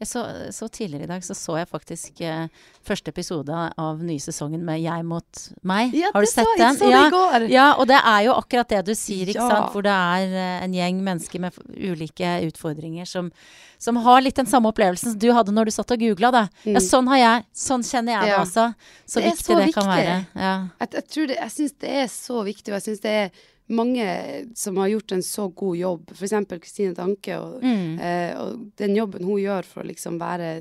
Så, 0.06 0.24
så, 0.56 0.68
Tidligere 0.72 1.04
i 1.04 1.10
dag 1.10 1.24
så, 1.26 1.36
så 1.38 1.58
jeg 1.60 1.70
faktisk 1.70 2.22
eh, 2.26 2.48
første 2.86 3.12
episode 3.13 3.54
av 3.54 4.02
nye 4.04 4.22
sesongen 4.22 4.63
med 4.65 4.82
'Jeg 4.82 5.06
mot 5.06 5.41
meg'. 5.63 5.94
Ja, 5.96 6.12
Har 6.13 6.22
du 6.22 6.28
sett 6.28 6.46
så, 6.46 6.56
den? 6.58 6.91
Ja, 6.91 7.39
ja, 7.50 7.68
og 7.80 7.88
det 7.88 8.00
er 8.00 8.26
jo 8.28 8.34
akkurat 8.34 8.70
det 8.70 8.82
du 8.86 8.94
sier, 8.96 9.30
ikke 9.30 9.41
ja. 9.41 9.50
sant? 9.50 9.72
Hvor 9.74 9.86
det 9.86 9.94
er 9.94 10.36
eh, 10.36 10.63
en 10.65 10.74
gjeng 10.74 11.02
mennesker 11.04 11.39
med 11.39 11.58
ulike 11.76 12.36
utfordringer 12.48 13.06
som, 13.06 13.32
som, 13.78 13.96
har 13.96 14.22
litt 14.22 14.36
den 14.36 14.50
samme 14.50 14.70
opplevelsen 14.70 15.13
som 15.13 15.20
du 15.20 15.32
hadde 15.34 15.56
når 15.56 15.65
du 15.65 15.72
satt 15.72 15.91
og 15.91 16.00
googla. 16.00 16.32
Mm. 16.65 16.76
Ja, 16.76 16.84
sånn 16.84 17.08
har 17.08 17.18
jeg. 17.18 17.50
Sånn 17.54 17.84
kjenner 17.84 18.20
jeg 18.20 18.32
det 18.32 18.38
også. 18.39 18.70
Så 19.06 19.20
det 19.20 19.34
viktig 19.34 19.56
det 19.56 19.65
viktig. 19.70 19.82
kan 19.82 19.91
være. 19.91 20.15
Jeg, 20.36 20.70
jeg, 20.91 21.10
tror 21.10 21.28
det, 21.28 21.41
jeg 21.41 21.52
syns 21.58 21.78
det 21.82 21.98
er 22.04 22.08
så 22.12 22.44
viktig, 22.46 22.72
og 22.72 22.80
jeg 22.80 22.88
syns 22.89 23.04
det 23.06 23.20
er 23.26 23.46
mange 23.67 24.08
som 24.56 24.78
har 24.78 24.91
gjort 24.91 25.15
en 25.15 25.23
så 25.25 25.47
god 25.49 25.78
jobb, 25.78 26.12
f.eks. 26.13 26.36
Kristine 26.62 26.93
Danke, 26.97 27.38
og, 27.39 27.63
mm. 27.63 27.95
eh, 27.99 28.34
og, 28.38 28.67
den 28.78 28.95
jobben 28.97 29.25
hun 29.25 29.41
gjør 29.41 29.65
for 29.69 29.84
å 29.84 29.89
liksom 29.89 30.19
være 30.21 30.51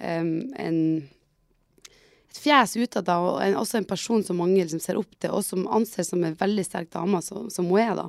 um, 0.00 0.32
en 0.56 0.80
et 2.36 2.42
fjes 2.42 2.76
utad, 2.76 3.08
og 3.08 3.38
en, 3.40 3.56
også 3.56 3.80
en 3.80 3.88
person 3.88 4.24
som 4.24 4.36
mange 4.40 4.60
liksom 4.60 4.80
ser 4.82 4.98
opp 5.00 5.12
til, 5.18 5.32
og 5.32 5.44
som 5.44 5.66
anses 5.72 6.10
som 6.12 6.24
en 6.24 6.36
veldig 6.36 6.64
sterk 6.66 6.90
dame, 6.92 7.22
som, 7.24 7.48
som 7.52 7.68
hun 7.70 7.80
er. 7.80 7.94
da. 7.96 8.08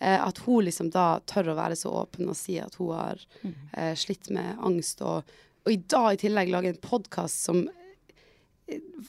Eh, 0.00 0.18
at 0.18 0.38
hun 0.44 0.64
liksom 0.66 0.90
da 0.94 1.20
tør 1.26 1.52
å 1.52 1.58
være 1.58 1.78
så 1.78 1.92
åpen 2.02 2.30
og 2.30 2.38
si 2.38 2.58
at 2.62 2.74
hun 2.78 2.94
har 2.94 3.22
mm. 3.42 3.54
eh, 3.72 3.94
slitt 3.98 4.30
med 4.34 4.58
angst, 4.64 5.02
og, 5.02 5.26
og 5.64 5.74
i 5.74 5.80
dag 5.90 6.14
i 6.14 6.20
tillegg 6.24 6.52
lage 6.54 6.72
en 6.74 6.82
podkast 6.82 7.46
som 7.48 7.64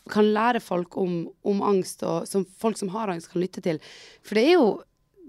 kan 0.10 0.30
lære 0.34 0.62
folk 0.64 0.98
om, 0.98 1.24
om, 1.42 1.64
angst, 1.66 2.04
og 2.08 2.28
som 2.28 2.46
folk 2.60 2.78
som 2.80 2.92
har 2.94 3.12
angst, 3.12 3.32
kan 3.32 3.42
lytte 3.44 3.64
til. 3.66 3.82
For 4.26 4.40
det 4.40 4.46
er 4.48 4.56
jo, 4.56 4.70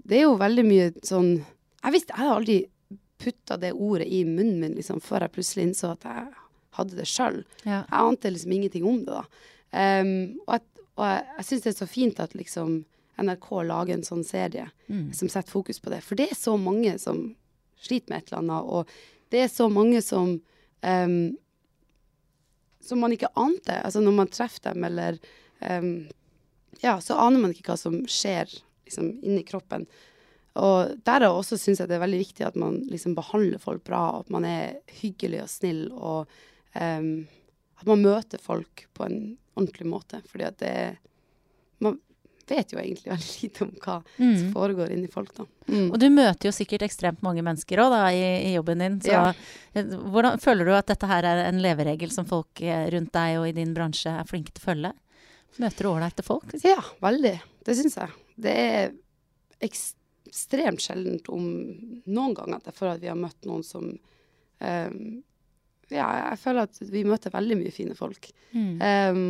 det 0.03 0.19
er 0.19 0.27
jo 0.27 0.37
veldig 0.41 0.63
mye 0.65 0.91
sånn 1.05 1.33
Jeg 1.81 1.93
visste, 1.95 2.13
jeg 2.13 2.21
hadde 2.21 2.37
aldri 2.37 2.59
putta 3.21 3.57
det 3.57 3.71
ordet 3.73 4.07
i 4.07 4.23
munnen 4.25 4.59
min 4.61 4.77
liksom, 4.77 5.01
før 5.01 5.25
jeg 5.25 5.33
plutselig 5.35 5.65
innså 5.67 5.91
at 5.95 6.05
jeg 6.05 6.27
hadde 6.77 6.97
det 6.97 7.07
sjøl. 7.09 7.41
Ja. 7.63 7.81
Jeg 7.81 7.97
ante 7.99 8.31
liksom 8.31 8.53
ingenting 8.55 8.85
om 8.87 9.01
det, 9.05 9.17
da. 9.17 9.23
Um, 9.71 10.13
og, 10.45 10.55
jeg, 10.55 10.87
og 10.97 11.05
jeg, 11.07 11.27
jeg 11.37 11.47
syns 11.47 11.65
det 11.65 11.71
er 11.71 11.77
så 11.77 11.89
fint 11.89 12.21
at 12.23 12.33
liksom 12.37 12.79
NRK 13.21 13.49
lager 13.67 13.97
en 13.97 14.05
sånn 14.07 14.23
serie 14.25 14.67
mm. 14.87 15.11
som 15.17 15.29
setter 15.29 15.51
fokus 15.51 15.81
på 15.81 15.93
det. 15.93 16.01
For 16.05 16.19
det 16.19 16.31
er 16.31 16.39
så 16.39 16.55
mange 16.59 16.95
som 17.01 17.23
sliter 17.81 18.13
med 18.13 18.21
et 18.21 18.31
eller 18.31 18.41
annet, 18.43 18.71
og 18.71 19.33
det 19.33 19.45
er 19.45 19.51
så 19.51 19.67
mange 19.71 20.01
som 20.05 20.35
um, 20.37 21.17
som 22.81 23.01
man 23.03 23.13
ikke 23.15 23.31
ante. 23.39 23.77
Altså 23.81 24.01
når 24.03 24.17
man 24.17 24.31
treffer 24.33 24.71
dem, 24.71 24.83
eller 24.89 25.19
um, 25.59 25.93
Ja, 26.81 26.95
så 27.03 27.17
aner 27.21 27.43
man 27.43 27.51
ikke 27.53 27.73
hva 27.73 27.77
som 27.77 27.99
skjer 28.09 28.49
liksom, 28.87 29.11
inni 29.21 29.43
kroppen. 29.45 29.85
Og 30.59 30.95
derav 31.07 31.37
også 31.37 31.59
syns 31.59 31.79
jeg 31.79 31.91
det 31.91 31.99
er 31.99 32.03
veldig 32.03 32.21
viktig 32.23 32.45
at 32.47 32.57
man 32.59 32.79
liksom 32.89 33.13
behandler 33.15 33.61
folk 33.61 33.83
bra, 33.87 34.19
at 34.19 34.31
man 34.33 34.47
er 34.47 34.79
hyggelig 35.01 35.43
og 35.43 35.51
snill, 35.51 35.83
og 35.93 36.31
um, 36.73 37.11
at 37.79 37.87
man 37.87 38.03
møter 38.03 38.41
folk 38.41 38.87
på 38.97 39.05
en 39.07 39.21
ordentlig 39.55 39.87
måte. 39.93 40.23
Fordi 40.31 40.47
at 40.47 40.59
det 40.63 40.75
man, 40.75 41.10
vet 42.51 42.73
jo 42.73 42.79
egentlig 42.81 43.11
veldig 43.11 43.33
lite 43.41 43.65
om 43.65 43.71
hva 43.81 43.97
mm. 44.05 44.35
som 44.37 44.49
foregår 44.53 44.93
inni 44.95 45.09
folk, 45.11 45.31
da. 45.37 45.45
Mm. 45.71 45.87
Og 45.87 45.97
du 46.01 46.07
møter 46.13 46.49
jo 46.49 46.53
sikkert 46.55 46.85
ekstremt 46.87 47.23
mange 47.25 47.43
mennesker 47.45 47.81
òg, 47.83 47.95
i, 48.11 48.25
i, 48.49 48.53
jobben 48.57 48.83
din. 48.83 48.97
Så 49.03 49.13
ja. 49.13 49.31
Hvordan 49.73 50.41
føler 50.43 50.67
du 50.67 50.73
at 50.75 50.91
dette 50.91 51.09
her 51.09 51.27
er 51.27 51.45
en 51.47 51.61
leveregel 51.63 52.11
som 52.13 52.27
folk 52.29 52.61
eh, 52.65 52.89
rundt 52.93 53.13
deg 53.15 53.39
og 53.39 53.47
i 53.49 53.55
din 53.55 53.73
bransje 53.77 54.11
er 54.11 54.27
flinke 54.29 54.53
til 54.53 54.63
å 54.63 54.67
følge? 54.67 54.93
Møter 55.61 55.87
du 55.87 55.91
ålreite 55.91 56.25
folk? 56.25 56.53
Ja, 56.63 56.79
veldig. 57.03 57.35
Det 57.65 57.77
syns 57.77 57.97
jeg. 57.99 58.19
Det 58.41 58.53
er 58.55 58.93
ekstremt 59.61 60.83
sjeldent 60.83 61.27
om 61.31 61.43
noen 62.07 62.37
ganger 62.37 62.59
at 62.59 62.69
jeg 62.71 62.77
føler 62.77 62.95
at 62.95 63.03
vi 63.03 63.11
har 63.11 63.19
møtt 63.19 63.49
noen 63.49 63.65
som 63.67 63.89
um, 63.91 65.01
Ja, 65.91 66.07
jeg 66.31 66.39
føler 66.39 66.69
at 66.69 66.79
vi 66.93 67.03
møter 67.07 67.33
veldig 67.33 67.57
mye 67.59 67.73
fine 67.75 67.97
folk. 67.97 68.31
Mm. 68.55 68.77
Um, 68.79 69.25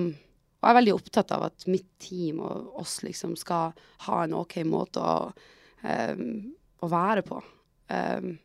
og 0.62 0.68
jeg 0.68 0.76
er 0.76 0.78
veldig 0.78 0.94
opptatt 0.94 1.32
av 1.34 1.48
at 1.48 1.66
mitt 1.66 1.88
team 2.02 2.44
og 2.46 2.78
oss 2.84 3.00
liksom 3.02 3.34
skal 3.40 3.74
ha 4.06 4.22
en 4.22 4.36
OK 4.38 4.60
måte 4.70 5.02
å, 5.02 5.32
um, 5.82 6.26
å 6.86 6.90
være 6.92 7.24
på. 7.26 7.40
Um, 7.90 8.36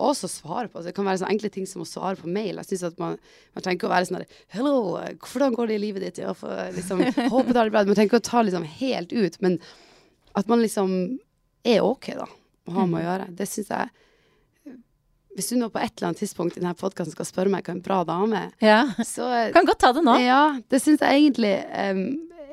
og 0.00 0.12
også 0.12 0.30
svare 0.30 0.70
på. 0.70 0.80
det 0.80 0.94
kan 0.96 1.04
være 1.04 1.20
sånne 1.20 1.34
enkle 1.34 1.50
ting 1.52 1.66
som 1.68 1.82
å 1.82 1.88
svare 1.88 2.16
på 2.16 2.30
mail. 2.30 2.60
Jeg 2.62 2.70
synes 2.70 2.86
at 2.88 3.00
Man, 3.02 3.18
man 3.54 3.64
trenger 3.64 3.80
ikke 3.80 3.88
å 3.90 3.92
være 3.92 4.08
sånn 4.08 4.20
der 4.20 4.38
'Hello, 4.54 4.76
hvordan 5.18 5.56
går 5.56 5.66
det 5.66 5.74
i 5.74 5.82
livet 5.82 6.06
ditt?' 6.06 6.22
Ja, 6.22 6.32
for, 6.32 6.54
liksom, 6.76 7.02
håper 7.34 7.52
det 7.52 7.64
er 7.64 7.72
bra. 7.74 7.84
Man 7.84 7.98
trenger 7.98 8.12
ikke 8.14 8.22
å 8.22 8.30
ta 8.30 8.42
liksom 8.46 8.64
helt 8.64 9.12
ut, 9.12 9.40
men 9.42 9.58
at 10.38 10.48
man 10.48 10.62
liksom 10.62 11.18
er 11.66 11.82
OK, 11.82 12.14
da, 12.14 12.30
å 12.70 12.78
ha 12.78 12.86
med 12.86 13.00
å 13.00 13.02
mm. 13.02 13.08
gjøre. 13.08 13.26
Det 13.36 13.48
syns 13.50 13.74
jeg 13.74 13.90
hvis 15.36 15.52
du 15.52 15.56
nå 15.60 15.68
på 15.70 15.78
et 15.78 15.92
eller 15.94 16.10
annet 16.10 16.22
tidspunkt 16.24 16.56
i 16.56 16.62
denne 16.62 16.74
podkasten 16.78 17.14
skal 17.14 17.28
spørre 17.28 17.52
meg 17.52 17.66
hva 17.66 17.76
en 17.76 17.84
bra 17.84 18.00
dame 18.08 18.42
ja. 18.62 18.82
så 19.06 19.28
Kan 19.54 19.68
godt 19.68 19.82
ta 19.82 19.92
det 19.96 20.04
nå. 20.06 20.16
Ja, 20.22 20.42
det 20.70 20.82
syns 20.82 21.04
jeg 21.04 21.22
egentlig 21.22 21.54
um, 21.70 22.04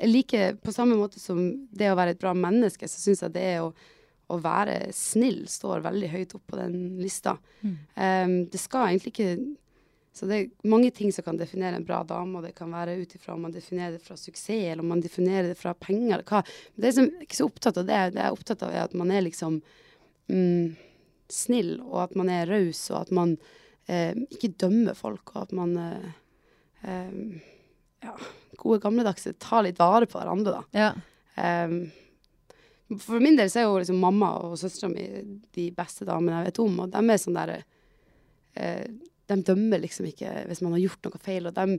like 0.06 0.52
På 0.62 0.74
samme 0.74 0.98
måte 0.98 1.20
som 1.22 1.40
det 1.74 1.90
å 1.90 1.96
være 1.98 2.14
et 2.14 2.22
bra 2.22 2.34
menneske, 2.38 2.88
så 2.90 3.00
syns 3.02 3.24
jeg 3.26 3.34
det 3.34 3.46
er 3.56 3.62
å, 3.64 3.72
å 4.30 4.38
være 4.42 4.92
snill 4.94 5.42
står 5.50 5.82
veldig 5.88 6.12
høyt 6.12 6.36
opp 6.38 6.44
på 6.52 6.60
den 6.60 6.76
lista. 7.02 7.34
Mm. 7.62 7.74
Um, 7.94 8.36
det 8.52 8.62
skal 8.62 8.92
egentlig 8.92 9.14
ikke 9.16 9.32
så 10.18 10.26
det 10.26 10.36
er 10.38 10.66
mange 10.66 10.90
ting 10.90 11.12
som 11.14 11.22
kan 11.22 11.36
definere 11.38 11.78
en 11.78 11.84
bra 11.86 12.00
dame, 12.02 12.40
og 12.40 12.42
det 12.42 12.56
kan 12.58 12.72
være 12.74 12.96
ut 12.98 13.12
ifra 13.14 13.36
om 13.36 13.44
man 13.46 13.52
definerer 13.54 13.94
det 13.94 14.02
fra 14.02 14.16
suksess, 14.18 14.64
eller 14.72 14.82
om 14.82 14.90
man 14.90 15.02
definerer 15.04 15.52
det 15.52 15.58
fra 15.60 15.76
penger, 15.78 16.16
eller 16.16 16.26
hva. 16.26 16.40
Men 16.74 16.82
det 16.82 16.88
er 16.88 16.96
som, 16.96 17.10
ikke 17.22 17.38
så 17.38 17.46
opptatt 17.46 17.78
av 17.78 17.86
det. 17.86 18.00
Det 18.16 18.18
jeg 18.18 18.26
er 18.26 18.34
opptatt 18.34 18.64
av, 18.66 18.72
er 18.74 18.88
at 18.88 18.96
man 18.98 19.12
er 19.14 19.22
liksom 19.28 19.60
mm, 20.26 20.64
snill, 21.32 21.78
og 21.84 22.02
at 22.06 22.16
man 22.18 22.30
er 22.32 22.48
raus, 22.50 22.80
og 22.92 23.02
at 23.02 23.12
man 23.14 23.36
eh, 23.86 24.16
ikke 24.32 24.54
dømmer 24.64 24.96
folk, 24.98 25.34
og 25.34 25.46
at 25.46 25.54
man 25.56 25.76
eh, 25.82 26.10
eh, 26.88 27.14
ja, 28.04 28.14
gode 28.58 28.80
gamledagse 28.82 29.34
tar 29.40 29.64
litt 29.66 29.80
vare 29.80 30.08
på 30.08 30.20
hverandre, 30.20 30.60
da. 30.60 30.78
Ja. 30.78 30.90
Um, 31.38 31.80
for 32.98 33.20
min 33.20 33.36
del 33.36 33.50
så 33.52 33.60
er 33.60 33.66
jo 33.68 33.78
liksom 33.78 34.00
mamma 34.00 34.30
og 34.46 34.56
søstera 34.58 34.88
mi 34.90 35.04
de 35.54 35.66
beste 35.76 36.06
damene 36.08 36.40
jeg 36.40 36.48
vet 36.48 36.60
om, 36.64 36.78
og 36.84 36.92
de 36.94 37.02
er 37.04 37.20
sånn 37.20 37.36
derre 37.36 37.58
eh, 38.56 38.86
De 39.28 39.36
dømmer 39.44 39.82
liksom 39.82 40.08
ikke 40.08 40.32
hvis 40.48 40.62
man 40.64 40.72
har 40.72 40.86
gjort 40.86 41.04
noe 41.04 41.20
feil, 41.20 41.50
og 41.50 41.58
de 41.58 41.76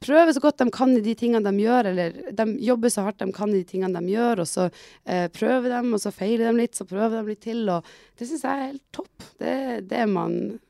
prøver 0.00 0.32
så 0.34 0.40
godt 0.40 0.58
de 0.58 0.70
kan 0.70 0.96
i 0.96 1.00
de 1.00 1.14
tingene 1.14 1.44
de 1.44 1.62
gjør, 1.62 1.86
eller 1.92 2.16
de 2.32 2.46
jobber 2.66 2.88
så 2.92 3.02
hardt 3.06 3.18
de 3.18 3.32
kan 3.32 3.50
i 3.54 3.62
de 3.62 3.64
tingene 3.64 4.00
de 4.00 4.12
gjør, 4.14 4.40
og 4.40 4.46
så 4.50 4.70
eh, 5.06 5.28
prøver 5.28 5.68
de, 5.70 5.92
og 5.94 6.00
så 6.02 6.10
feiler 6.12 6.50
de 6.50 6.58
litt, 6.58 6.74
så 6.74 6.84
prøver 6.84 7.20
de 7.22 7.28
litt 7.30 7.40
til, 7.46 7.68
og 7.68 7.84
det 8.18 8.26
syns 8.28 8.42
jeg 8.44 8.52
er 8.52 8.66
helt 8.72 8.84
topp. 8.92 9.30
Det 9.38 9.88
det 9.88 10.06
man 10.08 10.60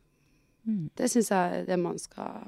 Mm. 0.65 0.89
Det 0.97 1.11
syns 1.13 1.29
jeg 1.29 1.57
er 1.59 1.65
det 1.69 1.77
man 1.77 1.99
skal 2.01 2.47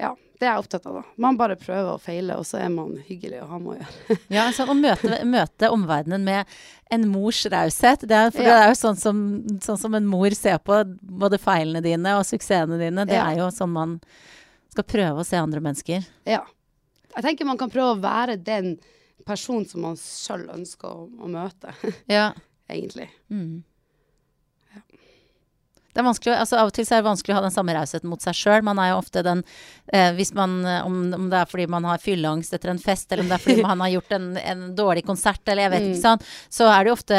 Ja, 0.00 0.10
det 0.40 0.46
er 0.46 0.54
jeg 0.54 0.62
opptatt 0.62 0.86
av, 0.88 0.94
da. 0.98 1.02
Man 1.20 1.36
bare 1.36 1.56
prøver 1.60 1.90
å 1.94 2.00
feile, 2.00 2.36
og 2.40 2.44
så 2.48 2.58
er 2.60 2.70
man 2.72 2.94
hyggelig 3.04 3.42
å 3.44 3.48
ha 3.50 3.58
med 3.60 3.70
å 3.72 3.76
gjøre. 3.78 4.16
Ja, 4.36 4.46
altså 4.48 4.64
å 4.68 4.76
møte, 4.76 5.18
møte 5.28 5.70
omverdenen 5.72 6.24
med 6.24 6.52
en 6.92 7.04
mors 7.12 7.42
raushet. 7.52 8.06
Det 8.08 8.16
er, 8.16 8.30
for 8.32 8.44
Ja. 8.44 8.48
det 8.48 8.58
er 8.60 8.68
jo 8.74 8.78
sånn 8.80 8.96
som, 9.00 9.20
sånn 9.60 9.80
som 9.80 9.96
en 9.96 10.08
mor 10.08 10.32
ser 10.36 10.56
på 10.64 10.82
både 11.00 11.40
feilene 11.40 11.82
dine 11.84 12.14
og 12.16 12.24
suksessene 12.28 12.76
dine. 12.80 13.04
Det 13.08 13.16
Ja. 13.16 13.26
er 13.30 13.40
jo 13.42 13.50
sånn 13.52 13.72
man 13.72 14.00
skal 14.70 14.86
prøve 14.88 15.22
å 15.22 15.26
se 15.26 15.36
andre 15.40 15.60
mennesker. 15.64 16.06
Ja. 16.28 16.42
Jeg 17.16 17.24
tenker 17.26 17.48
man 17.48 17.58
kan 17.58 17.70
prøve 17.72 17.96
å 17.96 18.00
være 18.02 18.36
den 18.38 18.76
personen 19.26 19.66
som 19.68 19.82
man 19.84 19.96
sjøl 20.00 20.46
ønsker 20.54 20.88
å, 20.88 21.08
å 21.20 21.28
møte, 21.30 21.74
Ja. 22.10 22.30
egentlig. 22.70 23.08
Mm. 23.30 23.64
Det 25.90 25.98
er 25.98 26.06
vanskelig, 26.06 26.36
altså 26.38 26.58
Av 26.60 26.68
og 26.70 26.74
til 26.76 26.84
så 26.86 26.94
er 26.94 27.00
det 27.02 27.08
vanskelig 27.08 27.34
å 27.34 27.38
ha 27.40 27.42
den 27.42 27.50
samme 27.54 27.74
rausheten 27.74 28.06
mot 28.12 28.22
seg 28.22 28.36
sjøl. 28.38 28.62
Man 28.62 28.78
er 28.78 28.92
jo 28.92 29.00
ofte 29.00 29.24
den 29.26 29.40
eh, 29.90 30.12
Hvis 30.14 30.30
man 30.38 30.60
eh, 30.62 30.84
om, 30.86 31.00
om 31.16 31.24
det 31.32 31.40
er 31.40 31.48
fordi 31.50 31.66
man 31.72 31.88
har 31.88 31.98
fylleangst 31.98 32.54
etter 32.54 32.70
en 32.70 32.78
fest, 32.78 33.10
eller 33.10 33.24
om 33.26 33.32
det 33.32 33.34
er 33.40 33.42
fordi 33.42 33.64
man 33.72 33.82
har 33.82 33.90
gjort 33.96 34.14
en, 34.14 34.28
en 34.38 34.62
dårlig 34.78 35.02
konsert, 35.08 35.42
eller 35.50 35.66
jeg 35.66 35.72
vet 35.74 35.80
Mm. 35.82 35.90
ikke 35.96 36.04
sånn, 36.04 36.22
så 36.60 36.68
er 36.70 36.84
det 36.86 36.92
jo 36.92 36.94
ofte 36.94 37.18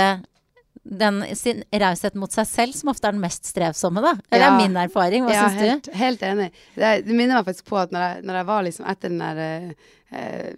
den 0.84 1.22
sin 1.36 1.64
raushet 1.72 2.16
mot 2.16 2.32
seg 2.34 2.48
selv 2.50 2.74
som 2.74 2.90
ofte 2.90 3.08
er 3.08 3.12
den 3.12 3.22
mest 3.22 3.46
strevsomme, 3.46 4.02
da. 4.02 4.16
Eller 4.32 4.46
Ja. 4.48 4.54
er 4.54 4.58
min 4.68 4.76
erfaring. 4.78 5.24
Hva 5.28 5.34
ja, 5.34 5.48
syns 5.50 5.60
du? 5.60 5.66
helt, 5.68 5.90
helt 5.94 6.22
enig. 6.22 6.52
Det, 6.76 7.06
det 7.06 7.14
minner 7.16 7.36
meg 7.38 7.46
faktisk 7.46 7.66
på 7.66 7.78
at 7.78 7.92
når 7.92 8.00
jeg, 8.08 8.24
når 8.26 8.34
jeg 8.40 8.46
var 8.46 8.64
liksom 8.64 8.88
etter 8.90 9.10
den 9.10 9.20
der 9.20 9.76
eh, 10.12 10.54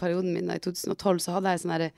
perioden 0.00 0.32
min 0.34 0.46
da, 0.50 0.54
i 0.58 0.58
2012, 0.64 1.20
så 1.22 1.32
hadde 1.36 1.52
jeg 1.54 1.60
sånn 1.64 1.74
derre 1.78 1.90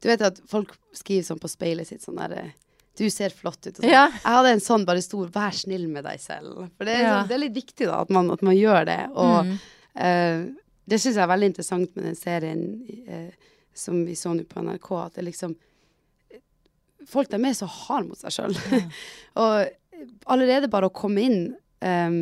Du 0.00 0.06
vet 0.08 0.20
at 0.22 0.38
folk 0.48 0.76
skriver 0.94 1.24
sånn 1.26 1.40
på 1.42 1.48
speilet 1.50 1.86
sitt 1.90 2.02
sånn 2.06 2.16
derre 2.16 2.52
Du 2.96 3.04
ser 3.10 3.30
flott 3.30 3.60
ut. 3.66 3.76
Sånn. 3.76 3.90
Ja. 3.90 4.06
Jeg 4.08 4.24
hadde 4.34 4.52
en 4.56 4.60
sånn 4.64 4.84
bare 4.86 5.02
stor 5.02 5.28
'vær 5.28 5.52
snill 5.54 5.86
med 5.88 6.04
deg 6.04 6.18
selv'. 6.18 6.70
For 6.78 6.84
det 6.84 6.94
er, 6.96 7.02
Ja. 7.02 7.12
sånn, 7.22 7.28
det 7.28 7.34
er 7.34 7.38
litt 7.44 7.54
viktig 7.54 7.86
da, 7.86 8.00
at 8.00 8.10
man, 8.10 8.30
at 8.30 8.42
man 8.42 8.54
gjør 8.56 8.84
det. 8.86 9.10
Og 9.14 9.44
Mm. 9.44 9.58
eh, 9.96 10.44
det 10.88 10.98
syns 10.98 11.14
jeg 11.14 11.22
er 11.22 11.28
veldig 11.36 11.54
interessant 11.54 11.94
med 11.96 12.04
den 12.06 12.14
serien 12.16 12.82
eh, 13.06 13.30
som 13.74 14.04
vi 14.04 14.14
så 14.14 14.34
nå 14.34 14.44
på 14.48 14.60
NRK, 14.64 15.06
at 15.06 15.14
det 15.14 15.24
liksom 15.26 15.54
Folk 17.06 17.30
de 17.30 17.38
er 17.38 17.54
så 17.56 17.68
harde 17.70 18.08
mot 18.10 18.18
seg 18.18 18.34
sjøl. 18.34 18.56
og 19.42 20.02
allerede 20.30 20.70
bare 20.72 20.90
å 20.90 20.94
komme 20.94 21.24
inn 21.24 21.40
um, 21.84 22.20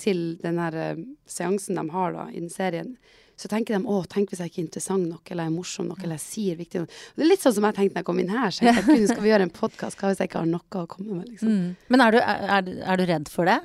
til 0.00 0.36
den 0.42 0.58
her 0.60 0.74
eh, 0.76 1.04
seansen 1.30 1.78
de 1.78 1.84
har 1.92 2.12
da, 2.12 2.26
i 2.30 2.40
den 2.42 2.50
serien, 2.52 2.96
så 3.36 3.50
tenker 3.52 3.76
de 3.76 3.88
å, 3.92 3.98
tenk 4.08 4.30
hvis 4.32 4.40
jeg 4.40 4.50
ikke 4.50 4.60
er 4.62 4.64
interessant 4.66 5.08
nok, 5.10 5.30
eller 5.30 5.44
jeg 5.44 5.52
er 5.52 5.56
morsom 5.58 5.88
nok, 5.90 6.00
eller 6.02 6.16
jeg 6.16 6.24
sier 6.24 6.56
viktig 6.56 6.82
nok. 6.82 6.94
Og 7.12 7.20
det 7.20 7.24
er 7.26 7.30
litt 7.34 7.42
sånn 7.44 7.54
som 7.58 7.66
jeg 7.68 7.76
tenkte 7.76 7.94
når 7.94 8.00
jeg 8.02 8.08
kom 8.08 8.20
inn 8.22 8.32
her. 8.32 8.54
Så 8.54 8.64
jeg 8.64 8.76
tenkte, 8.78 8.96
«Gud, 8.96 9.10
skal 9.10 9.24
vi 9.26 9.30
gjøre 9.32 9.46
en 9.48 9.52
podkast, 9.58 9.98
hva 10.00 10.10
hvis 10.12 10.22
jeg 10.22 10.30
ikke 10.30 10.40
har 10.40 10.48
noe 10.48 10.80
å 10.80 10.88
komme 10.88 11.18
med, 11.18 11.26
liksom. 11.34 11.52
Mm. 11.52 11.66
Men 11.92 12.04
er 12.06 12.16
du, 12.16 12.18
er, 12.22 12.70
er- 12.80 13.00
du 13.00 13.04
redd 13.12 13.28
for 13.32 13.50
det? 13.50 13.58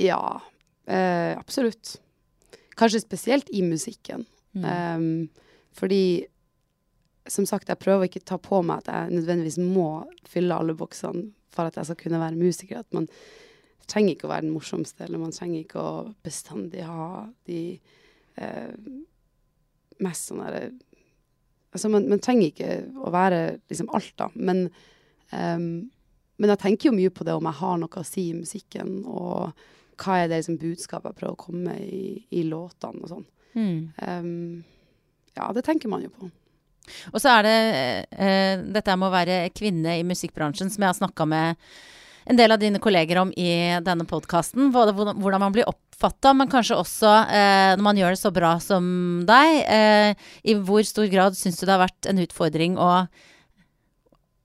Ja, 0.00 0.22
eh, 0.88 1.32
absolutt. 1.36 1.98
Kanskje 2.80 3.02
spesielt 3.04 3.52
i 3.52 3.60
musikken. 3.66 4.24
Mm. 4.56 4.64
Um, 4.64 5.52
fordi 5.76 6.02
som 7.30 7.46
sagt, 7.48 7.70
jeg 7.70 7.80
prøver 7.80 8.08
ikke 8.08 8.24
ta 8.26 8.36
på 8.40 8.60
meg 8.66 8.82
at 8.82 8.90
jeg 8.92 9.16
nødvendigvis 9.16 9.58
må 9.62 10.04
fylle 10.28 10.56
alle 10.56 10.76
boksene 10.76 11.30
for 11.54 11.70
at 11.70 11.78
jeg 11.78 11.88
skal 11.88 12.00
kunne 12.02 12.20
være 12.20 12.38
musiker. 12.38 12.82
At 12.82 12.96
man 12.96 13.08
trenger 13.88 14.14
ikke 14.14 14.28
å 14.28 14.32
være 14.32 14.46
den 14.46 14.54
morsomste, 14.54 15.06
eller 15.06 15.22
man 15.22 15.34
trenger 15.34 15.62
ikke 15.62 15.80
å 15.80 15.92
bestandig 16.24 16.84
ha 16.88 17.24
de 17.48 17.60
eh, 18.40 18.74
mest 20.04 20.30
sånn 20.30 20.44
derre 20.44 20.66
Altså, 21.74 21.88
man, 21.90 22.04
man 22.06 22.20
trenger 22.22 22.52
ikke 22.52 22.74
å 23.02 23.10
være 23.10 23.38
liksom 23.66 23.88
alt, 23.98 24.12
da. 24.14 24.28
Men, 24.38 24.68
um, 25.34 25.64
men 26.38 26.52
jeg 26.52 26.60
tenker 26.62 26.86
jo 26.86 26.92
mye 26.94 27.10
på 27.10 27.24
det 27.26 27.34
om 27.34 27.48
jeg 27.50 27.58
har 27.58 27.80
noe 27.82 27.98
å 27.98 28.06
si 28.06 28.28
i 28.28 28.36
musikken, 28.38 29.00
og 29.10 29.64
hva 29.98 30.20
er 30.20 30.28
det 30.30 30.38
liksom 30.38 30.60
budskapet 30.62 31.10
jeg 31.10 31.18
prøver 31.18 31.34
å 31.34 31.40
komme 31.40 31.72
med 31.72 31.80
i, 31.82 32.12
i 32.30 32.44
låtene 32.46 33.02
og 33.02 33.10
sånn. 33.10 33.26
Mm. 33.58 33.80
Um, 34.06 34.94
ja, 35.34 35.48
det 35.56 35.64
tenker 35.66 35.90
man 35.90 36.06
jo 36.06 36.12
på. 36.14 36.30
Og 37.12 37.20
så 37.22 37.38
er 37.38 37.46
det 37.46 37.56
eh, 38.12 38.62
dette 38.76 38.96
med 38.98 39.08
å 39.08 39.14
være 39.14 39.40
kvinne 39.56 39.98
i 39.98 40.06
musikkbransjen, 40.06 40.72
som 40.72 40.84
jeg 40.84 40.92
har 40.92 40.98
snakka 40.98 41.26
med 41.28 41.60
en 42.24 42.38
del 42.38 42.54
av 42.54 42.60
dine 42.60 42.80
kolleger 42.80 43.20
om 43.20 43.32
i 43.36 43.50
denne 43.84 44.06
podkasten. 44.08 44.70
Hvordan 44.72 45.42
man 45.42 45.52
blir 45.54 45.68
oppfatta, 45.68 46.32
men 46.36 46.50
kanskje 46.52 46.78
også 46.80 47.12
eh, 47.28 47.74
når 47.76 47.84
man 47.84 48.00
gjør 48.00 48.16
det 48.16 48.22
så 48.22 48.32
bra 48.34 48.54
som 48.64 48.86
deg. 49.28 49.60
Eh, 49.68 50.32
I 50.48 50.56
hvor 50.56 50.84
stor 50.88 51.08
grad 51.12 51.36
syns 51.38 51.60
du 51.60 51.66
det 51.66 51.74
har 51.74 51.84
vært 51.84 52.10
en 52.10 52.24
utfordring 52.24 52.80
å 52.80 52.90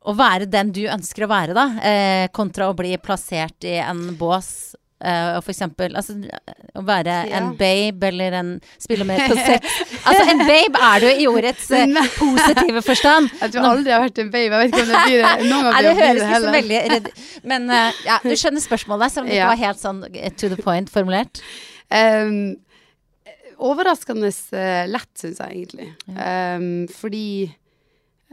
å 0.10 0.16
være 0.16 0.48
den 0.50 0.72
du 0.74 0.86
ønsker 0.90 1.26
å 1.26 1.30
være, 1.30 1.54
da, 1.54 1.66
eh, 1.86 2.28
kontra 2.34 2.70
å 2.70 2.76
bli 2.78 2.96
plassert 3.04 3.68
i 3.68 3.78
en 3.84 4.16
bås. 4.18 4.76
Og 5.00 5.44
for 5.46 5.54
eksempel 5.54 5.96
altså, 5.96 6.18
å 6.76 6.82
være 6.84 7.14
en 7.38 7.54
babe 7.60 8.10
eller 8.10 8.36
en 8.40 8.50
spille 8.82 9.06
med 9.08 9.22
på 9.32 9.38
sex. 9.48 9.78
Altså, 10.04 10.24
en 10.34 10.42
babe 10.44 10.82
er 10.90 11.04
du 11.04 11.08
i 11.10 11.28
ordets 11.30 11.70
uh, 11.72 12.00
positive 12.18 12.84
forstand. 12.84 13.30
Jeg 13.44 13.54
tror 13.56 13.68
aldri 13.70 13.92
jeg 13.92 13.96
har 13.96 14.06
vært 14.06 14.22
en 14.24 14.32
babe. 14.34 14.60
Jeg 14.60 14.60
vet 14.60 14.74
ikke 14.74 14.84
om 14.84 14.92
det 14.92 15.04
blir 15.06 15.24
det. 15.24 15.34
Noen 15.52 15.68
ganger 15.70 15.88
det 15.88 15.94
høres 16.00 16.20
det 16.20 16.28
ikke 16.28 16.42
så 16.44 16.56
veldig 16.56 16.82
redd 16.94 17.10
Men 17.54 17.70
uh, 17.72 18.02
ja, 18.08 18.18
du 18.26 18.34
skjønner 18.34 18.66
spørsmålet, 18.66 19.14
selv 19.14 19.26
om 19.26 19.32
det 19.32 19.38
ikke 19.38 19.46
Ja. 19.46 19.52
var 19.54 19.64
helt 19.64 19.82
sånn 19.84 20.04
to 20.40 20.52
the 20.52 20.60
point 20.60 20.92
formulert. 20.92 21.42
Um, 21.90 22.58
overraskende 23.60 24.30
lett, 24.92 25.12
syns 25.20 25.40
jeg 25.40 25.64
egentlig. 25.64 25.90
Um, 26.12 26.70
fordi 26.92 27.26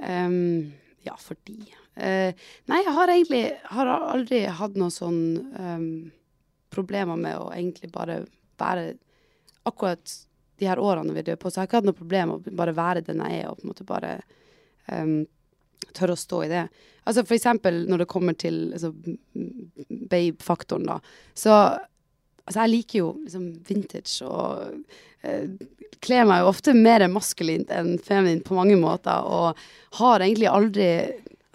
um, 0.02 0.72
Ja, 1.06 1.14
fordi 1.20 1.60
Nei, 1.96 2.82
jeg 2.82 2.92
har 2.92 3.08
egentlig 3.08 3.44
har 3.72 3.88
aldri 3.88 4.42
hatt 4.52 4.74
noe 4.76 4.92
sånn 4.92 6.10
problemer 6.76 7.18
med 7.18 7.40
å 7.40 7.50
egentlig 7.56 7.90
bare 7.94 8.20
være 8.60 8.92
akkurat 9.66 10.14
de 10.58 10.68
her 10.68 10.80
årene 10.80 11.12
vi 11.12 11.22
døde 11.22 11.40
på, 11.40 11.50
så 11.50 11.60
jeg 11.60 11.64
har 11.64 11.70
ikke 11.70 11.80
hatt 11.82 11.88
noe 11.90 11.98
problem 11.98 12.30
med 12.30 12.36
å 12.36 12.58
bare 12.60 12.76
være 12.76 13.04
den 13.06 13.22
jeg 13.24 13.42
er, 13.42 13.48
og 13.50 13.58
på 13.58 13.66
en 13.66 13.72
måte 13.72 13.88
bare 13.88 14.12
um, 14.92 15.18
tørre 15.96 16.16
å 16.16 16.20
stå 16.20 16.44
i 16.44 16.52
det. 16.52 16.62
Altså 17.06 17.24
for 17.26 17.36
eksempel 17.36 17.82
når 17.90 18.02
det 18.02 18.08
kommer 18.10 18.38
til 18.38 18.62
altså, 18.76 18.92
babe-faktoren, 20.12 20.88
da. 20.88 20.96
Så 21.36 21.52
altså, 21.52 22.62
jeg 22.62 22.72
liker 22.72 23.02
jo 23.02 23.10
liksom 23.26 23.50
vintage 23.68 24.26
og 24.26 24.80
uh, 25.26 25.66
kler 26.04 26.26
meg 26.28 26.42
jo 26.42 26.50
ofte 26.54 26.76
mer 26.76 27.04
maskulint 27.12 27.70
enn 27.74 27.96
feminint 28.02 28.46
på 28.46 28.56
mange 28.56 28.78
måter, 28.80 29.28
og 29.28 30.00
har 30.00 30.24
egentlig 30.24 30.52
aldri 30.52 30.90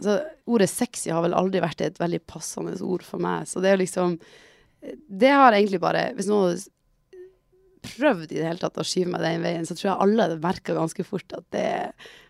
Altså, 0.02 0.16
ordet 0.50 0.66
sexy 0.66 1.12
har 1.14 1.22
vel 1.22 1.36
aldri 1.38 1.60
vært 1.62 1.84
et 1.86 2.00
veldig 2.02 2.24
passende 2.26 2.72
ord 2.82 3.04
for 3.06 3.22
meg, 3.22 3.44
så 3.46 3.62
det 3.62 3.70
er 3.70 3.76
jo 3.76 3.82
liksom 3.84 4.16
Det 5.08 5.30
har 5.30 5.54
egentlig 5.54 5.82
bare 5.84 6.08
Hvis 6.18 6.30
noen 6.32 6.52
hadde 6.52 6.70
prøvd 7.82 8.32
i 8.32 8.38
det 8.38 8.46
hele 8.46 8.62
tatt 8.62 8.78
å 8.78 8.84
skyve 8.86 9.10
meg 9.10 9.24
den 9.26 9.42
veien, 9.46 9.64
så 9.66 9.74
tror 9.74 9.88
jeg 9.90 10.02
alle 10.04 10.26
hadde 10.28 10.42
merka 10.44 10.74
ganske 10.78 11.02
fort 11.06 11.34
at 11.34 11.46
det 11.56 11.64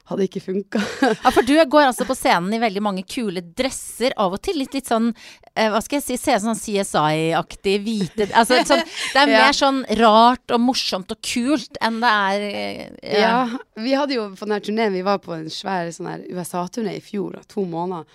hadde 0.07 0.23
ikke 0.25 0.41
funka. 0.43 0.79
Ja, 1.11 1.31
for 1.31 1.43
du 1.47 1.51
går 1.71 1.89
altså 1.89 2.05
på 2.07 2.15
scenen 2.15 2.55
i 2.55 2.59
veldig 2.59 2.81
mange 2.83 3.03
kule 3.07 3.43
dresser, 3.43 4.15
av 4.19 4.37
og 4.37 4.41
til 4.43 4.57
litt, 4.59 4.73
litt 4.75 4.87
sånn 4.87 5.09
eh, 5.53 5.67
Hva 5.71 5.79
skal 5.83 5.99
jeg 5.99 6.05
si, 6.05 6.17
Se 6.23 6.37
sånn 6.43 6.55
CSI-aktig 6.59 7.75
hvite 7.83 8.29
altså, 8.31 8.61
sånn, 8.67 8.81
Det 8.87 9.21
er 9.21 9.31
Ja. 9.35 9.43
mer 9.45 9.55
sånn 9.59 9.83
rart 9.99 10.55
og 10.55 10.63
morsomt 10.63 11.11
og 11.15 11.19
kult 11.23 11.79
enn 11.83 11.99
det 12.03 12.11
er 12.15 12.47
ja. 12.47 13.19
Ja, 13.21 13.35
vi 13.79 13.93
hadde 13.95 14.17
jo 14.17 14.29
på 14.35 14.47
denne 14.47 14.63
turneen, 14.63 14.95
vi 14.95 15.03
var 15.07 15.19
på 15.23 15.35
en 15.35 15.47
svær 15.51 15.91
sånn 15.95 16.09
her 16.11 16.25
USA-turné 16.31 16.95
i 16.97 17.03
fjor, 17.03 17.39
to 17.51 17.67
måneder. 17.67 18.07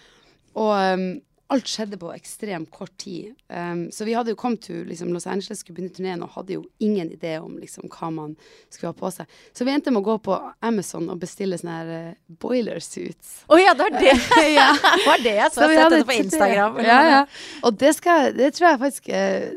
Og 0.56 0.72
um, 0.96 1.08
alt 1.52 1.68
skjedde 1.70 1.98
på 2.00 2.10
ekstremt 2.14 2.70
kort 2.74 2.92
tid. 2.98 3.34
Um, 3.48 3.86
så 3.92 4.06
vi 4.06 4.14
hadde 4.16 4.32
jo 4.32 4.38
kommet 4.38 4.64
til 4.66 4.82
liksom, 4.88 5.12
Los 5.14 5.28
Angeles, 5.30 5.60
skulle 5.62 5.76
begynne 5.78 5.94
turneen, 5.94 6.24
og 6.26 6.34
hadde 6.34 6.56
jo 6.56 6.64
ingen 6.82 7.12
idé 7.14 7.36
om 7.38 7.54
liksom, 7.60 7.86
hva 7.92 8.10
man 8.14 8.34
skulle 8.68 8.90
ha 8.90 8.96
på 8.98 9.10
seg. 9.14 9.36
Så 9.54 9.66
vi 9.66 9.74
endte 9.74 9.94
med 9.94 10.02
å 10.02 10.08
gå 10.08 10.16
på 10.26 10.38
Amazon 10.66 11.06
og 11.12 11.20
bestille 11.22 11.58
sånne 11.60 11.76
her 11.76 11.92
uh, 11.92 12.16
boiler 12.42 12.82
suits. 12.82 13.38
Å 13.46 13.60
ja, 13.60 13.76
det 13.78 13.86
var 13.86 13.98
det! 14.00 14.16
ja. 14.58 14.72
Var 15.06 15.22
det 15.22 15.36
jeg 15.38 15.52
så. 15.52 15.60
Så 15.60 15.70
Jeg 15.70 15.78
sette 15.78 15.86
sett 15.86 15.98
det 16.00 16.10
på 16.10 16.18
Instagram. 16.24 16.82
Ja, 16.86 16.98
ja. 17.10 17.22
Og 17.62 17.78
det, 17.78 17.94
skal, 18.00 18.32
det 18.36 18.52
tror 18.56 18.72
jeg 18.72 18.82
faktisk 18.82 19.14
er 19.14 19.48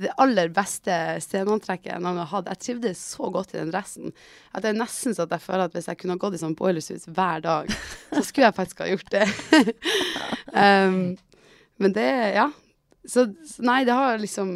det 0.00 0.12
aller 0.20 0.50
beste 0.52 0.92
sceneantrekket 1.24 1.88
jeg 1.94 2.04
gang 2.04 2.18
har 2.20 2.28
hatt. 2.28 2.50
Jeg 2.52 2.62
trivdes 2.64 3.00
så 3.14 3.30
godt 3.32 3.54
i 3.54 3.60
den 3.60 3.72
dressen 3.72 4.12
at 4.52 4.64
det 4.64 4.72
er 4.72 4.80
nesten 4.80 5.16
så 5.16 5.24
at 5.24 5.34
jeg 5.36 5.44
føler 5.46 5.66
at 5.66 5.76
hvis 5.76 5.88
jeg 5.88 6.00
kunne 6.02 6.18
gått 6.20 6.36
i 6.36 6.40
sånn 6.42 6.56
boilersuits 6.58 7.08
hver 7.16 7.44
dag, 7.44 7.70
så 8.12 8.24
skulle 8.24 8.50
jeg 8.50 8.58
faktisk 8.58 8.82
ha 8.84 8.90
gjort 8.90 9.14
det. 9.14 9.26
um, 10.64 10.98
Men 11.80 11.96
det, 11.96 12.10
ja. 12.36 12.50
Så 13.08 13.28
nei, 13.62 13.84
det 13.86 13.94
har 13.94 14.18
liksom 14.18 14.50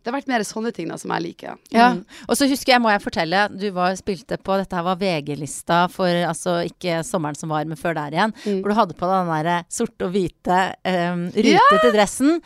Det 0.00 0.08
har 0.10 0.16
vært 0.16 0.30
mer 0.30 0.42
sånne 0.44 0.70
ting 0.76 0.88
da 0.88 0.96
som 1.00 1.12
jeg 1.12 1.24
liker. 1.26 1.58
Ja. 1.74 1.90
Mm. 1.96 2.04
Og 2.24 2.38
så 2.38 2.46
husker 2.48 2.72
jeg, 2.72 2.80
må 2.80 2.92
jeg 2.92 3.02
fortelle, 3.04 3.42
du 3.52 3.66
var, 3.76 3.92
spilte 3.98 4.38
på 4.40 4.56
Dette 4.56 4.78
her 4.78 4.86
var 4.86 5.00
VG-lista 5.02 5.82
for 5.92 6.22
altså 6.24 6.60
ikke 6.70 7.02
sommeren 7.04 7.36
som 7.36 7.52
var, 7.52 7.66
men 7.68 7.80
før 7.80 7.98
der 7.98 8.16
igjen. 8.16 8.32
Mm. 8.46 8.62
Hvor 8.62 8.72
du 8.72 8.78
hadde 8.78 8.96
på 8.96 9.10
deg 9.10 9.18
den 9.18 9.34
derre 9.34 9.58
sorte 9.68 10.06
og 10.06 10.14
hvite 10.14 10.62
um, 10.86 11.26
rutete 11.34 11.92
dressen. 11.98 12.40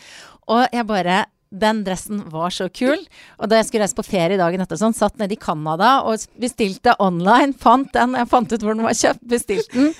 Og 0.50 0.66
jeg 0.74 0.88
bare 0.88 1.20
den 1.54 1.82
dressen 1.86 2.20
var 2.32 2.50
så 2.54 2.66
kul. 2.74 2.98
Og 3.38 3.48
da 3.50 3.60
jeg 3.60 3.68
skulle 3.68 3.84
reise 3.86 3.96
på 3.98 4.04
ferie 4.06 4.38
dagen 4.40 4.60
etter, 4.64 4.78
sånn, 4.80 4.94
satt 4.96 5.16
nede 5.20 5.36
i 5.36 5.40
Canada 5.40 6.00
og 6.08 6.24
bestilte 6.40 6.94
online. 7.02 7.54
Fant 7.58 7.92
den. 7.94 8.14
Jeg 8.18 8.30
fant 8.32 8.52
ut 8.56 8.60
hvor 8.66 8.74
den 8.74 8.84
var 8.86 8.96
kjøpt, 8.98 9.24
bestilte 9.30 9.72
den. 9.78 9.92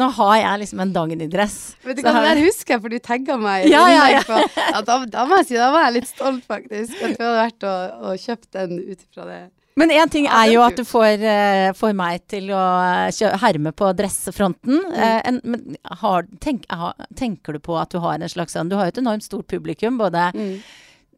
Nå 0.00 0.06
har 0.20 0.36
jeg 0.38 0.60
liksom 0.64 0.80
en 0.84 0.92
Dagny-dress. 0.94 1.58
Vet 1.84 1.98
du 1.98 2.02
kan 2.06 2.14
det 2.20 2.26
der 2.28 2.42
husker 2.46 2.76
jeg, 2.76 2.82
for 2.84 2.88
du 2.94 2.98
tagga 3.02 3.36
meg. 3.42 3.66
Ja, 3.70 3.86
Ja, 3.90 4.04
ja, 4.16 4.20
på- 4.26 4.42
ja, 4.56 4.80
da, 4.86 4.98
da 5.10 5.24
må 5.26 5.40
jeg 5.42 5.48
si, 5.50 5.56
da 5.58 5.70
var 5.74 5.88
jeg 5.88 5.96
litt 6.00 6.10
stolt, 6.12 6.44
faktisk. 6.46 6.94
At 7.02 7.16
du 7.18 7.24
hadde 7.24 7.40
vært 7.40 7.66
og, 7.66 8.04
og 8.12 8.20
kjøpt 8.22 8.52
den 8.54 8.78
ut 8.84 9.00
ifra 9.02 9.26
det. 9.26 9.40
Men 9.80 9.88
én 9.94 10.10
ting 10.12 10.26
er 10.28 10.48
jo 10.50 10.60
at 10.60 10.74
du 10.76 10.82
får, 10.84 11.22
eh, 11.24 11.70
får 11.78 11.92
meg 11.96 12.20
til 12.28 12.50
å 12.52 12.60
eh, 13.08 13.36
herme 13.40 13.70
på 13.72 13.86
dressefronten. 13.96 14.76
Mm. 14.82 14.92
Eh, 14.98 15.20
en, 15.30 15.38
men 15.44 15.76
har, 16.02 16.26
tenk, 16.42 16.66
tenker 17.16 17.56
du 17.56 17.60
på 17.64 17.78
at 17.80 17.90
du 17.94 17.98
har 18.02 18.18
en 18.18 18.28
slags 18.28 18.52
sånn 18.58 18.68
Du 18.68 18.76
har 18.76 18.90
jo 18.90 18.94
et 18.96 19.00
enormt 19.02 19.24
stort 19.24 19.46
publikum. 19.48 19.96
Både 19.98 20.26
Mm. 20.34 20.60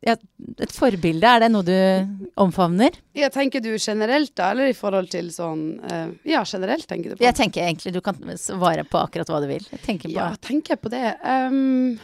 Ja, 0.03 0.17
Et 0.59 0.73
forbilde, 0.75 1.29
er 1.29 1.45
det 1.45 1.49
noe 1.53 1.63
du 1.67 2.31
omfavner? 2.43 2.97
Ja, 3.15 3.29
tenker 3.31 3.63
du 3.63 3.71
generelt 3.77 4.33
da, 4.39 4.51
eller 4.51 4.73
i 4.73 4.77
forhold 4.77 5.13
til 5.13 5.29
sånn 5.35 5.67
uh, 5.85 6.09
Ja, 6.27 6.43
generelt 6.49 6.89
tenker 6.91 7.13
du 7.13 7.17
på. 7.17 7.25
Jeg 7.25 7.39
tenker 7.39 7.63
egentlig 7.69 7.95
du 7.95 8.01
kan 8.05 8.19
svare 8.41 8.83
på 8.89 8.99
akkurat 8.99 9.31
hva 9.31 9.43
du 9.45 9.47
vil. 9.53 9.63
Jeg 9.71 9.85
tenker 9.85 10.11
på 10.11 10.17
Ja, 10.17 10.33
tenker 10.43 10.75
jeg 10.75 10.83
på 10.83 10.91
det? 10.93 11.05
Um, 11.23 12.01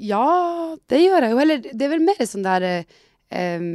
ja, 0.00 0.76
det 0.92 1.00
gjør 1.02 1.26
jeg 1.26 1.34
jo. 1.34 1.40
Eller 1.44 1.64
det 1.64 1.86
er 1.86 1.94
vel 1.94 2.04
mer 2.04 2.20
sånn 2.24 2.46
der 2.46 2.66
ehm, 2.70 3.70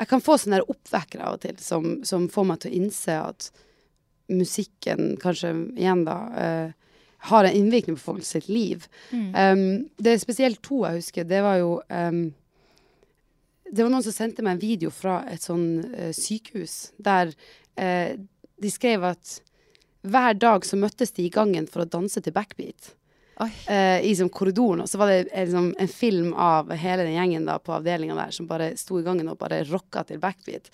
Jeg 0.00 0.10
kan 0.12 0.24
få 0.24 0.38
sånne 0.40 0.60
der 0.60 0.72
oppvekkere 0.72 1.28
av 1.28 1.38
og 1.38 1.44
til 1.44 1.56
som, 1.62 2.00
som 2.04 2.28
får 2.32 2.48
meg 2.50 2.62
til 2.62 2.72
å 2.72 2.80
innse 2.82 3.20
at 3.20 3.48
musikken 4.32 5.14
kanskje 5.22 5.52
igjen 5.78 6.02
da 6.06 6.16
eh, 6.42 6.72
har 7.30 7.44
en 7.48 7.56
innvirkning 7.58 7.96
på 7.98 8.02
folk 8.12 8.24
sitt 8.26 8.48
liv. 8.48 8.86
Mm. 9.10 9.28
Um, 9.34 9.62
det 9.98 10.12
er 10.14 10.22
spesielt 10.22 10.60
to 10.64 10.82
jeg 10.84 11.00
husker. 11.00 11.26
Det 11.28 11.42
var 11.44 11.58
jo 11.62 11.70
um, 11.90 12.20
Det 13.66 13.82
var 13.82 13.90
noen 13.90 14.04
som 14.06 14.14
sendte 14.14 14.44
meg 14.46 14.56
en 14.56 14.62
video 14.62 14.92
fra 14.94 15.20
et 15.32 15.42
sånn 15.42 15.66
uh, 15.90 16.12
sykehus 16.14 16.92
der 17.02 17.32
uh, 17.80 18.12
de 18.56 18.70
skrev 18.72 19.04
at 19.04 19.40
hver 20.06 20.36
dag 20.38 20.62
så 20.64 20.78
møttes 20.78 21.10
de 21.16 21.24
i 21.26 21.32
gangen 21.34 21.66
for 21.66 21.82
å 21.82 21.88
danse 21.90 22.20
til 22.22 22.32
backbeat. 22.32 22.92
Eh, 23.68 24.00
I 24.06 24.12
som 24.16 24.30
korridoren. 24.32 24.84
Og 24.84 24.88
så 24.88 25.00
var 25.00 25.10
det 25.10 25.24
liksom, 25.34 25.72
en 25.82 25.90
film 25.90 26.30
av 26.40 26.70
hele 26.78 27.02
den 27.04 27.16
gjengen 27.18 27.44
da 27.48 27.58
på 27.60 27.74
avdelinga 27.74 28.14
der 28.16 28.30
som 28.32 28.46
bare 28.48 28.70
sto 28.80 29.00
i 29.00 29.04
gangen 29.04 29.28
og 29.28 29.36
bare 29.42 29.58
rocka 29.68 30.04
til 30.08 30.22
backbeat. 30.22 30.70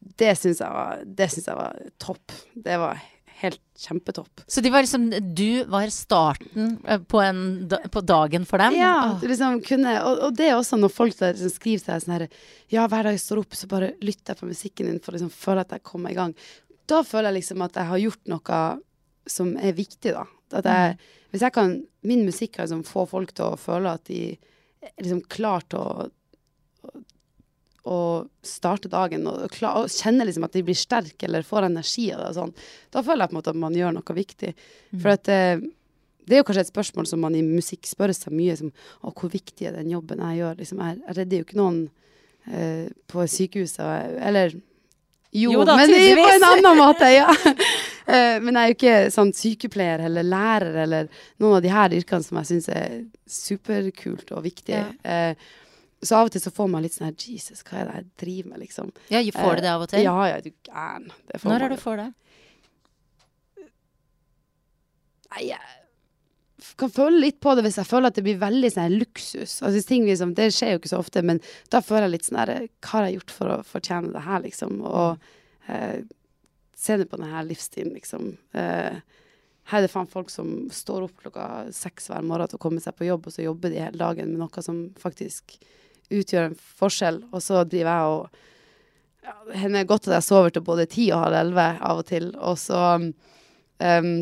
Det 0.00 0.32
syns 0.40 0.62
jeg, 0.64 0.72
var- 0.74 1.04
det 1.04 1.28
syns 1.30 1.46
jeg 1.52 1.60
var 1.60 1.76
topp. 2.02 2.32
Det 2.56 2.80
var 2.80 2.98
helt 3.40 3.60
kjempetopp. 3.80 4.42
Så 4.46 4.62
de 4.64 4.72
var 4.72 4.84
liksom 4.84 5.08
Du 5.36 5.64
var 5.72 5.90
starten 5.94 6.74
eh, 6.86 7.00
på, 7.00 7.20
en, 7.24 7.68
på 7.92 8.02
dagen 8.04 8.46
for 8.48 8.62
dem? 8.62 8.76
Ja, 8.78 9.18
liksom 9.22 9.60
kunne, 9.66 9.96
og, 10.04 10.24
og 10.28 10.36
det 10.38 10.50
er 10.50 10.58
også 10.58 10.78
når 10.80 10.92
folk 10.94 11.16
der 11.18 11.34
liksom, 11.34 11.54
skriver 11.54 11.86
deg 11.86 12.04
sånn 12.04 12.16
her 12.16 12.26
Ja, 12.72 12.86
hver 12.86 13.08
dag 13.08 13.16
jeg 13.16 13.24
står 13.24 13.42
opp, 13.44 13.56
så 13.56 13.70
bare 13.70 13.94
lytter 14.04 14.34
jeg 14.34 14.42
på 14.42 14.50
musikken 14.50 14.90
din 14.90 15.00
for 15.02 15.12
å 15.12 15.18
liksom 15.18 15.32
føle 15.34 15.64
at 15.64 15.74
jeg 15.76 15.86
kommer 15.86 16.12
i 16.12 16.18
gang. 16.18 16.36
Da 16.90 17.02
føler 17.06 17.30
jeg 17.30 17.40
liksom 17.40 17.64
at 17.66 17.80
jeg 17.80 17.90
har 17.90 18.04
gjort 18.04 18.32
noe 18.34 18.60
som 19.30 19.52
er 19.60 19.76
viktig, 19.76 20.14
da. 20.16 20.24
At 20.58 20.66
jeg, 20.66 21.10
hvis 21.30 21.44
jeg 21.46 21.54
kan 21.54 21.76
Min 22.02 22.24
musikk 22.24 22.54
kan 22.54 22.64
liksom 22.64 22.80
få 22.88 23.02
folk 23.04 23.34
til 23.36 23.52
å 23.52 23.58
føle 23.60 23.90
at 23.92 24.06
de 24.08 24.32
er 24.80 25.02
liksom 25.02 25.20
klar 25.28 25.66
til 25.68 25.82
å 25.82 26.06
å 27.88 27.98
starte 28.44 28.90
dagen 28.92 29.24
og, 29.30 29.46
og, 29.48 29.86
kjenne 29.88 30.26
liksom 30.28 30.44
at 30.44 30.56
de 30.56 30.62
blir 30.66 30.76
sterke 30.76 31.28
eller 31.28 31.46
får 31.46 31.70
energi 31.70 32.10
av 32.12 32.20
det. 32.20 32.30
og 32.30 32.36
sånn, 32.36 32.54
Da 32.92 33.02
føler 33.06 33.24
jeg 33.24 33.32
på 33.32 33.36
en 33.36 33.40
måte 33.40 33.54
at 33.54 33.60
man 33.62 33.76
gjør 33.76 33.94
noe 33.96 34.16
viktig. 34.16 34.54
For 34.96 35.14
at 35.14 35.30
eh, 35.32 35.62
det 36.26 36.36
er 36.36 36.42
jo 36.42 36.48
kanskje 36.50 36.66
et 36.66 36.72
spørsmål 36.72 37.08
som 37.08 37.22
man 37.24 37.34
i 37.34 37.44
musikk 37.44 37.88
spør 37.88 38.12
seg 38.14 38.34
mye 38.36 38.56
som 38.58 38.72
å, 39.00 39.10
hvor 39.10 39.32
viktig 39.32 39.70
er 39.70 39.78
den 39.78 39.90
jobben 39.90 40.20
jeg 40.28 40.42
gjør? 40.42 40.58
Liksom, 40.60 40.82
jeg, 40.84 40.98
jeg 41.06 41.16
redder 41.20 41.40
jo 41.40 41.46
ikke 41.46 41.60
noen 41.60 41.80
eh, 42.46 42.90
på 43.10 43.24
sykehuset, 43.30 44.18
eller 44.28 44.58
jo, 45.30 45.52
Jo 45.54 45.64
da, 45.64 45.76
men 45.78 45.92
på 45.94 46.26
en 46.26 46.44
annen 46.48 46.78
måte, 46.84 47.10
ja. 47.14 47.30
Eh, 48.10 48.40
men 48.42 48.56
jeg 48.56 48.64
er 48.64 48.70
jo 48.72 48.74
ikke 48.74 49.10
sånn 49.14 49.28
sykepleier 49.36 50.00
eller 50.08 50.24
lærer 50.26 50.78
eller 50.82 51.10
noen 51.38 51.60
av 51.60 51.60
de 51.62 51.70
her 51.70 51.92
yrkene 51.94 52.26
som 52.26 52.40
jeg 52.40 52.48
syns 52.48 52.66
er 52.74 52.96
superkult 53.30 54.32
og 54.34 54.42
viktig. 54.48 54.74
Ja. 54.74 54.88
Eh, 55.06 55.44
så 56.02 56.16
av 56.16 56.30
og 56.30 56.32
til 56.32 56.40
så 56.40 56.52
får 56.54 56.70
man 56.72 56.84
litt 56.84 56.94
sånn 56.96 57.10
her 57.10 57.16
Jesus, 57.20 57.60
hva 57.66 57.82
er 57.82 57.88
det 57.88 57.98
jeg 57.98 58.06
driver 58.22 58.52
med, 58.52 58.62
liksom? 58.64 58.92
Ja, 59.12 59.20
får 59.36 59.58
du 59.58 59.64
det 59.66 59.72
av 59.74 59.84
og 59.84 59.90
til? 59.92 60.04
Ja, 60.06 60.16
ja, 60.30 60.38
du 60.40 60.50
gæren. 60.68 61.10
Når 61.44 61.66
er 61.66 61.74
du 61.74 61.76
for 61.80 62.00
det? 62.00 62.08
Nei, 65.30 65.42
jeg 65.50 65.76
kan 66.80 66.92
føle 66.92 67.20
litt 67.20 67.40
på 67.40 67.54
det 67.56 67.64
hvis 67.64 67.78
jeg 67.80 67.88
føler 67.88 68.10
at 68.10 68.16
det 68.18 68.24
blir 68.26 68.40
veldig 68.40 68.70
sånn 68.72 68.96
luksus. 69.00 69.58
Altså, 69.64 69.82
ting 69.86 70.06
liksom, 70.08 70.34
det 70.36 70.50
skjer 70.56 70.74
jo 70.74 70.80
ikke 70.80 70.92
så 70.92 71.00
ofte, 71.00 71.22
men 71.26 71.40
da 71.72 71.82
føler 71.84 72.08
jeg 72.08 72.16
litt 72.16 72.28
sånn 72.28 72.40
her 72.40 72.52
Hva 72.80 72.94
har 72.94 73.06
jeg 73.06 73.18
gjort 73.18 73.34
for 73.36 73.54
å 73.54 73.60
fortjene 73.66 74.12
det 74.14 74.24
her, 74.26 74.42
liksom? 74.44 74.80
Og 74.88 75.72
eh, 75.72 76.02
se 76.80 76.96
det 77.00 77.08
på 77.10 77.20
denne 77.20 77.44
livsstilen, 77.48 77.94
liksom. 77.96 78.32
Eh, 78.56 79.00
her 79.70 79.78
er 79.78 79.86
det 79.86 79.92
faen 79.92 80.08
folk 80.10 80.32
som 80.32 80.70
står 80.74 81.06
opp 81.06 81.20
klokka 81.22 81.46
seks 81.74 82.10
hver 82.10 82.24
morgen 82.26 82.50
til 82.50 82.58
å 82.58 82.64
komme 82.64 82.82
seg 82.82 82.96
på 82.98 83.06
jobb, 83.06 83.28
og 83.28 83.36
så 83.36 83.44
jobber 83.44 83.72
de 83.72 83.84
hele 83.84 84.00
dagen 84.00 84.32
med 84.32 84.42
noe 84.42 84.64
som 84.64 84.88
faktisk 84.98 85.60
utgjør 86.10 86.50
en 86.50 86.58
forskjell. 86.82 87.22
Og 87.30 87.44
så 87.44 87.64
driver 87.64 87.92
jeg 87.94 88.16
og 88.16 88.42
ja, 89.26 89.36
hender 89.62 89.88
godt 89.88 90.08
at 90.08 90.18
jeg 90.18 90.28
sover 90.28 90.54
til 90.54 90.66
både 90.66 90.88
ti 90.90 91.10
og 91.14 91.24
halv 91.26 91.40
elleve 91.44 91.70
av 91.90 92.02
og 92.02 92.10
til. 92.10 92.30
Og 92.38 92.58
så 92.60 92.82
um, 92.98 94.12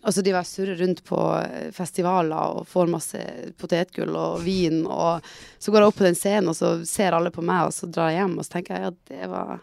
og 0.00 0.14
så 0.16 0.22
driver 0.24 0.38
jeg 0.38 0.46
og 0.46 0.48
surrer 0.48 0.78
rundt 0.80 1.00
på 1.04 1.18
eh, 1.42 1.72
festivaler 1.76 2.54
og 2.56 2.68
får 2.68 2.88
masse 2.88 3.24
potetgull 3.60 4.14
og 4.16 4.44
vin. 4.46 4.78
Og 4.88 5.26
så 5.60 5.72
går 5.72 5.84
jeg 5.84 5.92
opp 5.92 5.98
på 5.98 6.06
den 6.06 6.16
scenen, 6.16 6.48
og 6.52 6.56
så 6.56 6.70
ser 6.88 7.16
alle 7.16 7.32
på 7.34 7.44
meg, 7.44 7.66
og 7.68 7.74
så 7.76 7.88
drar 7.90 8.08
jeg 8.08 8.22
hjem. 8.22 8.38
Og 8.38 8.46
så 8.46 8.54
tenker 8.54 8.78
jeg 8.78 8.86
ja, 8.86 8.92
det 9.10 9.28
var, 9.28 9.60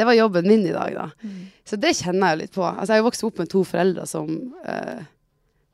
det 0.00 0.06
var 0.08 0.16
jobben 0.16 0.48
min 0.48 0.64
i 0.64 0.72
dag, 0.72 0.96
da. 0.96 1.10
Mm. 1.20 1.42
Så 1.68 1.80
det 1.82 1.92
kjenner 1.98 2.32
jeg 2.32 2.38
jo 2.38 2.42
litt 2.44 2.56
på. 2.56 2.64
Altså, 2.70 2.88
jeg 2.88 2.96
har 2.96 3.02
jo 3.02 3.08
vokst 3.10 3.26
opp 3.28 3.42
med 3.42 3.52
to 3.52 3.64
foreldre 3.68 4.08
som 4.08 4.32
eh, 4.72 5.04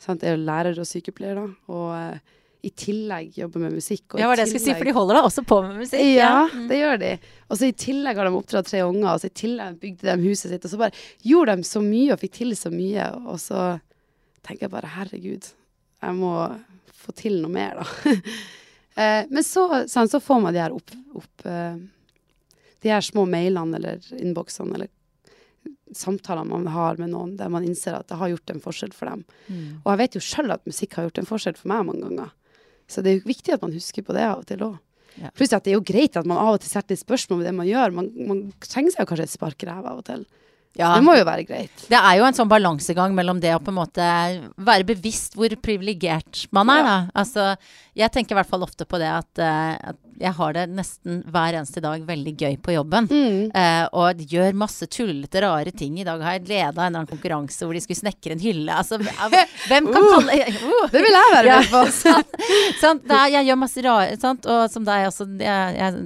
sant, 0.03 0.27
er 0.27 0.35
jo 0.35 0.43
lærer 0.49 0.83
og 0.83 0.91
sykepleier, 0.91 1.39
da. 1.39 1.47
Og 1.71 1.89
eh, 1.95 2.37
i 2.63 2.71
tillegg 2.77 3.37
jobber 3.41 3.61
med 3.65 3.73
musikk. 3.79 4.17
Ja, 4.21 4.27
var 4.29 4.37
det 4.37 4.45
jeg 4.47 4.53
skulle 4.55 4.67
si, 4.67 4.75
for 4.79 4.89
de 4.91 4.93
holder 4.97 5.17
da 5.17 5.23
også 5.29 5.45
på 5.49 5.59
med 5.65 5.79
musikk. 5.81 6.03
ja, 6.17 6.47
Mm. 6.53 6.67
det 6.69 6.79
gjør 6.81 6.99
de. 7.01 7.13
Og 7.49 7.57
så 7.59 7.69
i 7.71 7.73
tillegg 7.73 8.17
har 8.21 8.25
de 8.29 8.33
oppdratt 8.37 8.67
tre 8.69 8.83
unger, 8.85 9.09
og 9.15 9.21
så 9.23 9.31
i 9.31 9.37
tillegg 9.41 9.79
bygde 9.81 10.09
de 10.17 10.29
huset 10.29 10.51
sitt. 10.53 10.65
Og 10.65 10.71
så 10.71 10.79
bare 10.79 10.93
gjorde 11.25 11.57
de 11.57 11.63
så 11.65 11.81
mye 11.85 12.13
og 12.13 12.21
fikk 12.21 12.33
til 12.41 12.53
så 12.59 12.71
mye. 12.75 13.07
Og 13.27 13.39
så 13.41 13.81
tenker 14.43 14.67
jeg 14.69 14.71
bare 14.75 14.93
herregud, 14.97 15.49
jeg 16.03 16.15
må 16.17 16.35
få 17.01 17.15
til 17.17 17.41
noe 17.41 17.51
mer, 17.53 17.81
da. 17.81 17.87
eh, 19.01 19.25
men 19.31 19.43
så, 19.45 19.67
sånn, 19.89 20.09
så 20.13 20.21
får 20.21 20.41
man 20.43 20.53
de 20.57 20.61
her 20.61 20.73
opp, 20.77 20.91
opp 21.17 21.47
eh, 21.49 21.77
De 22.81 22.89
her 22.89 23.01
små 23.05 23.27
mailene 23.29 23.77
eller 23.77 24.01
innboksene 24.17 24.75
eller 24.75 24.89
samtaler 25.93 26.45
man 26.49 26.67
har 26.73 26.97
med 26.97 27.11
noen 27.13 27.35
der 27.37 27.49
man 27.53 27.65
innser 27.67 27.97
at 27.99 28.09
det 28.09 28.17
har 28.21 28.31
gjort 28.33 28.51
en 28.55 28.61
forskjell 28.63 28.93
for 28.97 29.11
dem. 29.11 29.25
Mm. 29.49 29.81
Og 29.83 29.91
jeg 29.93 29.99
vet 30.01 30.15
jo 30.17 30.23
sjøl 30.25 30.53
at 30.55 30.65
musikk 30.69 30.95
har 30.97 31.09
gjort 31.09 31.19
en 31.21 31.29
forskjell 31.29 31.57
for 31.59 31.69
meg 31.73 31.85
mange 31.89 32.05
ganger. 32.07 32.31
Så 32.91 33.05
det 33.05 33.13
er 33.13 33.19
jo 33.21 33.31
viktig 33.31 33.55
at 33.55 33.65
man 33.65 33.75
husker 33.75 34.05
på 34.07 34.17
det 34.17 34.27
av 34.27 34.43
og 34.43 34.49
til 34.49 34.65
òg. 34.67 34.79
Ja. 35.21 35.31
Pluss 35.37 35.53
at 35.55 35.67
det 35.67 35.73
er 35.73 35.79
jo 35.79 35.87
greit 35.87 36.17
at 36.17 36.29
man 36.29 36.39
av 36.41 36.57
og 36.57 36.63
til 36.63 36.71
setter 36.71 36.95
litt 36.95 37.03
spørsmål 37.03 37.41
ved 37.41 37.51
det 37.51 37.57
man 37.57 37.69
gjør. 37.69 37.95
Man, 37.95 38.11
man 38.29 38.45
trenger 38.65 38.95
seg 38.95 39.05
jo 39.05 39.11
kanskje 39.11 39.27
et 39.29 39.35
spark 39.35 39.65
i 39.65 39.69
ræva 39.69 39.95
av 39.95 40.03
og 40.03 40.07
til. 40.07 40.25
Ja. 40.79 40.93
Det 40.95 41.03
må 41.03 41.17
jo 41.19 41.25
være 41.27 41.43
greit. 41.49 41.83
Det 41.91 41.99
er 41.99 42.19
jo 42.21 42.25
en 42.29 42.37
sånn 42.37 42.49
balansegang 42.49 43.15
mellom 43.17 43.41
det 43.43 43.51
å 43.57 43.59
på 43.61 43.73
en 43.73 43.79
måte 43.81 44.05
være 44.63 44.87
bevisst 44.87 45.35
hvor 45.37 45.51
privilegert 45.61 46.45
man 46.55 46.71
er, 46.71 46.79
Ja. 46.79 46.85
da. 46.85 47.11
Altså, 47.21 47.57
jeg 47.99 48.13
tenker 48.15 48.37
i 48.37 48.39
hvert 48.39 48.49
fall 48.49 48.63
ofte 48.63 48.87
på 48.87 49.01
det 49.03 49.09
at, 49.11 49.43
uh, 49.43 49.91
at 49.91 49.99
jeg 50.21 50.33
har 50.37 50.53
det 50.55 50.69
nesten 50.71 51.25
hver 51.33 51.57
eneste 51.59 51.81
dag 51.83 52.05
veldig 52.07 52.35
gøy 52.39 52.57
på 52.63 52.75
jobben. 52.77 53.09
Mm. 53.11 53.51
Uh, 53.51 53.87
og 53.99 54.23
gjør 54.31 54.55
masse 54.63 54.87
tullete, 54.87 55.43
rare 55.43 55.73
ting. 55.75 55.99
I 55.99 56.07
dag 56.07 56.23
har 56.23 56.39
jeg 56.39 56.47
leda 56.49 56.71
en 56.71 56.79
eller 56.87 56.87
annen 57.03 57.11
konkurranse 57.11 57.67
hvor 57.67 57.75
de 57.75 57.81
skulle 57.83 58.01
snekre 58.05 58.37
en 58.39 58.45
hylle. 58.47 58.71
Altså, 58.71 59.01
hvem 59.03 59.91
kan 59.91 60.01
Uh. 60.07 60.15
kalle 60.15 60.39
uh. 60.71 60.89
Det 60.95 61.03
vil 61.03 61.19
jeg 61.19 61.35
være 61.35 61.59
med 61.59 61.71
på. 61.75 61.85
sant. 61.99 62.41
sant? 62.85 63.05
Det 63.11 63.17
er, 63.19 63.29
jeg 63.41 63.51
gjør 63.51 63.63
masse 63.67 63.85
rare 63.91 64.19
sant? 64.23 64.47
Og 64.47 64.67
som 64.71 64.87
deg 64.87 65.11
også, 65.11 65.27
jeg, 65.43 65.81
jeg 65.83 66.05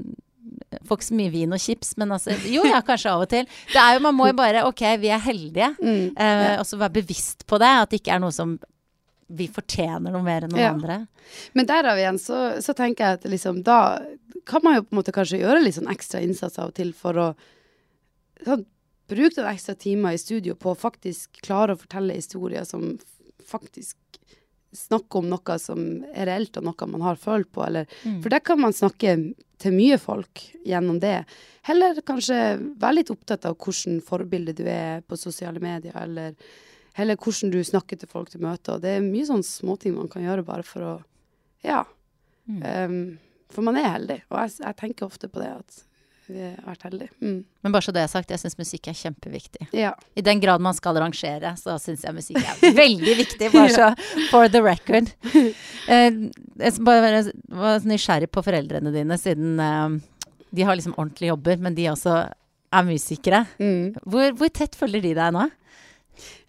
får 0.87 0.99
ikke 1.01 1.09
så 1.09 1.17
mye 1.19 1.33
vin 1.35 1.53
og 1.57 1.61
chips, 1.63 1.95
men 2.01 2.13
altså 2.17 2.35
Jo, 2.51 2.65
ja, 2.69 2.81
kanskje 2.87 3.11
av 3.15 3.25
og 3.25 3.31
til. 3.33 3.49
Det 3.73 3.81
er 3.81 3.95
jo, 3.97 4.01
Man 4.05 4.15
må 4.19 4.29
jo 4.31 4.37
bare 4.39 4.65
Ok, 4.69 4.83
vi 5.03 5.11
er 5.15 5.23
heldige. 5.25 5.71
Mm. 5.81 6.13
Eh, 6.17 6.59
og 6.61 6.67
så 6.69 6.79
være 6.81 6.97
bevisst 7.01 7.47
på 7.51 7.59
det. 7.63 7.73
At 7.85 7.91
det 7.91 8.01
ikke 8.03 8.15
er 8.17 8.23
noe 8.25 8.35
som 8.35 8.57
vi 9.35 9.47
fortjener 9.49 10.13
noe 10.13 10.23
mer 10.23 10.45
enn 10.45 10.53
noen 10.53 10.61
Ja. 10.61 10.73
andre. 10.75 10.99
Men 11.57 11.67
derav 11.67 11.97
igjen 11.99 12.19
så, 12.21 12.61
så 12.63 12.75
tenker 12.77 13.05
jeg 13.05 13.19
at 13.21 13.25
liksom 13.33 13.63
da 13.65 13.99
kan 14.47 14.61
man 14.63 14.77
jo 14.77 14.83
på 14.85 14.93
en 14.93 14.99
måte 15.01 15.15
kanskje 15.17 15.41
gjøre 15.41 15.63
litt 15.65 15.79
sånn 15.79 15.89
ekstra 15.91 16.21
innsats 16.21 16.59
av 16.61 16.69
og 16.69 16.75
til 16.77 16.93
for 16.93 17.17
å 17.17 17.29
sånn, 18.45 18.67
bruke 19.09 19.41
noen 19.41 19.55
ekstra 19.55 19.75
timer 19.81 20.13
i 20.17 20.21
studio 20.21 20.55
på 20.55 20.75
å 20.75 20.79
faktisk 20.79 21.41
klare 21.45 21.73
å 21.75 21.81
fortelle 21.81 22.17
historier 22.19 22.65
som 22.69 22.99
faktisk 23.49 23.97
snakke 24.75 25.21
om 25.21 25.29
noe 25.31 25.57
som 25.63 25.81
er 26.13 26.29
reelt, 26.29 26.57
og 26.59 26.67
noe 26.67 26.89
man 26.91 27.05
har 27.07 27.17
følt 27.21 27.51
på. 27.53 27.65
Eller, 27.67 27.87
Mm. 28.05 28.21
For 28.23 28.29
der 28.29 28.41
kan 28.41 28.61
man 28.61 28.73
snakke 28.73 29.35
til 29.59 29.73
mye 29.73 29.99
folk 29.99 30.43
gjennom 30.67 31.01
det. 31.01 31.25
Heller 31.63 32.01
kanskje 32.05 32.59
være 32.79 32.95
litt 32.99 33.11
opptatt 33.11 33.47
av 33.47 33.57
hvordan 33.57 34.03
forbilde 34.05 34.53
du 34.53 34.65
er 34.69 35.01
på 35.01 35.17
sosiale 35.17 35.61
medier, 35.61 35.95
eller 35.97 36.35
heller 36.95 37.17
hvordan 37.17 37.51
du 37.51 37.63
snakker 37.65 37.99
til 37.99 38.09
folk 38.09 38.31
til 38.31 38.41
møter. 38.45 38.75
Og 38.77 38.83
det 38.83 38.97
er 38.99 39.07
mye 39.07 39.27
sånne 39.27 39.47
småting 39.47 39.95
man 39.97 40.09
kan 40.09 40.23
gjøre 40.23 40.45
bare 40.45 40.63
for 40.63 40.81
å 40.83 40.95
Ja. 41.65 41.85
Mm. 42.47 42.63
Um, 42.63 43.19
for 43.49 43.63
man 43.63 43.77
er 43.77 43.89
heldig, 43.95 44.23
og 44.31 44.39
jeg, 44.43 44.59
jeg 44.61 44.77
tenker 44.77 45.07
ofte 45.07 45.29
på 45.29 45.41
det 45.41 45.49
at 45.55 45.85
vi 46.27 46.41
har 46.41 46.65
vært 46.65 46.85
heldige. 46.87 47.11
Mm. 47.21 47.41
Men 47.65 47.75
bare 47.75 47.85
så 47.85 47.93
det 47.95 48.03
er 48.05 48.11
sagt, 48.11 48.31
jeg 48.33 48.41
syns 48.41 48.57
musikk 48.57 48.89
er 48.89 48.97
kjempeviktig. 48.97 49.67
Ja. 49.77 49.93
I 50.17 50.25
den 50.25 50.41
grad 50.41 50.63
man 50.65 50.77
skal 50.77 50.97
rangere, 51.01 51.55
så 51.61 51.77
syns 51.83 52.05
jeg 52.07 52.17
musikk 52.17 52.41
er 52.41 52.77
veldig 52.77 53.17
viktig. 53.21 53.51
Bare 53.53 53.73
så 53.77 53.91
for 54.31 54.49
the 54.53 54.63
record. 54.65 55.11
Eh, 55.35 56.21
jeg 56.63 56.85
bare 56.87 57.21
var 57.53 57.85
nysgjerrig 57.89 58.31
på 58.33 58.45
foreldrene 58.47 58.93
dine, 58.95 59.19
siden 59.21 59.61
eh, 59.61 59.99
de 60.55 60.65
har 60.65 60.79
liksom 60.79 60.97
ordentlige 60.97 61.33
jobber, 61.35 61.61
men 61.67 61.77
de 61.77 61.91
også 61.93 62.17
er 62.75 62.89
musikere. 62.89 63.45
Mm. 63.61 63.93
Hvor, 64.03 64.33
hvor 64.39 64.53
tett 64.55 64.79
følger 64.79 65.05
de 65.05 65.13
deg 65.19 65.37
nå? 65.37 65.49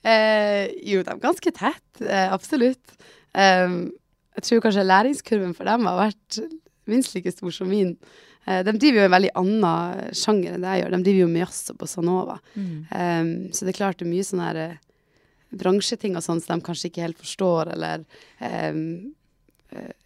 Eh, 0.06 0.72
jo, 0.88 1.02
de 1.04 1.12
er 1.12 1.24
ganske 1.24 1.52
tett. 1.58 2.06
Absolutt. 2.30 2.96
Jeg 3.36 4.44
tror 4.46 4.64
kanskje 4.64 4.88
læringskurven 4.88 5.52
for 5.58 5.68
dem 5.68 5.88
har 5.90 6.06
vært 6.06 6.40
minst 6.88 7.16
like 7.16 7.34
stor 7.34 7.52
som 7.52 7.70
min. 7.72 7.96
Eh, 8.46 8.62
de 8.66 8.74
driver 8.78 9.02
jo 9.02 9.08
en 9.10 9.16
veldig 9.16 9.34
annen 9.42 10.16
sjanger 10.16 10.56
enn 10.56 10.66
det 10.66 10.74
jeg 10.74 10.84
gjør. 10.84 10.96
De 10.96 11.02
driver 11.08 11.22
jo 11.24 11.34
med 11.34 11.44
jazz 11.46 11.74
og 11.74 11.80
bossa 11.82 12.04
nova. 12.06 12.38
Um, 12.56 13.32
så 13.52 13.66
det 13.66 13.74
er 13.74 13.80
klart 13.80 14.00
det 14.00 14.08
er 14.08 14.12
mye 14.12 14.28
sånne 14.28 14.50
her, 14.50 14.62
eh, 14.62 14.82
bransjeting 15.56 16.18
og 16.18 16.26
sånn 16.26 16.42
som 16.44 16.60
de 16.60 16.66
kanskje 16.68 16.92
ikke 16.92 17.06
helt 17.06 17.22
forstår, 17.22 17.74
eller 17.76 18.06
um, 18.40 19.14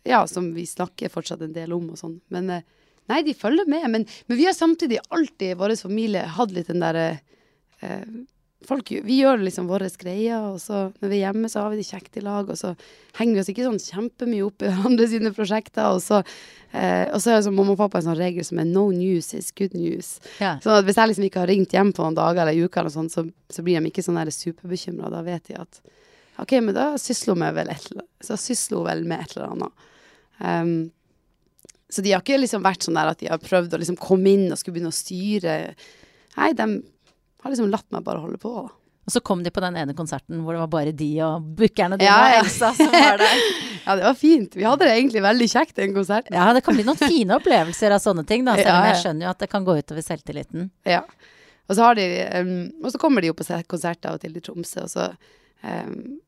Ja, 0.07 0.23
som 0.25 0.47
vi 0.55 0.63
snakker 0.65 1.11
fortsatt 1.13 1.43
en 1.45 1.53
del 1.53 1.73
om 1.75 1.91
og 1.93 1.99
sånn. 1.99 2.15
Men 2.33 2.47
nei, 2.49 3.19
de 3.25 3.35
følger 3.37 3.67
med. 3.69 3.85
Men, 3.91 4.05
men 4.25 4.37
vi 4.39 4.47
har 4.47 4.55
samtidig 4.57 4.97
alltid 5.13 5.51
i 5.51 5.57
vår 5.59 5.75
familie 5.77 6.23
hatt 6.37 6.53
litt 6.55 6.71
den 6.71 6.81
derre 6.81 7.19
eh, 7.83 8.07
folk, 8.67 8.91
vi 9.05 9.19
gjør 9.21 9.39
liksom 9.45 9.69
våre 9.69 9.87
greier, 10.01 10.49
og 10.51 10.59
så 10.61 10.89
når 10.99 11.11
vi 11.11 11.19
er 11.19 11.29
hjemme, 11.29 11.49
så 11.51 11.63
har 11.63 11.71
vi 11.71 11.79
det 11.79 11.87
kjekt 11.87 12.17
i 12.19 12.23
lag, 12.25 12.49
og 12.51 12.57
så 12.59 12.73
henger 13.19 13.37
vi 13.37 13.43
oss 13.43 13.51
ikke 13.53 13.67
sånn 13.67 13.79
kjempemye 13.79 14.45
opp 14.45 14.65
i 14.65 14.71
andre 14.89 15.07
sine 15.11 15.31
prosjekter, 15.35 15.95
og 15.95 16.01
så, 16.03 16.19
eh, 16.73 17.05
og 17.07 17.23
så 17.23 17.33
er 17.33 17.45
sånn 17.45 17.55
mamma 17.57 17.75
og 17.77 17.79
pappa 17.79 18.01
en 18.01 18.09
sånn 18.09 18.19
regel 18.19 18.45
som 18.47 18.59
er 18.59 18.67
no 18.67 18.89
news 18.91 19.31
is 19.37 19.53
good 19.55 19.77
news. 19.77 20.17
Ja. 20.43 20.57
Så 20.63 20.75
hvis 20.83 20.99
jeg 20.99 21.13
liksom 21.13 21.29
ikke 21.29 21.43
har 21.45 21.51
ringt 21.51 21.75
hjem 21.75 21.93
på 21.95 22.03
noen 22.03 22.19
dager 22.19 22.43
eller 22.43 22.67
uker, 22.67 22.83
eller 22.83 22.95
sånn, 22.95 23.11
så, 23.13 23.25
så 23.53 23.65
blir 23.65 23.79
de 23.79 23.93
ikke 23.93 24.05
sånn 24.05 24.19
superbekymra. 24.35 25.13
Da 25.13 25.23
vet 25.25 25.47
de 25.47 25.59
at 25.59 25.81
OK, 26.39 26.55
men 26.63 26.75
da 26.75 26.93
sysler 26.99 27.35
hun 27.35 27.43
vel 27.43 27.73
vel 28.87 29.03
med 29.07 29.23
et 29.23 29.35
eller 29.35 29.55
annet. 29.55 29.89
Um, 30.39 30.77
så 31.91 32.03
de 32.05 32.13
har 32.13 32.21
ikke 32.23 32.37
liksom 32.39 32.63
vært 32.63 32.85
sånn 32.85 32.99
der 32.99 33.11
at 33.11 33.19
de 33.19 33.31
har 33.31 33.41
prøvd 33.41 33.73
å 33.73 33.79
liksom 33.81 33.97
komme 33.99 34.31
inn 34.31 34.51
og 34.51 34.59
skulle 34.59 34.77
begynne 34.77 34.93
å 34.93 34.95
styre. 34.95 35.55
Nei, 36.37 36.51
de 36.55 36.67
har 37.43 37.53
liksom 37.53 37.71
latt 37.71 37.87
meg 37.95 38.05
bare 38.05 38.21
holde 38.23 38.39
på. 38.41 38.51
da. 38.57 38.67
Og 39.09 39.13
så 39.15 39.21
kom 39.25 39.41
de 39.41 39.49
på 39.49 39.61
den 39.63 39.77
ene 39.79 39.95
konserten 39.97 40.43
hvor 40.45 40.53
det 40.53 40.61
var 40.61 40.69
bare 40.69 40.91
de 40.93 41.07
og 41.25 41.45
bookerne 41.57 41.97
dine 41.97 42.05
Ja, 42.05 42.17
og. 42.27 42.43
Elsa 42.43 42.69
som 42.77 42.93
var 42.93 43.17
der. 43.21 43.41
Ja, 43.89 43.95
det 43.95 44.03
var 44.05 44.17
fint. 44.19 44.53
Vi 44.59 44.65
hadde 44.67 44.85
det 44.85 44.91
egentlig 44.99 45.21
veldig 45.23 45.45
kjekt, 45.49 45.71
den 45.79 45.95
konserten. 45.95 46.35
Ja, 46.35 46.51
det 46.53 46.61
kan 46.61 46.75
bli 46.77 46.83
noen 46.85 46.99
fine 46.99 47.33
opplevelser 47.39 47.95
av 47.95 48.01
sånne 48.03 48.21
ting, 48.27 48.43
da. 48.45 48.53
Selv 48.59 48.69
om 48.69 48.83
Ja, 48.83 48.91
jeg 48.91 48.99
skjønner 49.01 49.25
jo 49.25 49.29
at 49.31 49.39
det 49.41 49.47
kan 49.49 49.65
gå 49.65 49.73
utover 49.79 50.05
selvtilliten. 50.05 50.67
Ja. 50.85 50.99
Og 51.65 51.73
så, 51.73 51.87
har 51.87 51.97
de, 51.97 52.05
um, 52.37 52.51
og 52.83 52.93
så 52.93 53.01
kommer 53.01 53.25
de 53.25 53.31
jo 53.31 53.37
på 53.39 53.47
konsert 53.71 54.05
av 54.05 54.19
og 54.19 54.21
til 54.21 54.37
i 54.37 54.43
Tromsø, 54.45 54.83
og 54.85 54.91
så, 54.91 55.07
um, 55.63 56.19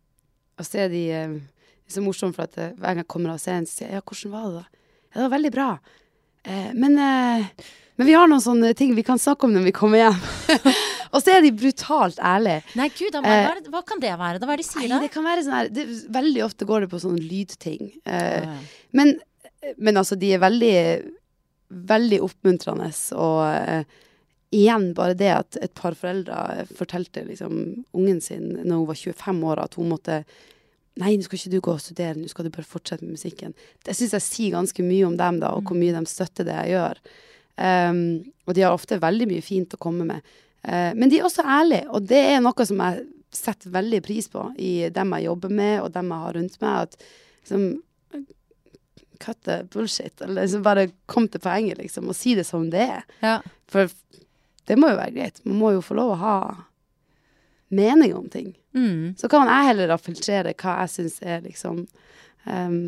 og 0.58 0.66
så 0.66 0.88
er 0.88 0.90
de 0.96 1.04
um, 1.28 1.36
det 1.38 1.92
er 1.92 1.98
så 2.00 2.06
morsomt, 2.08 2.38
for 2.40 2.48
at 2.48 2.58
uh, 2.58 2.72
hver 2.80 2.88
gang 2.96 3.04
jeg 3.04 3.10
kommer 3.14 3.36
av 3.36 3.44
scenen, 3.44 3.68
så 3.70 3.82
sier 3.82 3.92
jeg 3.92 4.00
ja, 4.00 4.06
hvordan 4.08 4.34
var 4.34 4.48
det 4.48 4.56
da? 4.58 4.66
Ja, 5.12 5.14
det 5.20 5.24
var 5.28 5.36
veldig 5.36 5.54
bra. 5.60 5.70
Uh, 6.48 6.70
men, 6.82 6.98
uh, 6.98 7.70
men 8.00 8.10
vi 8.10 8.18
har 8.18 8.32
noen 8.32 8.42
sånne 8.42 8.74
ting 8.80 8.96
vi 8.98 9.06
kan 9.06 9.22
snakke 9.22 9.46
om 9.46 9.54
når 9.54 9.70
vi 9.70 9.76
kommer 9.76 10.02
hjem. 10.08 10.22
og 11.12 11.22
så 11.24 11.34
er 11.38 11.42
de 11.46 11.52
brutalt 11.52 12.20
ærlige. 12.24 12.62
Nei, 12.80 12.88
gud, 12.96 13.12
da, 13.14 13.22
hva, 13.26 13.34
er 13.52 13.60
det- 13.62 13.72
hva 13.74 13.82
kan 13.86 14.00
det 14.00 14.12
være? 14.20 14.40
da? 14.40 14.46
Hva 14.48 14.54
er 14.54 14.62
det 14.62 14.66
de 14.66 14.70
sier 14.72 14.88
Nei, 14.88 14.92
da? 14.96 15.00
det 15.06 15.12
kan 15.12 15.24
være 15.28 15.44
sånn 15.46 15.58
her 15.58 15.70
det, 15.70 15.86
Veldig 16.12 16.44
ofte 16.46 16.66
går 16.70 16.82
det 16.86 16.90
på 16.94 17.02
sånne 17.04 17.24
lydting. 17.26 17.92
Eh, 18.06 18.46
Ja. 18.46 18.58
Men, 18.94 19.14
men 19.78 19.96
altså, 19.98 20.18
de 20.20 20.34
er 20.34 20.40
veldig, 20.40 21.12
veldig 21.72 22.20
oppmuntrende, 22.26 22.90
og 23.16 23.42
eh, 23.48 23.84
igjen 24.52 24.90
bare 24.98 25.14
det 25.16 25.30
at 25.32 25.58
et 25.64 25.74
par 25.78 25.96
foreldre 25.96 26.66
fortalte 26.76 27.24
liksom 27.28 27.86
ungen 27.96 28.20
sin 28.22 28.50
når 28.66 28.82
hun 28.82 28.88
var 28.90 29.00
25 29.00 29.44
år, 29.48 29.62
at 29.64 29.76
hun 29.80 29.90
måtte 29.94 30.24
Nei, 31.00 31.14
nå 31.16 31.24
skal 31.24 31.38
ikke 31.40 31.52
du 31.54 31.62
gå 31.64 31.72
og 31.72 31.80
studere, 31.80 32.18
nå 32.20 32.28
skal 32.28 32.44
du 32.44 32.50
bare 32.52 32.68
fortsette 32.68 33.06
med 33.08 33.14
musikken. 33.16 33.54
Det 33.88 33.94
syns 33.96 34.12
jeg 34.12 34.22
sier 34.26 34.52
ganske 34.58 34.84
mye 34.84 35.06
om 35.08 35.14
dem, 35.16 35.38
da, 35.40 35.54
og 35.56 35.64
hvor 35.64 35.78
mye 35.80 35.94
de 35.96 36.02
støtter 36.12 36.44
det 36.44 36.52
jeg 36.52 36.74
gjør. 36.74 37.00
Um, 37.56 38.02
og 38.46 38.58
de 38.58 38.66
har 38.66 38.76
ofte 38.76 38.98
veldig 39.00 39.28
mye 39.32 39.42
fint 39.46 39.72
å 39.72 39.80
komme 39.80 40.04
med. 40.10 40.34
Eh, 40.64 40.92
men 40.96 41.10
de 41.10 41.20
er 41.20 41.28
også 41.28 41.46
ærlige, 41.46 41.88
og 41.90 42.08
det 42.10 42.22
er 42.34 42.42
noe 42.44 42.68
som 42.68 42.82
jeg 42.86 43.06
setter 43.32 43.72
veldig 43.72 44.02
pris 44.04 44.28
på 44.32 44.44
i 44.60 44.90
dem 44.94 45.16
jeg 45.16 45.30
jobber 45.30 45.54
med, 45.62 45.78
og 45.82 45.94
dem 45.96 46.12
jeg 46.12 46.26
har 46.26 46.38
rundt 46.38 46.60
meg. 46.64 46.90
At 46.90 47.02
liksom 47.44 47.72
Cut 49.22 49.38
the 49.46 49.60
bullshit. 49.70 50.22
Eller 50.22 50.48
liksom 50.48 50.64
bare 50.66 50.88
kom 51.06 51.28
til 51.30 51.44
poenget, 51.44 51.78
liksom, 51.78 52.08
og 52.10 52.16
si 52.18 52.34
det 52.34 52.42
som 52.48 52.64
det 52.74 52.88
er. 52.88 53.04
Ja. 53.22 53.36
For 53.70 53.92
det 54.66 54.78
må 54.82 54.90
jo 54.90 54.98
være 54.98 55.14
greit. 55.14 55.42
Man 55.46 55.60
må 55.60 55.76
jo 55.76 55.84
få 55.86 55.94
lov 56.00 56.16
å 56.16 56.22
ha 56.24 56.38
mening 57.70 58.16
om 58.18 58.26
ting. 58.34 58.56
Mm. 58.74 59.14
Så 59.22 59.30
kan 59.30 59.46
jeg 59.46 59.68
heller 59.70 59.94
da 59.94 60.00
filtrere 60.02 60.56
hva 60.58 60.80
jeg 60.82 60.94
syns 60.96 61.20
er 61.22 61.46
liksom 61.46 61.84
um, 62.50 62.80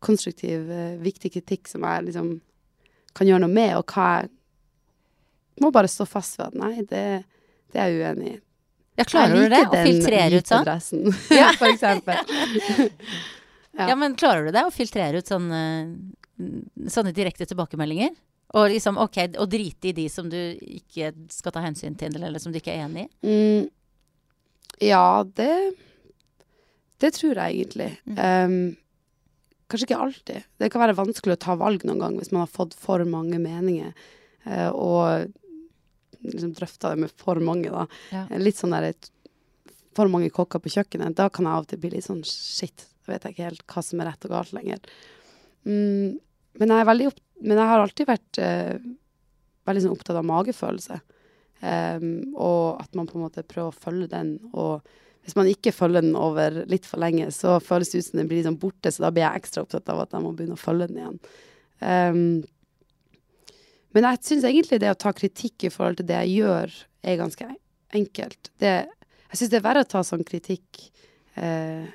konstruktiv, 0.00 0.70
eh, 0.70 0.96
viktig 1.02 1.32
kritikk 1.36 1.68
som 1.68 1.84
jeg 1.86 2.08
liksom 2.08 2.32
kan 3.16 3.28
gjøre 3.28 3.44
noe 3.46 3.52
med, 3.52 3.76
og 3.78 3.92
hva 3.92 4.08
jeg 4.14 4.32
må 5.64 5.70
bare 5.74 5.88
stå 5.90 6.06
fast 6.08 6.38
ved 6.40 6.50
at 6.50 6.58
nei, 6.60 6.74
det, 6.88 7.04
det 7.72 7.80
er 7.80 7.92
jeg 7.92 8.02
uenig 8.02 8.34
i. 8.34 8.36
Ja, 8.96 9.04
klarer 9.04 9.36
du 9.36 9.48
det? 9.52 9.62
Å 9.68 9.80
filtrere 9.84 10.40
ut 10.40 10.48
sånn? 10.48 11.10
Ja. 11.40 11.50
for 11.56 11.70
eksempel. 11.72 12.20
Ja. 13.76 13.90
Ja. 13.90 13.94
men 14.00 14.14
klarer 14.16 14.46
du 14.46 14.54
det? 14.56 14.62
Å 14.64 14.70
filtrere 14.72 15.18
ut 15.20 15.28
sånne, 15.28 15.58
sånne 16.88 17.10
direkte 17.12 17.44
tilbakemeldinger? 17.44 18.14
Og 18.56 18.70
liksom, 18.72 18.96
ok, 19.02 19.18
og 19.36 19.50
drite 19.52 19.90
i 19.90 19.92
de 19.92 20.06
som 20.08 20.30
du 20.32 20.38
ikke 20.64 21.10
skal 21.28 21.52
ta 21.52 21.60
hensyn 21.60 21.92
til, 22.00 22.16
eller 22.16 22.40
som 22.40 22.54
du 22.54 22.56
ikke 22.56 22.72
er 22.72 22.86
enig 22.86 23.04
i? 23.04 23.10
Mm, 23.28 23.66
ja, 24.86 25.24
det 25.36 25.74
Det 27.04 27.12
tror 27.18 27.36
jeg 27.36 27.58
egentlig. 27.58 27.90
Em, 28.16 28.76
kanskje 29.68 29.90
ikke 29.90 30.02
alltid. 30.06 30.46
Det 30.56 30.70
kan 30.72 30.80
være 30.80 30.96
vanskelig 30.96 31.36
å 31.36 31.42
ta 31.44 31.56
valg 31.60 31.84
noen 31.84 32.00
gang 32.00 32.16
hvis 32.16 32.32
man 32.32 32.46
har 32.46 32.52
fått 32.54 32.72
for 32.80 33.04
mange 33.04 33.36
meninger. 33.42 33.92
Uh, 34.46 34.70
og 34.72 35.34
liksom 36.32 36.54
drøfta 36.56 36.92
det 36.92 37.04
med 37.04 37.14
for 37.20 37.40
mange, 37.44 37.72
da. 37.72 37.86
Ja. 38.14 38.26
Litt 38.40 38.60
sånn 38.60 38.76
der 38.76 38.92
For 39.96 40.10
mange 40.12 40.28
kokker 40.28 40.60
på 40.60 40.68
kjøkkenet. 40.74 41.16
Da 41.16 41.30
kan 41.32 41.46
jeg 41.46 41.56
av 41.56 41.64
og 41.64 41.70
til 41.70 41.80
bli 41.80 41.94
litt 41.94 42.04
sånn 42.04 42.20
shit. 42.28 42.84
Da 43.06 43.14
vet 43.14 43.24
jeg 43.24 43.36
ikke 43.36 43.46
helt 43.46 43.66
hva 43.72 43.82
som 43.84 44.02
er 44.02 44.10
rett 44.10 44.26
og 44.28 44.34
galt 44.34 44.52
lenger. 44.52 44.82
Mm, 45.64 46.18
men, 46.60 46.74
jeg 46.74 47.08
opp, 47.08 47.20
men 47.40 47.56
jeg 47.56 47.70
har 47.70 47.82
alltid 47.82 48.10
vært 48.10 48.40
eh, 48.42 48.76
veldig 49.66 49.84
sånn 49.86 49.94
opptatt 49.96 50.20
av 50.20 50.28
magefølelse. 50.28 51.00
Um, 51.56 52.36
og 52.36 52.82
at 52.82 52.92
man 52.98 53.08
på 53.08 53.16
en 53.16 53.24
måte 53.24 53.46
prøver 53.48 53.72
å 53.72 53.84
følge 53.86 54.10
den. 54.12 54.34
Og 54.52 54.84
hvis 55.26 55.36
man 55.38 55.48
ikke 55.50 55.74
følger 55.74 56.04
den 56.04 56.18
over 56.18 56.60
litt 56.70 56.86
for 56.86 57.02
lenge, 57.02 57.30
så 57.34 57.56
føles 57.64 57.90
det 57.90 58.02
ut 58.02 58.08
som 58.10 58.20
den 58.20 58.28
blir 58.30 58.42
liksom 58.42 58.58
borte, 58.62 58.92
så 58.92 59.06
da 59.06 59.12
blir 59.14 59.26
jeg 59.26 59.42
ekstra 59.42 59.64
opptatt 59.64 59.88
av 59.92 60.04
at 60.04 60.14
jeg 60.14 60.26
må 60.26 60.34
begynne 60.36 60.58
å 60.58 60.60
følge 60.60 60.90
den 60.90 61.00
igjen. 61.00 61.18
Em, 61.86 62.20
men 63.96 64.04
jeg 64.10 64.20
syns 64.28 64.44
egentlig 64.44 64.78
det 64.82 64.90
å 64.92 64.98
ta 64.98 65.14
kritikk 65.16 65.64
i 65.64 65.72
forhold 65.72 66.02
til 66.02 66.08
det 66.10 66.18
jeg 66.26 66.42
gjør, 66.42 66.74
er 67.06 67.16
ganske 67.16 67.46
enkelt. 67.96 68.50
Det, 68.60 68.74
jeg 69.30 69.40
syns 69.40 69.52
det 69.54 69.58
er 69.60 69.64
verre 69.64 69.84
å 69.86 69.88
ta 69.88 70.02
sånn 70.04 70.24
kritikk 70.26 70.82
eh, 71.40 71.86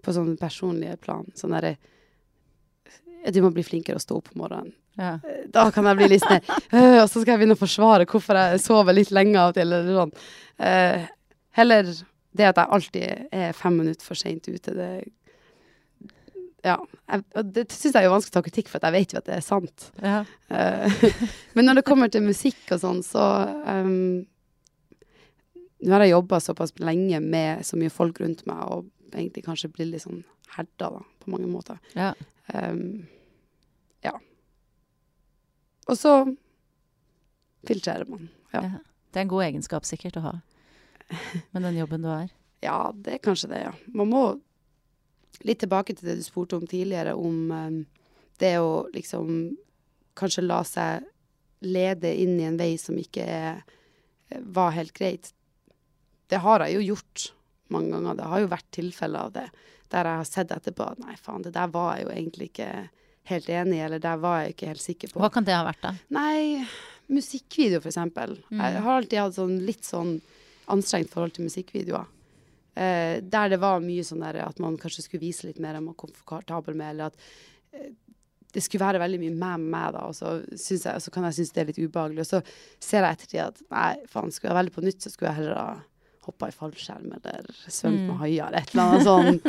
på 0.00 0.14
sånn 0.16 0.32
personlige 0.40 0.96
plan. 1.02 1.28
Sånn 1.36 1.52
derre 1.56 1.76
Du 3.34 3.40
må 3.42 3.50
bli 3.50 3.64
flinkere 3.66 3.98
å 3.98 4.02
stå 4.02 4.20
opp 4.20 4.32
om 4.32 4.44
morgenen. 4.44 4.72
Ja. 4.96 5.18
Da 5.52 5.66
kan 5.74 5.84
jeg 5.90 5.98
bli 5.98 6.06
litt 6.14 6.24
sånn 6.24 6.40
«Øh, 6.72 7.02
Og 7.02 7.08
så 7.10 7.20
skal 7.20 7.34
jeg 7.34 7.40
begynne 7.42 7.56
å 7.58 7.60
forsvare 7.60 8.06
hvorfor 8.08 8.38
jeg 8.40 8.62
sover 8.64 8.96
litt 8.96 9.10
lenge 9.12 9.36
av 9.36 9.50
og 9.50 9.58
til, 9.58 9.66
eller 9.68 9.98
sånn. 9.98 10.14
Eh, 10.64 11.08
heller 11.58 11.90
det 12.36 12.48
at 12.48 12.60
jeg 12.62 12.72
alltid 12.78 13.34
er 13.36 13.56
fem 13.56 13.76
minutter 13.82 14.06
for 14.06 14.18
seint 14.18 14.48
ute, 14.48 14.72
det 14.76 14.88
Ja. 16.66 16.76
Jeg, 17.06 17.44
det 17.54 17.66
syns 17.70 17.94
jeg 17.94 18.00
er 18.00 18.08
jo 18.08 18.14
vanskelig 18.16 18.34
å 18.34 18.36
ta 18.38 18.44
kritikk 18.46 18.70
for, 18.70 18.80
at 18.80 18.88
jeg 18.88 18.96
vet 18.96 19.14
jo 19.14 19.20
at 19.20 19.28
det 19.28 19.36
er 19.36 19.44
sant. 19.44 19.88
Ja. 20.02 20.22
Uh, 20.50 21.10
men 21.56 21.68
når 21.68 21.80
det 21.80 21.86
kommer 21.86 22.10
til 22.12 22.24
musikk 22.26 22.72
og 22.74 22.82
sånn, 22.82 23.04
så 23.06 23.26
um, 23.66 24.24
Nå 25.86 25.92
har 25.92 26.06
jeg 26.06 26.14
jobba 26.14 26.38
såpass 26.40 26.72
lenge 26.80 27.18
med 27.20 27.60
så 27.68 27.76
mye 27.78 27.92
folk 27.92 28.16
rundt 28.22 28.46
meg, 28.48 28.62
og 28.64 29.12
egentlig 29.12 29.42
kanskje 29.44 29.68
blitt 29.70 29.90
litt 29.90 30.02
sånn 30.06 30.22
herda, 30.54 30.88
da, 30.94 31.02
på 31.20 31.30
mange 31.30 31.50
måter. 31.52 31.76
Ja. 31.92 32.14
Um, 32.48 33.04
ja. 34.02 34.14
Og 35.86 36.00
så 36.00 36.14
filtrerer 37.68 38.08
man. 38.08 38.30
Ja. 38.56 38.64
Ja. 38.64 38.80
Det 39.12 39.20
er 39.20 39.26
en 39.26 39.34
god 39.34 39.44
egenskap 39.50 39.86
sikkert 39.88 40.16
å 40.18 40.24
ha 40.24 40.34
med 41.52 41.62
den 41.62 41.76
jobben 41.76 42.02
du 42.02 42.08
har. 42.10 42.32
ja, 42.64 42.92
det 42.94 43.18
er 43.18 43.22
kanskje 43.22 43.52
det, 43.52 43.60
ja. 43.68 43.72
Man 43.94 44.10
må 44.10 44.24
litt 45.44 45.60
tilbake 45.64 45.96
til 45.96 46.08
det 46.08 46.18
du 46.20 46.24
spurte 46.24 46.56
om 46.56 46.66
tidligere, 46.66 47.14
om 47.14 47.50
um, 47.50 47.78
det 48.40 48.56
å 48.60 48.86
liksom 48.94 49.56
kanskje 50.16 50.46
la 50.46 50.62
seg 50.64 51.06
lede 51.66 52.12
inn 52.12 52.36
i 52.40 52.46
en 52.48 52.58
vei 52.60 52.74
som 52.80 52.96
ikke 53.00 53.24
er, 53.24 53.62
var 54.40 54.74
helt 54.76 54.94
greit. 54.96 55.32
Det 56.28 56.40
har 56.42 56.64
jeg 56.64 56.76
jo 56.76 56.92
gjort 56.92 57.30
mange 57.72 57.92
ganger. 57.94 58.18
Det 58.18 58.28
har 58.30 58.42
jo 58.42 58.52
vært 58.52 58.70
tilfeller 58.74 59.28
av 59.28 59.34
det 59.36 59.46
der 59.92 60.08
jeg 60.08 60.20
har 60.20 60.26
sett 60.28 60.52
etterpå 60.54 60.82
at 60.82 60.98
nei, 60.98 61.14
faen, 61.20 61.44
det 61.44 61.52
der 61.54 61.70
var 61.70 61.94
jeg 61.94 62.06
jo 62.06 62.12
egentlig 62.14 62.48
ikke 62.50 62.70
helt 63.30 63.48
enig 63.50 63.78
i, 63.78 63.84
eller 63.86 64.02
der 64.02 64.18
var 64.22 64.40
jeg 64.42 64.54
ikke 64.54 64.70
helt 64.72 64.82
sikker 64.82 65.12
på. 65.12 65.20
Hva 65.22 65.30
kan 65.34 65.46
det 65.46 65.54
ha 65.54 65.62
vært, 65.66 65.82
da? 65.82 65.92
Nei, 66.14 66.64
musikkvideo, 67.12 67.80
for 67.82 67.92
eksempel. 67.92 68.36
Mm. 68.50 68.62
Jeg 68.62 68.82
har 68.86 69.00
alltid 69.00 69.22
hatt 69.22 69.38
sånn 69.38 69.56
litt 69.66 69.86
sånn 69.86 70.16
anstrengt 70.74 71.12
forhold 71.12 71.36
til 71.36 71.46
musikkvideoer. 71.46 72.10
Eh, 72.76 73.18
der 73.24 73.48
det 73.54 73.58
var 73.62 73.80
mye 73.80 74.04
sånn 74.04 74.20
der 74.20 74.42
at 74.44 74.58
man 74.60 74.76
kanskje 74.80 75.06
skulle 75.06 75.24
vise 75.24 75.48
litt 75.48 75.60
mer 75.62 75.74
enn 75.78 75.86
man 75.86 75.94
var 75.94 76.02
komfortabel 76.04 76.76
med, 76.76 76.90
eller 76.92 77.08
at 77.08 77.16
eh, 77.72 77.90
det 78.52 78.62
skulle 78.64 78.84
være 78.86 79.00
veldig 79.02 79.18
mye 79.20 79.34
med 79.36 79.64
meg, 79.72 79.90
da, 79.96 80.04
og 80.08 80.14
så, 80.16 80.34
jeg, 80.54 80.80
og 80.92 81.02
så 81.04 81.10
kan 81.12 81.24
jeg 81.28 81.36
synes 81.38 81.50
det 81.52 81.60
er 81.62 81.68
litt 81.70 81.80
ubehagelig. 81.82 82.22
Og 82.22 82.28
så 82.30 82.38
ser 82.84 83.04
jeg 83.04 83.16
ettertid 83.18 83.42
at 83.42 83.58
nei, 83.72 83.90
faen, 84.12 84.32
skulle 84.32 84.52
jeg 84.52 84.58
velge 84.60 84.74
på 84.76 84.84
nytt, 84.86 85.00
så 85.04 85.12
skulle 85.12 85.32
jeg 85.32 85.40
heller 85.42 85.58
ha 85.60 85.74
hoppa 86.26 86.48
i 86.50 86.54
fallskjerm 86.56 87.12
eller 87.18 87.50
svømt 87.70 88.00
Mm. 88.00 88.06
med 88.08 88.16
haier 88.22 88.46
eller 88.48 88.64
et 88.64 88.72
eller 88.74 88.86
annet 88.86 89.04
sånt. 89.06 89.44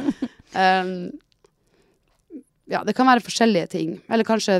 Um, 0.53 0.91
ja, 2.73 2.83
det 2.85 2.93
kan 2.97 3.07
være 3.09 3.23
forskjellige 3.25 3.67
ting. 3.73 3.95
Eller 4.11 4.27
kanskje 4.27 4.59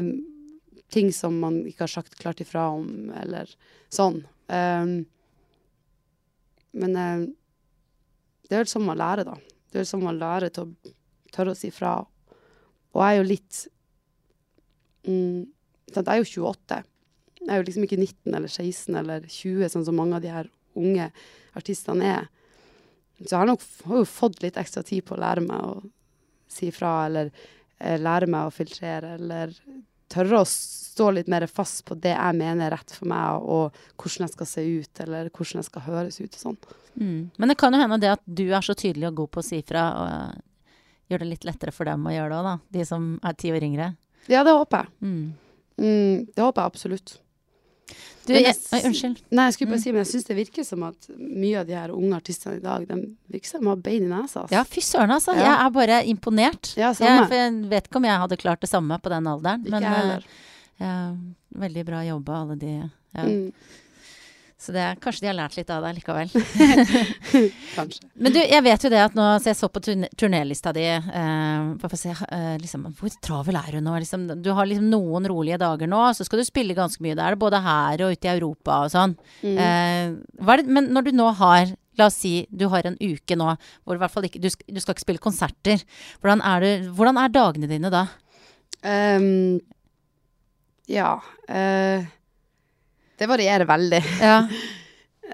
ting 0.90 1.12
som 1.14 1.38
man 1.44 1.60
ikke 1.68 1.84
har 1.86 1.94
sagt 1.94 2.16
klart 2.18 2.42
ifra 2.42 2.70
om, 2.74 3.12
eller 3.22 3.52
sånn. 3.94 4.24
Um, 4.48 4.96
men 6.78 6.96
um, 6.98 7.28
det 8.48 8.56
er 8.56 8.64
jo 8.64 8.72
sånn 8.72 8.88
man 8.88 9.00
lærer, 9.00 9.28
da. 9.28 9.36
Det 9.68 9.80
er 9.80 9.84
jo 9.84 9.90
sånn 9.92 10.06
man 10.06 10.20
lærer 10.20 10.54
til 10.54 10.68
å 10.68 10.94
tørre 11.36 11.54
å 11.54 11.58
si 11.58 11.72
fra. 11.74 11.98
Og 12.96 13.02
jeg 13.04 13.10
er 13.10 13.20
jo 13.20 13.28
litt 13.28 13.64
mm, 15.08 15.42
Jeg 15.94 16.04
er 16.04 16.22
jo 16.22 16.30
28. 16.48 16.80
Jeg 17.42 17.52
er 17.54 17.62
jo 17.62 17.68
liksom 17.68 17.86
ikke 17.88 18.00
19 18.00 18.38
eller 18.38 18.52
16 18.52 19.02
eller 19.02 19.28
20, 19.28 19.70
sånn 19.72 19.86
som 19.88 20.00
mange 20.00 20.18
av 20.18 20.24
de 20.24 20.32
her 20.34 20.50
unge 20.78 21.10
artistene 21.58 22.10
er. 22.16 22.32
Så 23.20 23.32
jeg 23.32 23.40
har 23.40 23.50
nok 23.50 23.64
har 23.90 24.02
jo 24.02 24.10
fått 24.10 24.42
litt 24.44 24.60
ekstra 24.60 24.84
tid 24.86 25.06
på 25.08 25.16
å 25.16 25.22
lære 25.22 25.44
meg 25.46 25.64
å 25.64 25.78
si 26.52 26.70
fra, 26.76 27.08
eller 27.08 27.32
eh, 27.32 27.98
lære 28.00 28.30
meg 28.30 28.48
å 28.48 28.54
filtrere, 28.54 29.16
eller 29.18 29.56
tørre 30.14 30.42
å 30.42 30.48
stå 30.50 31.12
litt 31.14 31.30
mer 31.30 31.46
fast 31.52 31.84
på 31.86 31.98
det 32.02 32.16
jeg 32.16 32.38
mener 32.40 32.68
er 32.68 32.78
rett 32.78 32.94
for 32.96 33.10
meg, 33.10 33.44
og 33.44 33.76
hvordan 34.02 34.26
jeg 34.26 34.34
skal 34.34 34.50
se 34.50 34.66
ut, 34.66 35.02
eller 35.06 35.30
hvordan 35.30 35.62
jeg 35.62 35.70
skal 35.70 35.86
høres 35.86 36.20
ut 36.22 36.38
og 36.38 36.42
sånn. 36.42 36.60
Mm. 36.98 37.20
Men 37.38 37.52
det 37.52 37.58
kan 37.62 37.76
jo 37.76 37.82
hende 37.84 38.00
det 38.02 38.16
at 38.16 38.24
du 38.26 38.48
er 38.48 38.66
så 38.66 38.74
tydelig 38.78 39.12
og 39.12 39.22
god 39.22 39.34
på 39.36 39.44
å 39.44 39.46
si 39.46 39.62
fra, 39.68 39.86
og 40.02 41.12
gjør 41.12 41.24
det 41.24 41.30
litt 41.34 41.48
lettere 41.48 41.76
for 41.76 41.90
dem 41.90 42.08
å 42.08 42.16
gjøre 42.16 42.32
det 42.34 42.40
òg, 42.40 42.50
da. 42.50 42.56
De 42.80 42.88
som 42.90 43.12
er 43.24 43.38
ti 43.38 43.54
år 43.54 43.68
yngre. 43.68 43.92
Ja, 44.28 44.44
det 44.44 44.56
håper 44.58 44.84
jeg. 44.84 44.96
Mm. 45.06 45.22
Mm, 45.78 46.26
det 46.34 46.44
håper 46.44 46.64
jeg 46.64 46.74
absolutt. 46.74 47.18
Du, 48.28 48.34
jeg, 48.34 48.44
jeg- 48.44 48.84
unnskyld. 48.86 49.22
Nei, 49.32 49.46
jeg 49.48 49.54
skulle 49.56 49.70
bare 49.72 49.78
Mm. 49.80 49.84
si, 49.84 49.92
men 49.92 50.04
jeg 50.04 50.10
syns 50.12 50.26
det 50.28 50.36
virker 50.36 50.66
som 50.66 50.84
at 50.84 51.08
mye 51.18 51.60
av 51.62 51.68
de 51.68 51.74
her 51.74 51.90
unge 51.96 52.14
artistene 52.18 52.58
i 52.58 52.60
dag, 52.60 52.88
de 52.88 53.16
virker 53.32 53.48
som 53.48 53.62
de 53.62 53.68
har 53.68 53.76
bein 53.78 54.04
i 54.04 54.10
nesa. 54.12 54.42
Altså. 54.44 54.52
Ja, 54.52 54.64
fy 54.68 54.82
søren, 54.84 55.10
altså. 55.16 55.34
Ja. 55.38 55.44
Jeg 55.46 55.66
er 55.66 55.70
bare 55.72 56.00
imponert. 56.06 56.74
Ja, 56.76 56.92
Jeg, 56.94 57.30
jeg 57.32 57.70
vet 57.70 57.88
ikke 57.88 57.96
om 58.02 58.04
jeg 58.10 58.20
hadde 58.20 58.38
klart 58.38 58.60
det 58.60 58.70
samme 58.70 59.00
på 59.00 59.10
den 59.10 59.24
alderen. 59.32 59.64
Ikke 59.64 59.72
men 59.72 59.84
jeg 59.84 60.24
ja, 60.80 61.16
veldig 61.58 61.86
bra 61.86 62.02
jobba, 62.04 62.42
alle 62.44 62.56
de. 62.60 62.74
Ja. 63.16 63.24
Mm, 63.24 63.54
Så 64.58 64.74
det, 64.74 64.84
kanskje 65.04 65.22
de 65.22 65.28
har 65.30 65.36
lært 65.38 65.54
litt 65.54 65.70
av 65.70 65.84
deg 65.86 66.00
likevel. 66.00 66.32
kanskje. 67.78 68.08
Men 68.18 68.34
du, 68.34 68.40
jeg 68.42 68.64
vet 68.66 68.86
jo 68.88 68.90
det 68.90 69.02
at 69.04 69.18
nå 69.18 69.26
Så 69.38 69.52
jeg 69.52 69.60
så 69.60 69.70
på 69.70 69.84
turne- 69.86 70.10
turnélista 70.18 70.72
di 70.74 70.86
eh, 70.90 71.68
for 71.78 71.94
å 71.94 72.00
se 72.00 72.10
eh, 72.10 72.56
liksom, 72.58 72.88
Hvor 72.98 73.14
travel 73.22 73.60
er 73.60 73.78
du 73.78 73.84
nå? 73.86 73.94
Liksom, 74.02 74.26
du 74.42 74.50
har 74.58 74.66
liksom 74.66 74.90
noen 74.90 75.30
rolige 75.30 75.60
dager 75.62 75.92
nå, 75.92 76.02
så 76.18 76.26
skal 76.26 76.42
du 76.42 76.48
spille 76.48 76.78
ganske 76.78 77.04
mye. 77.06 77.14
Da 77.18 77.28
er 77.28 77.38
det 77.38 77.44
både 77.46 77.62
her 77.62 78.06
og 78.08 78.18
ute 78.18 78.30
i 78.30 78.34
Europa 78.34 78.80
og 78.88 78.94
sånn. 78.96 79.14
Mm. 79.46 79.62
Eh, 79.62 80.58
det, 80.58 80.68
men 80.74 80.90
når 80.96 81.10
du 81.10 81.14
nå 81.22 81.30
har 81.38 81.76
La 81.98 82.12
oss 82.12 82.20
si 82.22 82.44
du 82.54 82.68
har 82.70 82.86
en 82.86 82.98
uke 83.02 83.34
nå 83.34 83.46
hvor 83.58 83.98
i 83.98 84.02
hvert 84.02 84.14
fall 84.14 84.28
ikke 84.28 84.42
Du, 84.42 84.52
skal, 84.54 84.68
du 84.70 84.78
skal 84.82 84.94
ikke 84.94 85.06
spille 85.06 85.22
konserter. 85.24 85.82
Hvordan 86.22 86.44
er, 86.46 86.66
du, 86.66 86.92
hvordan 86.98 87.18
er 87.22 87.34
dagene 87.34 87.70
dine 87.70 87.90
da? 87.94 88.04
Um, 88.86 89.58
ja 90.88 91.18
eh, 91.50 92.06
Det 93.18 93.28
varierer 93.30 93.66
veldig. 93.70 94.04
Ja. 94.22 94.42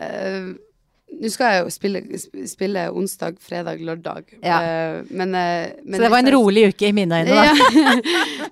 uh, 0.02 0.54
Nå 1.14 1.30
skal 1.30 1.52
jeg 1.54 1.62
jo 1.62 1.70
spille, 1.70 2.00
spille 2.50 2.88
onsdag, 2.90 3.36
fredag, 3.40 3.78
lørdag. 3.86 4.32
Ja. 4.42 4.56
Eh, 4.66 5.04
men, 5.14 5.36
eh, 5.38 5.76
men 5.86 6.00
Så 6.00 6.02
det 6.02 6.10
var 6.10 6.24
en 6.24 6.32
rolig 6.34 6.64
uke 6.72 6.88
i 6.90 6.96
mine 6.98 7.20
øyne, 7.22 7.36
da. 7.38 7.44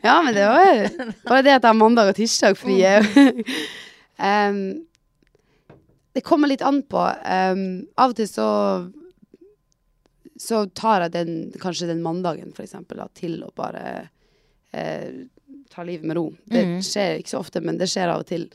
Ja. 0.06 0.20
men 0.28 0.36
det 0.38 0.46
var 0.46 0.70
bare 1.32 1.42
det 1.48 1.56
at 1.56 1.64
jeg 1.66 1.72
har 1.72 1.74
mandag 1.80 2.12
og 2.12 2.20
tirsdag 2.20 2.54
fri. 2.62 2.76
er 2.86 3.02
jo- 3.02 4.76
det 6.14 6.22
kommer 6.28 6.48
litt 6.52 6.62
an 6.62 6.84
på. 6.84 7.02
Um, 7.26 7.88
av 7.98 8.12
og 8.14 8.16
til 8.20 8.28
så 8.30 8.48
så 10.42 10.64
tar 10.74 11.02
jeg 11.06 11.12
den, 11.14 11.34
kanskje 11.62 11.88
den 11.90 12.02
mandagen 12.06 12.54
for 12.54 12.64
eksempel, 12.66 12.98
da, 13.02 13.08
til 13.18 13.40
å 13.46 13.50
bare 13.58 14.08
uh, 14.74 15.10
ta 15.74 15.84
livet 15.88 16.06
med 16.10 16.18
ro. 16.18 16.28
Det 16.46 16.62
Mhm. 16.66 16.80
skjer 16.86 17.18
ikke 17.22 17.30
så 17.34 17.40
ofte, 17.42 17.62
men 17.62 17.78
det 17.78 17.90
skjer 17.90 18.10
av 18.14 18.20
og 18.22 18.28
til. 18.30 18.48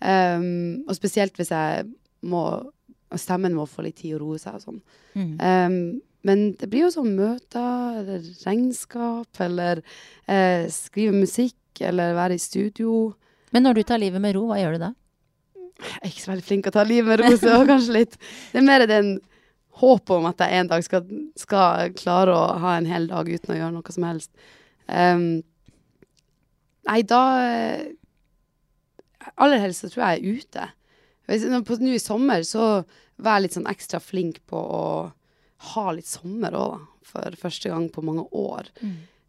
Em, 0.00 0.84
og 0.88 0.96
spesielt 0.96 1.36
hvis 1.36 1.52
jeg 1.52 1.88
må 2.24 2.44
Stemmen 3.18 3.56
må 3.56 3.64
få 3.66 3.82
litt 3.82 3.96
tid 3.98 4.14
å 4.14 4.20
roe 4.20 4.36
seg 4.38 4.54
og 4.54 4.62
sånn. 4.62 4.76
Mm. 5.18 5.30
Um, 5.42 5.78
men 6.22 6.44
det 6.60 6.68
blir 6.70 6.84
jo 6.84 6.92
sånn 6.94 7.16
møter, 7.16 7.96
eller 7.98 8.22
regnskap, 8.44 9.40
eller 9.42 9.80
eh, 10.30 10.68
skrive 10.70 11.16
musikk, 11.16 11.56
eller 11.80 12.14
være 12.14 12.36
i 12.36 12.42
studio. 12.42 12.92
Men 13.50 13.66
når 13.66 13.80
du 13.80 13.82
tar 13.88 14.02
livet 14.02 14.22
med 14.22 14.36
ro, 14.36 14.44
hva 14.50 14.60
gjør 14.60 14.76
du 14.76 14.84
da? 14.84 14.92
Jeg 15.80 15.96
er 15.96 16.12
ikke 16.12 16.22
så 16.22 16.32
veldig 16.34 16.46
flink 16.46 16.66
til 16.66 16.72
å 16.74 16.76
ta 16.76 16.86
livet 16.86 17.10
med 17.10 17.22
ro, 17.22 17.32
så 17.40 17.60
kanskje 17.72 17.96
litt 17.96 18.16
Det 18.20 18.60
er 18.60 18.66
mer 18.66 18.86
den 18.86 19.14
håpet 19.80 20.12
om 20.16 20.28
at 20.28 20.42
jeg 20.44 20.60
en 20.60 20.70
dag 20.70 20.84
skal, 20.84 21.06
skal 21.40 21.94
klare 21.96 22.34
å 22.36 22.58
ha 22.60 22.76
en 22.76 22.88
hel 22.90 23.08
dag 23.08 23.30
uten 23.30 23.54
å 23.54 23.58
gjøre 23.58 23.74
noe 23.78 23.94
som 23.94 24.06
helst. 24.06 24.30
Um, 24.86 25.40
nei, 26.90 27.00
da 27.08 27.22
eh, 27.46 27.88
Aller 29.36 29.62
helst 29.62 29.84
så 29.84 29.90
tror 29.90 30.04
jeg 30.06 30.20
jeg 30.20 30.20
er 30.20 30.40
ute. 30.40 30.68
Nå 31.50 31.94
i 31.94 32.02
sommer 32.02 32.42
så 32.46 32.82
var 33.20 33.38
jeg 33.38 33.46
litt 33.46 33.56
sånn 33.58 33.70
ekstra 33.70 34.00
flink 34.02 34.40
på 34.50 34.58
å 34.58 34.84
ha 35.74 35.86
litt 35.92 36.08
sommer 36.08 36.56
òg, 36.56 36.78
da. 36.78 36.86
For 37.10 37.34
første 37.40 37.70
gang 37.72 37.88
på 37.90 38.04
mange 38.06 38.22
år. 38.38 38.68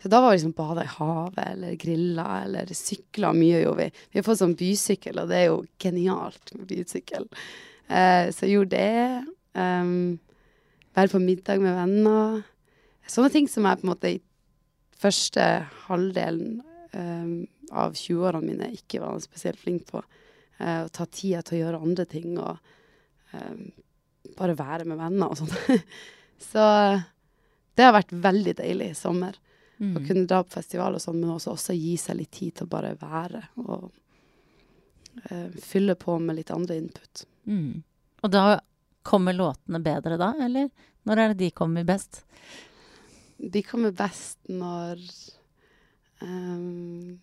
Så 0.01 0.09
da 0.09 0.19
var 0.21 0.31
det 0.31 0.39
liksom 0.39 0.53
bada 0.57 0.83
i 0.83 0.89
havet, 0.89 1.45
eller 1.45 1.75
grilla, 1.81 2.43
eller 2.43 2.69
sykla 2.77 3.31
mye, 3.33 3.61
gjorde 3.63 3.83
vi. 3.83 4.03
Vi 4.11 4.19
har 4.19 4.25
fått 4.25 4.41
sånn 4.41 4.57
bysykkel, 4.57 5.19
og 5.21 5.29
det 5.29 5.37
er 5.37 5.47
jo 5.47 5.59
genialt 5.81 6.53
med 6.57 6.67
bysykkel. 6.69 7.25
Eh, 7.87 8.29
så 8.33 8.45
jeg 8.45 8.55
gjorde 8.55 8.77
det. 8.77 9.25
Um, 9.53 10.19
være 10.97 11.13
på 11.13 11.21
middag 11.21 11.61
med 11.61 11.77
venner. 11.77 12.41
Sånne 13.09 13.31
ting 13.33 13.49
som 13.49 13.65
jeg 13.67 13.81
på 13.81 13.85
en 13.85 13.91
måte 13.91 14.13
i 14.13 14.21
første 15.01 15.47
halvdelen 15.87 16.61
um, 16.93 17.47
av 17.71 17.95
20-årene 17.97 18.47
mine 18.47 18.71
ikke 18.75 19.01
var 19.03 19.19
spesielt 19.23 19.59
flink 19.59 19.87
på. 19.91 20.03
Eh, 20.59 20.83
å 20.85 20.91
ta 20.93 21.05
tida 21.05 21.41
til 21.45 21.57
å 21.57 21.61
gjøre 21.63 21.81
andre 21.81 22.05
ting, 22.09 22.35
og 22.39 22.57
um, 23.33 23.63
bare 24.37 24.57
være 24.59 24.85
med 24.89 24.99
venner 24.99 25.31
og 25.31 25.39
sånn. 25.39 25.81
så 26.51 26.65
det 27.75 27.87
har 27.87 27.95
vært 27.95 28.13
veldig 28.13 28.57
deilig 28.59 28.91
i 28.91 28.99
sommer. 28.99 29.39
Å 29.41 29.47
Mm. 29.81 30.03
kunne 30.05 30.27
dra 30.29 30.43
på 30.45 30.53
festival 30.53 30.93
og 30.93 31.01
sånn, 31.01 31.17
men 31.17 31.31
også, 31.33 31.55
også 31.55 31.73
gi 31.73 31.95
seg 31.97 32.19
litt 32.19 32.29
tid 32.37 32.53
til 32.53 32.67
å 32.67 32.69
bare 32.69 32.91
være. 33.01 33.39
Og 33.63 33.87
eh, 35.23 35.47
fylle 35.57 35.95
på 35.97 36.19
med 36.21 36.37
litt 36.37 36.51
andre 36.53 36.77
input. 36.77 37.23
Mm. 37.49 37.81
Og 38.21 38.29
da 38.29 38.59
kommer 39.01 39.33
låtene 39.33 39.81
bedre 39.81 40.19
da, 40.21 40.35
eller? 40.37 40.69
Når 41.09 41.17
er 41.17 41.33
det 41.33 41.39
de 41.39 41.49
kommer 41.57 41.87
best? 41.87 42.21
De 43.41 43.63
kommer 43.65 43.89
best 43.97 44.37
når 44.53 45.01
jeg 46.21 47.17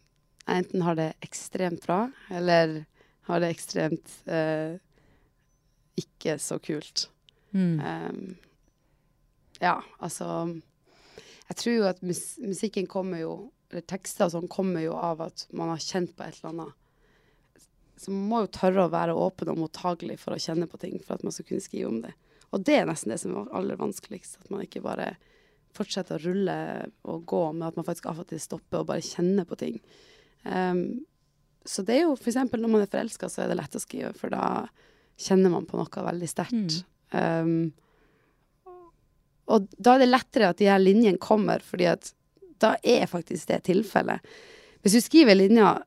enten 0.49 0.83
har 0.83 0.99
det 0.99 1.13
ekstremt 1.25 1.87
bra, 1.87 2.11
eller 2.31 2.85
har 3.29 3.41
det 3.41 3.51
ekstremt 3.53 4.13
eh, 4.27 4.79
ikke 6.01 6.39
så 6.41 6.59
kult. 6.63 7.09
Mm. 7.53 7.81
Um, 7.81 8.37
ja, 9.61 9.79
altså 9.99 10.27
Jeg 11.49 11.57
tror 11.57 11.75
jo 11.75 11.87
at 11.89 12.03
mus 12.05 12.37
musikken 12.45 12.85
kommer 12.87 13.23
jo 13.23 13.31
Eller 13.71 13.87
tekster 13.89 14.27
og 14.27 14.35
sånn 14.35 14.51
kommer 14.53 14.85
jo 14.85 14.93
av 15.01 15.23
at 15.25 15.47
man 15.57 15.73
har 15.73 15.81
kjent 15.81 16.13
på 16.17 16.27
et 16.27 16.37
eller 16.39 16.53
annet. 16.53 16.75
Så 17.99 18.13
man 18.13 18.29
må 18.31 18.43
jo 18.45 18.53
tørre 18.55 18.85
å 18.87 18.93
være 18.93 19.17
åpen 19.17 19.51
og 19.53 19.59
mottagelig 19.61 20.21
for 20.23 20.37
å 20.37 20.41
kjenne 20.41 20.69
på 20.71 20.81
ting, 20.81 20.95
for 21.05 21.17
at 21.17 21.25
man 21.27 21.35
skal 21.35 21.49
kunne 21.49 21.65
skrive 21.65 21.91
om 21.91 21.99
det. 22.05 22.15
Og 22.55 22.63
det 22.65 22.79
er 22.79 22.87
nesten 22.89 23.13
det 23.13 23.19
som 23.21 23.35
er 23.37 23.51
aller 23.59 23.77
vanskeligst. 23.81 24.39
At 24.41 24.53
man 24.55 24.63
ikke 24.65 24.85
bare 24.85 25.11
fortsetter 25.77 26.17
å 26.17 26.23
rulle 26.31 26.57
og 27.11 27.27
gå, 27.29 27.43
men 27.53 27.67
at 27.69 27.77
man 27.77 27.85
faktisk 27.85 28.09
av 28.09 28.23
og 28.23 28.31
til 28.31 28.41
stopper 28.41 28.81
og 28.81 28.89
bare 28.89 29.05
kjenner 29.05 29.49
på 29.49 29.59
ting. 29.61 29.77
Ehm, 30.45 31.01
så 31.69 31.83
det 31.85 31.97
er 31.97 32.07
jo 32.07 32.15
f.eks. 32.17 32.39
når 32.53 32.71
man 32.71 32.85
er 32.85 32.91
forelska, 32.91 33.29
så 33.29 33.43
er 33.45 33.51
det 33.51 33.59
lett 33.59 33.77
å 33.77 33.83
skrive, 33.83 34.13
for 34.17 34.33
da 34.33 34.67
kjenner 35.19 35.53
man 35.53 35.67
på 35.69 35.79
noe 35.81 36.05
veldig 36.07 36.29
sterkt. 36.31 36.79
Mm. 37.13 37.19
Um, 37.19 37.73
Og 39.49 39.67
da 39.81 39.97
er 39.97 40.05
det 40.05 40.11
lettere 40.13 40.51
at 40.53 40.61
de 40.61 40.69
her 40.69 40.81
linjene 40.81 41.21
kommer, 41.21 41.63
fordi 41.65 41.89
at 41.91 42.13
da 42.61 42.75
er 42.83 43.07
faktisk 43.09 43.49
det 43.49 43.63
tilfellet. 43.69 44.21
Hvis 44.83 44.97
du 44.99 45.01
skriver 45.03 45.39
linja 45.39 45.79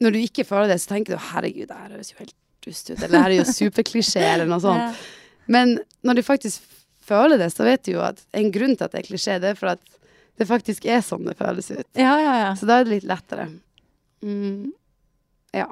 når 0.00 0.14
du 0.14 0.20
ikke 0.22 0.46
føler 0.48 0.72
det, 0.72 0.78
så 0.80 0.94
tenker 0.94 1.14
du 1.14 1.24
herregud, 1.30 1.68
det 1.68 1.76
her 1.76 1.92
høres 1.92 2.12
jo 2.12 2.20
helt 2.22 2.36
dust 2.64 2.88
ut, 2.90 2.96
eller 2.96 3.12
det 3.12 3.20
her 3.20 3.34
er 3.34 3.38
jo 3.42 3.54
superklisjé, 3.60 4.22
eller 4.34 4.48
noe 4.48 4.62
sånt. 4.64 5.00
Men 5.50 5.76
når 6.06 6.20
du 6.20 6.22
faktisk 6.24 6.64
føler 7.04 7.40
det, 7.40 7.50
så 7.52 7.66
vet 7.66 7.84
du 7.84 7.94
jo 7.96 8.04
at 8.04 8.22
en 8.36 8.50
grunn 8.54 8.76
til 8.76 8.86
at 8.86 8.94
det 8.94 9.02
er 9.02 9.08
klisjé, 9.10 9.36
det 9.42 9.52
er 9.52 9.58
for 9.58 9.74
at 9.74 9.99
det 10.40 10.46
faktisk 10.48 10.86
er 10.88 11.02
sånn 11.04 11.26
det 11.28 11.36
føles 11.36 11.66
ut. 11.68 11.86
Ja, 12.00 12.14
ja, 12.16 12.36
ja. 12.40 12.52
Så 12.56 12.64
da 12.68 12.78
er 12.80 12.86
det 12.86 12.94
litt 12.94 13.08
lettere. 13.08 13.44
Mm, 14.24 14.70
ja. 15.52 15.66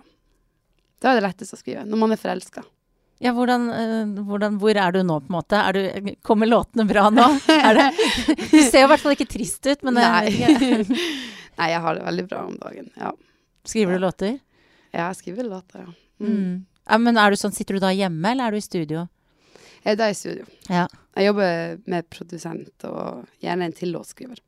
Da 1.00 1.12
er 1.12 1.16
det 1.16 1.24
lettest 1.24 1.56
å 1.56 1.58
skrive. 1.60 1.86
Når 1.88 2.00
man 2.02 2.12
er 2.12 2.20
forelska. 2.20 2.64
Ja, 3.24 3.32
hvordan, 3.34 3.64
eh, 3.72 4.10
hvordan, 4.28 4.58
hvor 4.60 4.76
er 4.76 4.92
du 4.92 5.00
nå, 5.02 5.16
på 5.24 5.32
en 5.32 5.36
måte? 5.38 5.62
Du, 5.72 6.10
kommer 6.22 6.50
låtene 6.50 6.84
bra 6.86 7.08
nå? 7.10 7.24
Det, 7.48 7.86
du 8.52 8.60
ser 8.60 8.84
jo 8.84 8.86
i 8.86 8.90
hvert 8.92 9.02
fall 9.06 9.16
ikke 9.16 9.30
trist 9.32 9.64
ut, 9.66 9.82
men 9.88 9.96
det, 9.96 10.04
Nei. 10.04 10.84
Nei, 11.58 11.70
jeg 11.72 11.80
har 11.82 11.96
det 11.96 12.04
veldig 12.06 12.24
bra 12.28 12.44
om 12.46 12.58
dagen. 12.60 12.92
Ja. 13.00 13.14
Skriver 13.66 13.96
du 13.96 14.04
låter? 14.04 14.36
Ja, 14.92 15.08
jeg 15.08 15.22
skriver 15.22 15.48
låter, 15.48 15.86
ja. 15.86 15.96
Mm. 16.20 16.28
Mm. 16.28 16.58
ja. 16.84 16.98
Men 17.08 17.18
er 17.24 17.32
du 17.32 17.40
sånn, 17.40 17.56
sitter 17.56 17.78
du 17.78 17.86
da 17.88 17.94
hjemme, 17.96 18.34
eller 18.34 18.50
er 18.50 18.54
du 18.54 18.60
i 18.60 18.68
studio? 18.68 19.08
Jeg 19.80 19.96
er 19.96 19.98
da 19.98 20.12
i 20.12 20.18
studio. 20.18 20.44
Ja. 20.68 20.84
Jeg 21.16 21.32
jobber 21.32 21.80
med 21.90 22.06
produsent 22.12 22.86
og 22.86 23.24
gjerne 23.42 23.66
en 23.66 23.74
til 23.74 23.96
låtskriver. 23.96 24.44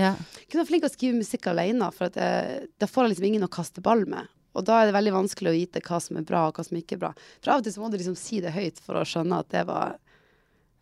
Ja. 0.00 0.12
Jeg 0.16 0.46
kunne 0.48 0.62
vært 0.62 0.70
flink 0.70 0.84
til 0.84 0.90
å 0.90 0.94
skrive 0.94 1.18
musikk 1.20 1.48
alene, 1.52 1.90
for 1.94 2.08
at 2.08 2.20
jeg, 2.20 2.70
da 2.80 2.88
får 2.88 3.04
jeg 3.04 3.14
liksom 3.14 3.28
ingen 3.28 3.48
å 3.48 3.52
kaste 3.52 3.84
ball 3.84 4.06
med. 4.08 4.30
Og 4.52 4.64
da 4.68 4.80
er 4.80 4.88
det 4.88 4.96
veldig 4.96 5.14
vanskelig 5.14 5.50
å 5.50 5.56
vite 5.56 5.82
hva 5.84 5.98
som 6.02 6.18
er 6.20 6.28
bra, 6.28 6.46
og 6.48 6.56
hva 6.56 6.64
som 6.66 6.78
ikke 6.78 6.98
er 6.98 7.04
bra. 7.06 7.12
For 7.40 7.54
av 7.54 7.62
og 7.62 7.66
til 7.66 7.74
så 7.74 7.82
må 7.82 7.92
du 7.92 7.98
liksom 7.98 8.18
si 8.18 8.40
det 8.44 8.54
høyt 8.56 8.80
for 8.84 9.00
å 9.00 9.06
skjønne 9.08 9.38
at 9.40 9.52
det 9.54 9.64
var 9.68 9.94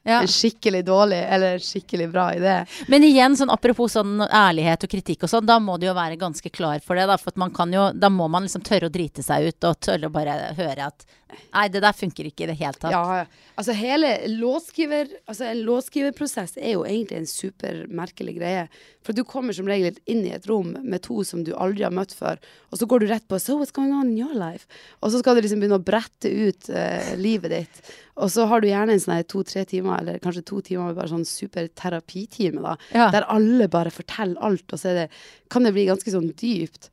ja. 0.03 0.21
en 0.21 0.31
skikkelig 0.31 0.83
dårlig 0.89 1.21
eller 1.23 1.59
en 1.59 1.65
skikkelig 1.65 2.09
bra 2.11 2.27
idé. 2.35 2.57
Men 2.91 3.07
igjen, 3.07 3.37
sånn 3.39 3.53
apropos 3.53 3.95
sånn 3.95 4.25
ærlighet 4.27 4.87
og 4.87 4.93
kritikk 4.97 5.27
og 5.27 5.33
sånn, 5.33 5.47
da 5.47 5.61
må 5.63 5.79
du 5.79 5.87
jo 5.87 5.95
være 5.97 6.19
ganske 6.21 6.51
klar 6.51 6.83
for 6.85 6.99
det, 6.99 7.07
da. 7.11 7.19
For 7.21 7.35
at 7.35 7.41
man 7.41 7.55
kan 7.55 7.73
jo, 7.75 7.91
da 7.95 8.11
må 8.13 8.29
man 8.33 8.49
liksom 8.49 8.67
tørre 8.67 8.91
å 8.91 8.95
drite 8.95 9.25
seg 9.27 9.51
ut, 9.51 9.71
og 9.71 9.81
tørre 9.87 10.11
å 10.11 10.15
bare 10.15 10.37
høre 10.59 10.91
at 10.91 11.07
Nei, 11.55 11.67
det 11.73 11.83
der 11.85 11.97
funker 11.97 12.29
ikke 12.29 12.45
i 12.45 12.51
det 12.51 12.57
hele 12.61 12.77
tatt. 12.77 12.95
Ja, 12.95 13.25
altså 13.61 13.75
hele 13.77 14.13
låtskriver 14.33 15.11
Altså 15.31 15.47
en 15.51 15.63
låtskriverprosess 15.67 16.57
er 16.59 16.75
jo 16.75 16.85
egentlig 16.89 17.21
en 17.21 17.29
supermerkelig 17.31 18.37
greie. 18.39 18.65
For 19.07 19.17
du 19.17 19.23
kommer 19.25 19.57
som 19.57 19.69
regel 19.71 19.97
inn 20.11 20.23
i 20.27 20.35
et 20.37 20.47
rom 20.51 20.75
med 20.77 21.03
to 21.07 21.23
som 21.25 21.43
du 21.47 21.55
aldri 21.57 21.87
har 21.87 21.95
møtt 21.95 22.13
før, 22.17 22.41
og 22.69 22.81
så 22.81 22.89
går 22.89 23.01
du 23.01 23.09
rett 23.09 23.27
på 23.31 23.39
So 23.41 23.57
what's 23.61 23.73
going 23.75 23.95
on 23.97 24.13
in 24.13 24.21
your 24.21 24.37
life? 24.37 24.69
Og 25.01 25.13
så 25.13 25.23
skal 25.23 25.39
du 25.39 25.45
liksom 25.45 25.63
begynne 25.63 25.81
å 25.81 25.85
brette 25.85 26.29
ut 26.29 26.69
uh, 26.69 27.15
livet 27.21 27.55
ditt. 27.55 27.83
Og 28.21 28.29
så 28.33 28.45
har 28.51 28.61
du 28.61 28.69
gjerne 28.69 28.95
en 28.95 29.03
sånn 29.03 29.25
to-tre 29.31 29.65
timer, 29.69 30.03
eller 30.03 30.21
kanskje 30.23 30.45
to 30.51 30.61
timer 30.67 30.91
med 30.91 31.01
bare 31.01 31.13
sånn 31.13 31.27
superterapitime, 31.29 32.61
da. 32.65 32.77
Ja. 32.93 33.09
Der 33.15 33.29
alle 33.33 33.71
bare 33.73 33.93
forteller 33.95 34.41
alt, 34.45 34.67
og 34.69 34.83
så 34.83 34.93
det, 34.97 35.09
kan 35.53 35.65
det 35.65 35.73
bli 35.77 35.89
ganske 35.89 36.13
sånn 36.13 36.29
dypt. 36.41 36.91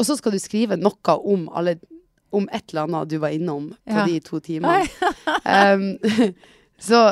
Og 0.00 0.08
så 0.08 0.16
skal 0.18 0.34
du 0.34 0.40
skrive 0.42 0.80
noe 0.80 1.18
om 1.20 1.48
alle 1.52 1.76
om 2.32 2.48
et 2.52 2.64
eller 2.72 2.86
annet 2.88 3.10
du 3.12 3.18
var 3.22 3.34
innom 3.36 3.70
på 3.84 3.98
Ja. 3.98 4.06
de 4.08 4.20
to 4.24 4.40
timene. 4.40 4.86
um, 5.44 5.98
så 6.88 7.02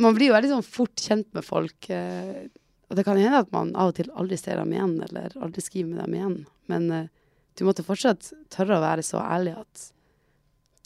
man 0.00 0.16
blir 0.16 0.30
jo 0.30 0.36
veldig 0.36 0.50
sånn 0.54 0.66
fort 0.66 0.96
kjent 1.00 1.28
med 1.36 1.44
folk. 1.46 1.90
Uh, 1.90 2.48
og 2.90 2.98
det 2.98 3.04
kan 3.06 3.18
hende 3.20 3.44
at 3.44 3.52
man 3.54 3.70
av 3.78 3.92
og 3.92 3.98
til 4.00 4.10
aldri 4.18 4.38
ser 4.40 4.58
dem 4.58 4.72
igjen, 4.74 4.96
eller 5.06 5.34
aldri 5.38 5.62
skriver 5.62 5.92
med 5.92 6.02
dem 6.04 6.16
igjen. 6.18 6.36
Men 6.72 6.90
uh, 6.90 7.06
du 7.58 7.66
måtte 7.68 7.84
fortsatt 7.86 8.32
tørre 8.50 8.78
å 8.78 8.82
være 8.82 9.04
så 9.06 9.20
ærlig 9.22 9.54
at 9.60 9.90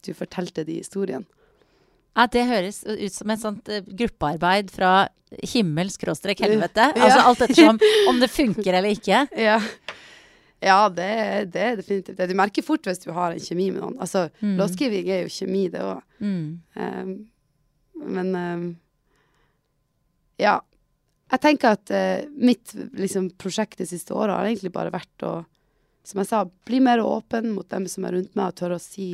du 0.05 0.13
fortalte 0.17 0.65
de 0.69 0.81
historiene. 0.83 1.25
Ja, 2.15 2.29
det 2.31 2.45
høres 2.47 2.83
ut 2.87 3.11
som 3.15 3.31
et 3.33 3.41
sånt 3.43 3.69
eh, 3.73 3.83
gruppearbeid 3.83 4.69
fra 4.71 5.09
himmel 5.51 5.89
skråstrek 5.91 6.45
helvete. 6.45 6.93
Altså 6.95 7.25
alt 7.27 7.41
ettersom 7.43 7.81
om 8.11 8.21
det 8.23 8.29
funker 8.31 8.77
eller 8.79 8.95
ikke. 8.95 9.25
Ja, 9.35 9.57
ja 10.65 10.89
det, 10.89 11.09
det 11.53 11.63
er 11.63 11.77
definitivt 11.81 12.19
det. 12.19 12.29
Du 12.31 12.37
merker 12.39 12.65
fort 12.65 12.87
hvis 12.89 13.03
du 13.03 13.11
har 13.13 13.35
en 13.35 13.43
kjemi 13.43 13.71
med 13.75 13.83
noen. 13.83 13.99
Altså, 14.01 14.29
Mm. 14.41 14.57
Låtskriving 14.61 15.09
er 15.13 15.25
jo 15.25 15.33
kjemi, 15.33 15.65
det 15.73 15.83
òg. 15.85 16.01
Mm. 16.25 16.47
Um, 16.75 17.11
men 18.15 18.31
um, 18.35 18.65
ja. 20.41 20.61
Jeg 21.33 21.41
tenker 21.43 21.75
at 21.75 21.91
uh, 21.91 22.25
mitt 22.37 22.75
liksom, 22.95 23.31
prosjekt 23.41 23.81
de 23.81 23.87
siste 23.89 24.15
året 24.15 24.37
har 24.37 24.49
egentlig 24.49 24.73
bare 24.75 24.93
vært 24.95 25.27
å, 25.27 25.33
som 26.07 26.21
jeg 26.21 26.31
sa, 26.31 26.45
bli 26.69 26.81
mer 26.85 27.03
åpen 27.03 27.51
mot 27.57 27.69
dem 27.73 27.89
som 27.91 28.07
er 28.07 28.19
rundt 28.19 28.35
meg, 28.37 28.53
og 28.53 28.59
tørre 28.61 28.79
å 28.79 28.83
si 28.83 29.09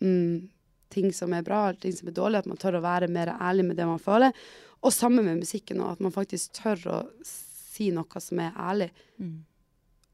mm, 0.00 0.48
ting 0.94 1.12
som 1.14 1.34
er 1.34 1.44
bra, 1.46 1.64
ting 1.74 1.94
som 1.96 2.10
er 2.10 2.16
dårlig. 2.16 2.42
At 2.42 2.50
man 2.50 2.60
tør 2.60 2.78
å 2.78 2.84
være 2.84 3.10
mer 3.12 3.34
ærlig 3.38 3.66
med 3.70 3.80
det 3.80 3.88
man 3.90 4.02
føler. 4.02 4.34
Og 4.82 4.94
sammen 4.94 5.26
med 5.26 5.42
musikken 5.42 5.82
òg, 5.82 5.96
at 5.96 6.04
man 6.04 6.14
faktisk 6.14 6.54
tør 6.62 6.86
å 6.90 7.00
si 7.26 7.90
noe 7.94 8.22
som 8.22 8.40
er 8.42 8.54
ærlig. 8.58 8.90
Mm. 9.22 9.40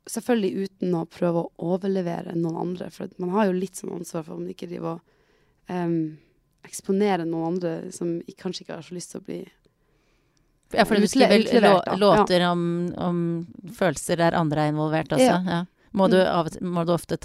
Selvfølgelig 0.09 0.67
uten 0.69 0.95
å 0.97 1.05
prøve 1.11 1.45
å 1.45 1.51
overlevere 1.75 2.35
noen 2.37 2.57
andre, 2.63 2.91
for 2.95 3.11
man 3.21 3.31
har 3.37 3.49
jo 3.51 3.57
litt 3.59 3.77
sånn 3.77 3.93
ansvar 3.99 4.25
for 4.27 4.37
om 4.39 4.43
man 4.47 4.55
ikke 4.55 4.69
driver 4.71 4.97
og 4.97 5.71
um, 5.75 5.99
eksponerer 6.69 7.25
noen 7.29 7.55
andre 7.55 7.73
som 7.95 8.19
kanskje 8.41 8.65
ikke 8.65 8.79
har 8.79 8.87
så 8.87 8.97
lyst 8.97 9.13
til 9.15 9.21
å 9.21 9.27
bli 9.29 9.41
Ja, 10.73 10.85
for 10.85 11.01
du 11.01 11.07
skriver 11.09 11.61
lå 11.65 11.75
låter 11.97 12.45
om, 12.51 12.63
om 12.97 13.19
følelser 13.73 14.21
der 14.21 14.37
andre 14.37 14.67
er 14.67 14.73
involvert 14.75 15.13
også. 15.17 15.25
Ja. 15.25 15.41
Ja. 15.47 15.65
Må, 15.97 16.09
du 16.13 16.19
Mm. 16.21 16.29
av, 16.29 16.49
må 16.61 16.85
du 16.85 16.93
ofte 16.93 17.17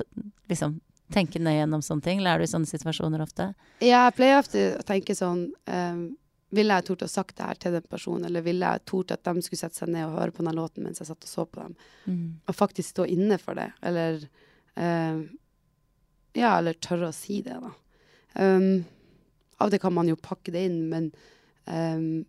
liksom 0.49 0.77
tenke 1.11 1.39
nøye 1.39 1.59
gjennom 1.59 1.81
sånne 1.83 2.03
ting? 2.05 2.19
Eller 2.19 2.35
er 2.35 2.37
du 2.39 2.43
i 2.47 2.51
sånne 2.53 2.69
situasjoner 2.69 3.21
ofte? 3.21 3.49
Ja, 3.83 4.05
jeg 4.07 4.15
pleier 4.15 4.39
ofte 4.39 4.63
å 4.79 4.85
tenke 4.87 5.15
sånn 5.15 5.49
um, 5.67 6.05
Ville 6.53 6.75
jeg 6.77 6.85
tort 6.85 7.05
å 7.05 7.09
sagt 7.09 7.37
det 7.39 7.47
her 7.47 7.59
til 7.59 7.75
den 7.75 7.85
personen, 7.89 8.27
eller 8.27 8.43
ville 8.45 8.73
jeg 8.75 8.85
tort 8.89 9.13
at 9.15 9.23
de 9.25 9.41
skulle 9.41 9.61
sette 9.61 9.79
seg 9.79 9.89
ned 9.93 10.05
og 10.05 10.17
høre 10.19 10.35
på 10.35 10.45
den 10.45 10.57
låten 10.57 10.85
mens 10.85 11.01
jeg 11.01 11.09
satt 11.09 11.25
og 11.25 11.31
så 11.31 11.45
på 11.49 11.63
dem? 11.63 11.77
Mm. 12.05 12.25
Og 12.45 12.57
faktisk 12.57 12.93
stå 12.93 13.07
inne 13.09 13.39
for 13.41 13.57
det, 13.57 13.69
eller 13.81 14.19
uh, 14.77 15.23
Ja, 16.33 16.57
eller 16.57 16.77
tørre 16.81 17.09
å 17.09 17.15
si 17.15 17.41
det, 17.45 17.57
da. 17.61 17.71
Um, 18.33 18.83
av 19.61 19.69
det 19.73 19.79
kan 19.81 19.93
man 19.93 20.09
jo 20.09 20.17
pakke 20.17 20.53
det 20.53 20.65
inn, 20.67 20.79
men 20.89 21.11
um, 21.69 22.25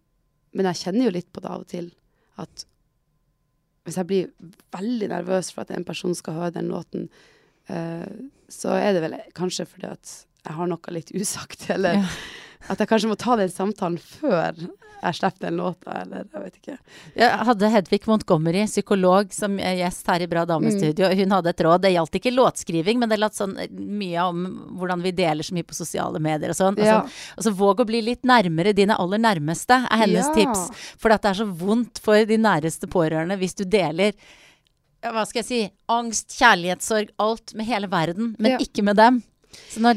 Men 0.55 0.69
jeg 0.71 0.85
kjenner 0.85 1.09
jo 1.09 1.15
litt 1.17 1.33
på 1.35 1.43
det 1.43 1.51
av 1.51 1.65
og 1.65 1.71
til 1.73 1.89
at 2.39 2.67
hvis 3.85 3.97
jeg 3.99 4.09
blir 4.09 4.53
veldig 4.73 5.09
nervøs 5.11 5.51
for 5.53 5.65
at 5.65 5.73
en 5.75 5.85
person 5.85 6.15
skal 6.17 6.37
høre 6.39 6.55
den 6.55 6.71
låten, 6.73 7.09
uh, 7.69 8.09
så 8.49 8.77
er 8.79 8.95
det 8.95 9.03
vel 9.05 9.17
kanskje 9.37 9.67
fordi 9.69 9.91
at 9.91 10.15
jeg 10.45 10.57
har 10.57 10.71
noe 10.71 10.95
litt 10.95 11.13
usagt, 11.13 11.69
eller 11.75 12.01
Ja. 12.01 12.07
At 12.69 12.79
jeg 12.81 12.89
kanskje 12.89 13.09
må 13.11 13.17
ta 13.21 13.37
den 13.37 13.53
samtalen 13.53 13.99
før 14.01 14.55
jeg 15.05 15.17
slipper 15.19 15.45
den 15.51 15.59
låta, 15.61 15.95
eller 16.01 16.23
jeg 16.33 16.43
vet 16.43 16.55
ikke. 16.61 16.75
Jeg 17.21 17.45
hadde 17.49 17.69
Hedvig 17.75 17.99
Montgomery, 18.09 18.63
psykolog, 18.71 19.33
som 19.37 19.59
gjest 19.61 20.07
her 20.09 20.25
i 20.25 20.29
Bra 20.31 20.45
damestudio. 20.49 21.11
Hun 21.19 21.35
hadde 21.37 21.53
et 21.53 21.61
råd. 21.67 21.83
Det 21.85 21.91
gjaldt 21.93 22.17
ikke 22.21 22.33
låtskriving, 22.33 23.03
men 23.03 23.13
det 23.13 23.19
gjaldt 23.21 23.37
sånn 23.37 23.53
eh, 23.61 23.69
mye 23.75 24.25
om 24.31 24.47
hvordan 24.79 25.03
vi 25.05 25.13
deler 25.13 25.45
så 25.45 25.57
mye 25.59 25.67
på 25.69 25.77
sosiale 25.77 26.23
medier 26.25 26.55
og 26.55 26.57
sånn. 26.57 26.79
Ja. 26.81 27.03
Altså, 27.03 27.27
altså 27.37 27.53
våg 27.59 27.83
å 27.85 27.89
bli 27.91 28.01
litt 28.07 28.25
nærmere 28.25 28.73
dine 28.77 28.97
aller 28.97 29.21
nærmeste, 29.21 29.83
er 29.85 30.03
hennes 30.07 30.31
Ja. 30.31 30.33
tips. 30.39 30.95
For 30.97 31.13
det 31.13 31.21
er 31.35 31.35
så 31.43 31.49
vondt 31.53 32.01
for 32.01 32.25
de 32.25 32.41
næreste 32.41 32.89
pårørende 32.89 33.37
hvis 33.37 33.55
du 33.61 33.65
deler 33.69 34.17
hva 35.05 35.27
skal 35.29 35.43
jeg 35.43 35.45
si, 35.51 35.59
angst, 35.93 36.33
kjærlighetssorg, 36.41 37.11
alt 37.21 37.53
med 37.53 37.67
hele 37.69 37.91
verden, 37.93 38.35
men 38.39 38.53
Ja. 38.53 38.57
ikke 38.57 38.83
med 38.83 38.97
dem. 38.97 39.23
Så 39.71 39.83
nå 39.83 39.95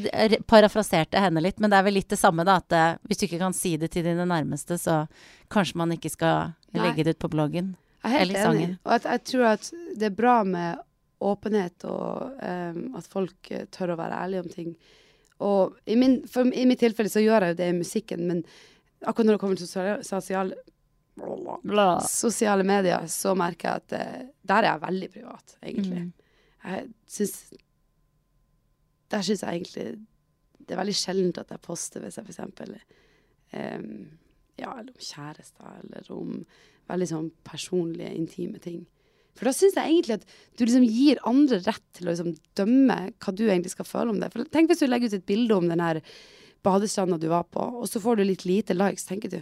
parafraserte 0.50 1.18
jeg 1.18 1.28
henne 1.28 1.44
litt, 1.44 1.60
men 1.62 1.72
det 1.72 1.80
er 1.80 1.86
vel 1.88 1.98
litt 2.00 2.10
det 2.12 2.20
samme, 2.20 2.46
da. 2.48 2.60
At 2.62 2.76
eh, 2.76 3.02
hvis 3.08 3.22
du 3.22 3.28
ikke 3.28 3.42
kan 3.42 3.56
si 3.56 3.76
det 3.82 3.92
til 3.94 4.06
dine 4.08 4.28
nærmeste, 4.30 4.80
så 4.82 5.04
kanskje 5.54 5.80
man 5.82 5.94
ikke 5.96 6.12
skal 6.14 6.54
legge 6.78 7.06
det 7.06 7.18
ut 7.18 7.24
på 7.26 7.32
bloggen. 7.34 7.76
Jeg 8.04 8.12
er 8.12 8.18
helt 8.18 8.30
Eller 8.30 8.40
enig. 8.40 8.46
sangen. 8.46 8.78
Og 8.86 8.94
at 8.98 9.10
jeg 9.12 9.24
tror 9.32 9.48
at 9.54 9.72
det 9.98 10.10
er 10.10 10.16
bra 10.18 10.38
med 10.48 10.84
åpenhet, 11.20 11.86
og 11.90 12.38
um, 12.38 12.82
at 12.98 13.10
folk 13.10 13.52
eh, 13.52 13.66
tør 13.74 13.96
å 13.96 14.00
være 14.00 14.22
ærlige 14.24 14.46
om 14.46 14.50
ting. 14.54 14.74
Og 15.46 15.78
i, 15.86 15.98
min, 15.98 16.20
for, 16.30 16.50
i 16.50 16.66
mitt 16.70 16.82
tilfelle 16.82 17.12
så 17.14 17.24
gjør 17.24 17.46
jeg 17.46 17.56
jo 17.56 17.60
det 17.62 17.70
i 17.72 17.78
musikken, 17.78 18.26
men 18.30 18.44
akkurat 19.04 19.28
når 19.30 19.38
det 19.38 19.42
kommer 19.42 19.60
til 19.60 19.70
sosiale, 19.70 20.04
sosiale, 20.06 20.58
sosiale 22.10 22.66
medier, 22.66 23.10
så 23.10 23.34
merker 23.38 23.70
jeg 23.70 23.84
at 23.84 23.98
uh, 23.98 24.28
der 24.54 24.64
er 24.64 24.72
jeg 24.72 24.86
veldig 24.86 25.12
privat, 25.16 25.58
egentlig. 25.64 26.04
Mm. 26.06 26.14
Jeg 26.68 26.88
syns 27.10 27.36
Der 29.14 29.26
syns 29.26 29.44
jeg 29.44 29.62
egentlig 29.62 29.88
det 30.68 30.76
er 30.76 30.82
veldig 30.82 30.96
sjeldent 31.00 31.38
at 31.40 31.52
jeg 31.54 31.64
poster 31.64 32.04
hvis 32.04 32.18
jeg 32.20 32.28
f.eks. 32.28 32.88
Um, 33.56 33.92
Ja, 34.58 34.72
eller 34.74 34.90
om 34.90 35.04
kjærester, 35.06 35.74
eller 35.84 36.08
om 36.16 36.38
veldig 36.90 37.08
sånn 37.12 37.28
personlige, 37.46 38.10
intime 38.18 38.58
ting. 38.58 38.80
For 39.38 39.46
da 39.46 39.54
syns 39.54 39.76
jeg 39.78 39.92
egentlig 39.92 40.16
at 40.18 40.26
du 40.58 40.64
liksom 40.66 40.86
gir 40.88 41.22
andre 41.30 41.60
rett 41.62 41.84
til 41.94 42.08
å 42.08 42.10
liksom 42.10 42.32
dømme 42.58 42.98
hva 43.22 43.34
du 43.38 43.44
egentlig 43.46 43.76
skal 43.76 43.86
føle 43.86 44.16
om 44.16 44.22
det. 44.24 44.32
For 44.34 44.50
tenk 44.50 44.72
hvis 44.72 44.82
du 44.82 44.88
legger 44.90 45.12
ut 45.12 45.20
et 45.20 45.28
bilde 45.30 45.60
om 45.60 45.70
den 45.70 45.84
her 45.84 46.02
badestranda 46.66 47.20
du 47.22 47.28
var 47.30 47.46
på, 47.54 47.62
og 47.62 47.86
så 47.86 48.02
får 48.02 48.18
du 48.18 48.26
litt 48.26 48.48
lite 48.50 48.74
likes, 48.74 49.06
tenker 49.06 49.36
du 49.36 49.40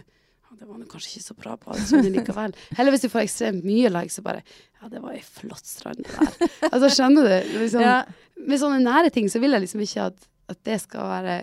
det 0.54 0.66
var 0.68 0.78
kanskje 0.90 1.10
ikke 1.16 1.24
så 1.26 1.34
bra 1.34 1.56
på 1.58 1.70
badestrand 1.72 2.08
likevel. 2.14 2.54
Heller 2.78 2.94
hvis 2.94 3.04
du 3.04 3.10
får 3.12 3.24
ekstremt 3.24 3.66
mye 3.66 3.90
likes, 3.92 4.16
så 4.18 4.22
bare 4.24 4.42
ja, 4.44 4.88
det 4.92 5.02
var 5.02 5.16
ei 5.16 5.22
flott 5.24 5.66
strand 5.66 6.04
det 6.04 6.12
der. 6.14 6.50
altså, 6.70 6.90
skjønner 6.94 7.26
du? 7.26 7.58
Liksom, 7.60 7.82
Ja. 7.84 7.98
Med 8.46 8.60
sånne 8.60 8.82
nære 8.84 9.10
ting 9.14 9.30
så 9.32 9.40
vil 9.42 9.56
jeg 9.56 9.64
liksom 9.64 9.80
ikke 9.82 10.08
at, 10.12 10.26
at 10.52 10.58
det 10.68 10.76
skal 10.82 11.08
være 11.08 11.36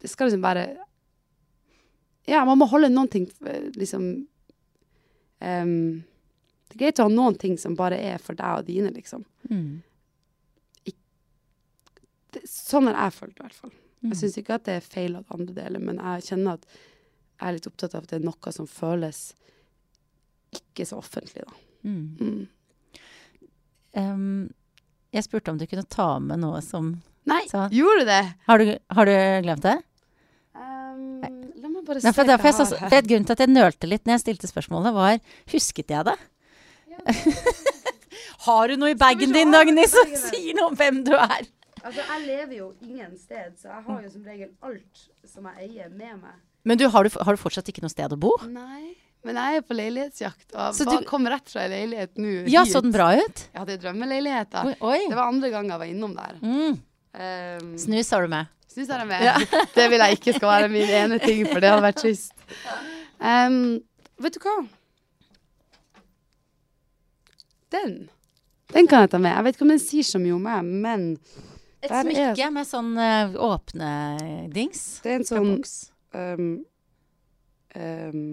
Det 0.00 0.10
skal 0.10 0.28
liksom 0.30 0.44
være 0.46 0.62
Ja, 2.30 2.44
man 2.46 2.60
må 2.60 2.68
holde 2.70 2.88
noen 2.92 3.10
ting 3.10 3.26
eh, 3.44 3.66
liksom 3.74 4.04
um, 5.42 6.04
Det 6.70 6.76
er 6.76 6.82
greit 6.84 7.02
å 7.02 7.08
ha 7.08 7.12
noen 7.12 7.36
ting 7.40 7.58
som 7.58 7.76
bare 7.76 7.98
er 7.98 8.22
for 8.22 8.38
deg 8.38 8.62
og 8.62 8.68
dine, 8.68 8.92
liksom. 8.94 9.24
Mm. 9.50 9.82
Det, 12.34 12.42
sånn 12.44 12.88
har 12.90 12.98
jeg 13.06 13.16
følt, 13.16 13.38
i 13.38 13.44
hvert 13.46 13.56
fall. 13.56 13.72
Mm. 14.02 14.10
Jeg 14.12 14.18
syns 14.20 14.36
ikke 14.40 14.58
at 14.58 14.66
det 14.68 14.74
er 14.78 14.84
feil 14.84 15.16
at 15.18 15.32
andre 15.34 15.54
deler, 15.56 15.82
men 15.82 15.96
jeg 15.96 16.26
kjenner 16.28 16.58
at 16.58 16.66
jeg 17.38 17.48
er 17.48 17.54
litt 17.54 17.68
opptatt 17.70 17.94
av 17.94 18.04
at 18.04 18.12
det 18.12 18.18
er 18.18 18.26
noe 18.26 18.52
som 18.54 18.66
føles 18.70 19.20
ikke 20.54 20.86
så 20.88 20.98
offentlig, 20.98 21.44
da. 21.44 21.58
Mm. 21.86 22.06
Mm. 22.18 23.02
Um, 23.98 24.48
jeg 25.14 25.24
spurte 25.24 25.52
om 25.52 25.58
du 25.60 25.66
kunne 25.68 25.86
ta 25.88 26.16
med 26.20 26.42
noe 26.42 26.60
som 26.64 26.96
Nei, 27.28 27.42
Sant. 27.50 27.74
gjorde 27.76 28.04
du 28.04 28.08
det? 28.08 28.22
Har 28.48 28.60
du, 28.60 28.72
har 28.96 29.08
du 29.08 29.14
glemt 29.44 29.64
det? 29.64 29.76
Um, 30.56 31.20
la 31.60 31.68
meg 31.68 31.84
bare 31.86 32.00
se 32.00 32.08
det 32.10 32.38
hva 32.40 32.48
jeg, 32.48 32.56
så, 32.56 32.64
har 32.64 32.72
for 32.72 32.96
her. 32.96 33.06
Grunnen 33.10 33.28
til 33.28 33.36
at 33.36 33.44
jeg 33.44 33.52
nølte 33.52 33.90
litt 33.90 34.08
når 34.08 34.16
jeg 34.16 34.24
stilte 34.24 34.50
spørsmålet, 34.50 34.96
var 34.96 35.20
Husket 35.52 35.92
jeg 35.92 36.08
det? 36.08 36.16
har 38.48 38.72
du 38.72 38.80
noe 38.80 38.94
i 38.94 38.98
bagen 38.98 39.36
din, 39.36 39.52
Dagny, 39.54 39.84
som 39.90 40.16
sier 40.18 40.56
noe 40.56 40.72
om 40.72 40.78
hvem 40.78 41.04
du 41.06 41.14
er? 41.14 41.46
Altså, 41.84 42.02
jeg 42.02 42.24
lever 42.24 42.56
jo 42.58 42.72
ingen 42.82 43.14
sted, 43.20 43.54
så 43.60 43.70
jeg 43.70 43.84
har 43.86 44.00
jo 44.02 44.10
som 44.12 44.24
regel 44.26 44.50
alt 44.66 45.04
som 45.28 45.46
jeg 45.52 45.68
eier 45.68 45.92
med 45.92 46.18
meg. 46.24 46.40
Men 46.64 46.78
du, 46.78 46.86
har, 46.88 47.04
du, 47.04 47.10
har 47.22 47.36
du 47.36 47.40
fortsatt 47.40 47.68
ikke 47.70 47.82
noe 47.84 47.92
sted 47.92 48.12
å 48.12 48.18
bo? 48.20 48.32
Nei, 48.50 48.94
men 49.24 49.36
jeg 49.38 49.60
er 49.60 49.62
på 49.66 49.76
leilighetsjakt, 49.78 50.50
og 50.54 50.74
Så 50.76 50.84
bare 50.88 51.00
du- 51.02 51.06
kom 51.08 51.26
rett 51.26 51.48
fra 51.48 51.62
ei 51.64 51.68
leilighet 51.72 52.18
nå 52.18 52.48
Ja, 52.50 52.64
så 52.64 52.80
den 52.82 52.92
bra 52.92 53.12
ut? 53.16 53.44
Jeg 53.52 53.60
hadde 53.62 53.78
drømmeleilighet 53.82 54.50
da. 54.50 54.64
Oi. 54.80 54.98
Det 55.08 55.16
var 55.16 55.26
andre 55.30 55.50
gang 55.54 55.68
jeg 55.70 55.78
var 55.78 55.86
innom 55.86 56.14
der. 56.16 56.36
Mm. 56.42 56.78
Um, 57.18 57.72
Snus 57.78 58.10
har 58.14 58.22
du 58.22 58.28
med. 58.28 58.46
Snus 58.68 58.90
er 58.92 58.98
jeg 59.02 59.08
med. 59.08 59.48
Det 59.78 59.86
vil 59.90 59.98
jeg 60.04 60.18
ikke 60.18 60.34
skal 60.36 60.48
være 60.52 60.68
min 60.70 60.90
ene 61.00 61.18
ting, 61.22 61.46
for 61.48 61.58
det 61.62 61.70
hadde 61.72 61.82
vært 61.86 62.02
trist. 62.02 62.34
Um, 63.18 63.80
vet 64.22 64.36
du 64.36 64.40
hva? 64.44 64.56
Den. 67.70 68.08
Den 68.72 68.86
kan 68.88 69.04
jeg 69.06 69.10
ta 69.14 69.18
med. 69.20 69.32
Jeg 69.34 69.44
vet 69.46 69.56
ikke 69.56 69.66
om 69.66 69.72
den 69.74 69.82
sier 69.82 70.06
så 70.06 70.20
mye 70.22 70.36
om 70.36 70.44
meg, 70.44 70.64
men 70.84 71.06
Et 71.82 71.90
smykke 71.90 72.38
er- 72.46 72.50
med 72.54 72.66
sånn 72.68 72.92
uh, 72.98 73.34
åpne 73.48 73.90
dings. 74.52 75.00
det 75.04 75.12
er 75.12 75.20
en 75.22 75.28
sånn. 75.28 75.52
Um, 76.14 76.48
um, 77.74 78.24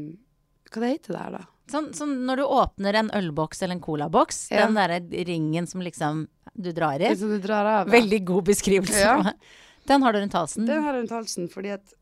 Hva 0.72 0.82
det 0.84 0.94
heter 0.94 1.16
det 1.16 1.22
her, 1.22 1.36
da? 1.40 1.44
Sånn, 1.72 1.90
sånn 1.98 2.14
når 2.28 2.42
du 2.42 2.46
åpner 2.46 2.98
en 3.00 3.12
ølboks 3.18 3.64
eller 3.66 3.80
en 3.80 3.84
colaboks, 3.84 4.52
Ja. 4.54 4.66
den 4.66 4.78
derre 4.78 5.00
ringen 5.26 5.66
som 5.68 5.82
liksom 5.82 6.28
du 6.54 6.72
drar 6.72 7.02
i. 7.02 7.14
Du 7.18 7.40
drar 7.42 7.66
av. 7.66 7.88
ja. 7.88 7.92
Veldig 8.00 8.26
god 8.26 8.52
beskrivelse. 8.52 9.00
Ja. 9.02 9.34
Den 9.86 10.02
har 10.02 10.14
du 10.14 10.20
rundt 10.20 10.34
halsen. 10.34 10.66
Den 10.66 10.82
har 10.82 10.96
jeg 10.96 11.04
rundt 11.04 11.12
halsen 11.14 11.50
fordi 11.52 11.70
at 11.76 11.94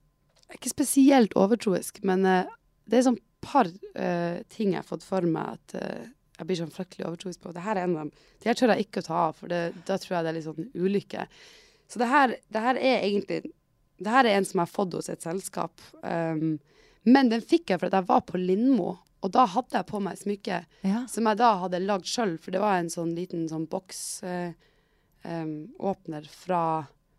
Jeg 0.47 0.55
er 0.55 0.59
ikke 0.61 0.69
spesielt 0.71 1.33
overtroisk, 1.39 1.97
men 2.05 2.25
uh, 2.25 2.45
det 2.85 2.99
er 2.99 3.05
sånn 3.07 3.17
par 3.41 3.65
uh, 3.65 4.37
ting 4.53 4.75
jeg 4.75 4.77
har 4.77 4.85
fått 4.85 5.03
for 5.03 5.25
meg 5.25 5.57
at 5.57 5.75
uh, 5.79 6.03
jeg 6.37 6.47
blir 6.49 6.59
sånn 6.59 6.73
fryktelig 6.73 7.07
overtroisk 7.07 7.41
på. 7.41 7.53
Det 7.55 7.63
her 7.65 7.79
er 7.79 7.87
en 7.87 7.95
av 7.95 8.03
dem. 8.03 8.11
De 8.43 8.49
her 8.51 8.59
tør 8.59 8.73
jeg 8.75 8.85
ikke 8.85 9.01
å 9.01 9.07
ta 9.07 9.17
av, 9.29 9.35
for 9.39 9.49
det, 9.49 9.61
da 9.87 9.97
tror 9.97 10.17
jeg 10.17 10.25
det 10.25 10.31
er 10.31 10.37
litt 10.37 10.47
sånn 10.47 10.69
ulykke. 10.75 11.25
Så 11.89 12.01
det 12.01 12.09
her, 12.11 12.35
det 12.53 12.63
her 12.67 12.79
er 12.79 13.05
egentlig 13.07 13.39
Det 13.97 14.09
her 14.09 14.25
er 14.25 14.37
en 14.37 14.45
som 14.47 14.59
jeg 14.59 14.67
har 14.67 14.73
fått 14.73 14.93
hos 14.97 15.09
et 15.11 15.25
selskap. 15.25 15.81
Um, 16.01 16.59
men 17.03 17.29
den 17.31 17.41
fikk 17.43 17.69
jeg 17.71 17.79
fordi 17.81 17.97
jeg 17.99 18.09
var 18.09 18.21
på 18.27 18.37
Lindmo, 18.39 18.97
og 19.23 19.29
da 19.31 19.45
hadde 19.47 19.77
jeg 19.77 19.87
på 19.87 19.99
meg 20.03 20.17
smykke 20.19 20.57
Ja. 20.83 20.99
som 21.07 21.27
jeg 21.29 21.37
da 21.39 21.49
hadde 21.61 21.79
lagd 21.83 22.07
sjøl, 22.09 22.37
for 22.41 22.51
det 22.51 22.61
var 22.63 22.75
en 22.79 22.91
sånn 22.91 23.15
liten 23.15 23.49
sånn 23.51 23.67
boksåpner 23.71 24.55
fra 26.27 26.63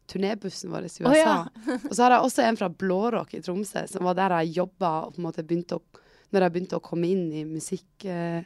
turnébussen 0.06 0.70
vår 0.72 0.84
i 0.84 0.90
USA. 1.00 1.08
Oh, 1.08 1.16
ja. 1.16 1.48
og 1.88 1.94
så 1.94 2.02
har 2.04 2.10
jeg 2.16 2.24
også 2.26 2.42
en 2.44 2.58
fra 2.60 2.68
Blårock 2.68 3.30
i 3.34 3.40
Tromsø, 3.44 3.86
som 3.88 4.04
var 4.04 4.14
der 4.18 4.30
jeg 4.42 4.56
jobba 4.60 4.90
og 5.06 5.14
på 5.14 5.20
en 5.22 5.28
måte 5.30 5.46
begynte 5.46 5.80
å 5.80 5.82
Når 6.34 6.42
jeg 6.42 6.52
begynte 6.52 6.78
å 6.80 6.82
komme 6.82 7.06
inn 7.06 7.32
i 7.32 7.44
musikk 7.46 8.04
Uh, 8.04 8.42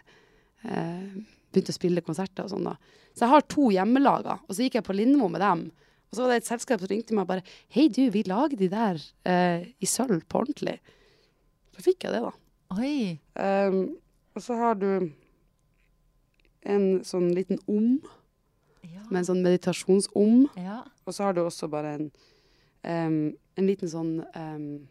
eh, 0.69 1.09
Begynte 1.49 1.73
å 1.73 1.77
spille 1.79 2.03
konserter 2.05 2.45
og 2.45 2.51
sånn, 2.53 2.67
da. 2.67 2.75
Så 3.17 3.25
jeg 3.25 3.33
har 3.33 3.45
to 3.49 3.71
hjemmelaga, 3.73 4.35
og 4.45 4.53
så 4.53 4.67
gikk 4.67 4.75
jeg 4.79 4.85
på 4.85 4.97
Lindmo 4.99 5.31
med 5.33 5.41
dem. 5.41 5.63
Og 6.09 6.17
så 6.17 6.23
var 6.25 6.33
det 6.33 6.37
et 6.43 6.49
selskap 6.49 6.81
som 6.81 6.89
ringte 6.91 7.15
meg 7.17 7.27
og 7.27 7.31
bare 7.35 7.45
Hei, 7.75 7.89
du, 7.93 8.07
vi 8.15 8.23
lager 8.27 8.57
de 8.57 8.69
der 8.73 9.01
eh, 9.29 9.67
i 9.81 9.87
sølv 9.89 10.23
på 10.29 10.41
ordentlig. 10.43 10.79
Så 11.77 11.85
fikk 11.85 12.05
jeg 12.07 12.15
det, 12.17 12.23
da. 12.25 12.33
Oi. 12.79 13.19
Um, 13.39 13.97
og 14.37 14.43
så 14.45 14.57
har 14.59 14.75
du 14.81 14.89
en 16.69 16.87
sånn 17.07 17.31
liten 17.37 17.61
om, 17.69 17.99
Ja. 18.85 19.03
med 19.11 19.21
en 19.21 19.29
sånn 19.29 19.43
meditasjons-om. 19.45 20.49
ja. 20.57 20.83
Og 21.07 21.15
så 21.15 21.25
har 21.25 21.33
du 21.35 21.41
også 21.41 21.69
bare 21.73 21.95
en, 21.97 22.11
um, 22.85 23.37
en 23.57 23.67
liten 23.67 23.89
sånn 23.89 24.19
um, 24.37 24.89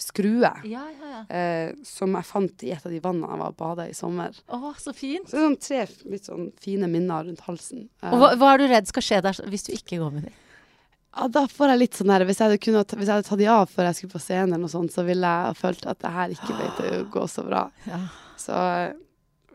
skrue. 0.00 0.50
Ja, 0.68 0.82
ja, 0.92 1.10
ja. 1.12 1.20
eh, 1.32 1.74
som 1.88 2.14
jeg 2.18 2.28
fant 2.28 2.64
i 2.66 2.72
et 2.74 2.84
av 2.86 2.92
de 2.92 3.00
vannene 3.04 3.30
jeg 3.32 3.40
var 3.42 3.52
og 3.54 3.56
bada 3.60 3.86
i 3.88 3.94
sommer. 3.96 4.36
Å, 4.52 4.72
så 4.80 4.92
fint. 4.96 5.28
Så 5.30 5.36
det 5.36 5.42
er 5.42 5.46
sånn 5.46 5.60
tre 5.66 6.10
litt 6.12 6.28
sånn 6.28 6.50
fine 6.62 6.88
minner 6.92 7.24
rundt 7.28 7.40
halsen. 7.48 7.86
Eh, 8.02 8.10
Og 8.12 8.20
hva, 8.20 8.32
hva 8.36 8.50
er 8.54 8.58
du 8.64 8.66
redd 8.74 8.90
skal 8.90 9.06
skje 9.06 9.22
der 9.24 9.40
hvis 9.52 9.64
du 9.68 9.72
ikke 9.76 10.00
går 10.02 10.12
med 10.18 10.28
dem? 10.28 10.36
ja, 11.16 11.28
da 11.32 11.46
får 11.48 11.70
jeg 11.72 11.78
litt 11.80 11.94
sånn 11.96 12.10
der 12.12 12.26
Hvis 12.28 12.42
jeg 12.44 12.58
kunnet, 12.60 12.92
hvis 12.92 13.08
jeg 13.08 13.14
hadde 13.16 13.24
tatt 13.30 13.40
de 13.40 13.46
av 13.48 13.70
før 13.72 13.86
jeg 13.88 13.96
skulle 13.96 14.12
på 14.18 14.20
scenen, 14.20 14.50
eller 14.52 14.66
noe 14.66 14.72
sånt, 14.74 14.92
så 14.92 15.00
ville 15.06 15.30
jeg 15.32 15.56
følt 15.56 15.86
at 15.88 16.02
det 16.04 16.10
her 16.12 16.34
ikke 16.34 16.56
ble 16.58 16.66
til 16.76 16.92
å 16.98 17.06
gå 17.14 17.22
så 17.32 17.44
bra. 17.46 17.62
Ja. 17.88 18.00
Så 18.36 18.52
jeg 18.52 18.90